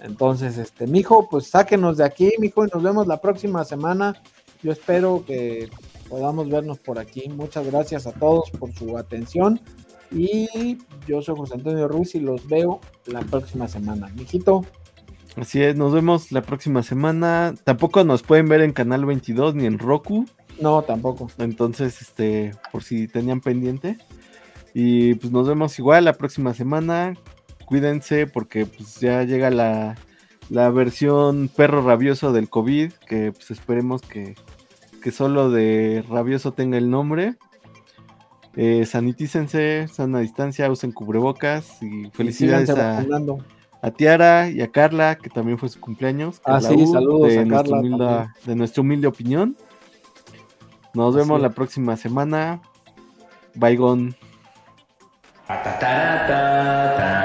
Entonces, 0.00 0.58
este, 0.58 0.86
mijo, 0.86 1.28
pues 1.30 1.46
sáquenos 1.48 1.96
de 1.96 2.04
aquí, 2.04 2.32
mijo, 2.38 2.64
y 2.64 2.68
nos 2.72 2.82
vemos 2.82 3.06
la 3.06 3.20
próxima 3.20 3.64
semana. 3.64 4.14
Yo 4.62 4.72
espero 4.72 5.24
que 5.26 5.70
podamos 6.08 6.48
vernos 6.48 6.78
por 6.78 6.98
aquí. 6.98 7.28
Muchas 7.28 7.66
gracias 7.66 8.06
a 8.06 8.12
todos 8.12 8.50
por 8.50 8.72
su 8.74 8.98
atención. 8.98 9.60
Y 10.10 10.78
yo 11.08 11.22
soy 11.22 11.36
José 11.36 11.54
Antonio 11.54 11.88
Ruiz 11.88 12.14
y 12.14 12.20
los 12.20 12.46
veo 12.46 12.80
la 13.06 13.20
próxima 13.20 13.66
semana. 13.68 14.08
Mijito, 14.14 14.64
Así 15.36 15.60
es, 15.60 15.74
nos 15.74 15.92
vemos 15.92 16.30
la 16.30 16.42
próxima 16.42 16.84
semana. 16.84 17.54
Tampoco 17.64 18.04
nos 18.04 18.22
pueden 18.22 18.48
ver 18.48 18.60
en 18.60 18.72
Canal 18.72 19.04
22 19.04 19.56
ni 19.56 19.66
en 19.66 19.80
Roku. 19.80 20.26
No, 20.60 20.82
tampoco. 20.82 21.30
Entonces, 21.38 22.00
este, 22.00 22.52
por 22.72 22.82
si 22.82 23.08
tenían 23.08 23.40
pendiente. 23.40 23.98
Y 24.72 25.14
pues 25.14 25.32
nos 25.32 25.46
vemos 25.46 25.78
igual 25.78 26.04
la 26.04 26.14
próxima 26.14 26.54
semana. 26.54 27.14
Cuídense 27.66 28.26
porque 28.26 28.66
pues 28.66 29.00
ya 29.00 29.22
llega 29.22 29.50
la, 29.50 29.96
la 30.50 30.70
versión 30.70 31.48
perro 31.48 31.82
rabioso 31.82 32.32
del 32.32 32.48
COVID. 32.48 32.92
Que 33.08 33.32
pues 33.32 33.50
esperemos 33.50 34.02
que, 34.02 34.34
que 35.02 35.12
solo 35.12 35.50
de 35.50 36.04
rabioso 36.08 36.52
tenga 36.52 36.78
el 36.78 36.90
nombre. 36.90 37.36
Eh, 38.56 38.86
sanitícense, 38.86 39.88
sana 39.88 40.20
distancia, 40.20 40.70
usen 40.70 40.92
cubrebocas 40.92 41.82
y 41.82 42.08
felicidades 42.10 42.70
a, 42.70 43.90
Tiara 43.90 44.48
y 44.48 44.62
a 44.62 44.68
Carla, 44.68 45.16
que 45.16 45.28
también 45.28 45.58
fue 45.58 45.68
su 45.68 45.80
cumpleaños. 45.80 46.40
Ah, 46.44 46.60
sí, 46.60 46.86
saludos 46.86 47.28
de, 47.28 47.38
a 47.40 47.44
nuestra 47.44 47.62
Carla 47.62 47.78
humilde, 47.80 48.26
de 48.46 48.56
nuestra 48.56 48.80
humilde 48.80 49.06
opinión. 49.08 49.56
Nos 50.94 51.14
Así 51.14 51.22
vemos 51.22 51.38
es. 51.38 51.42
la 51.42 51.50
próxima 51.50 51.96
semana. 51.96 52.60
Ta 55.46 55.62
ta 55.62 57.23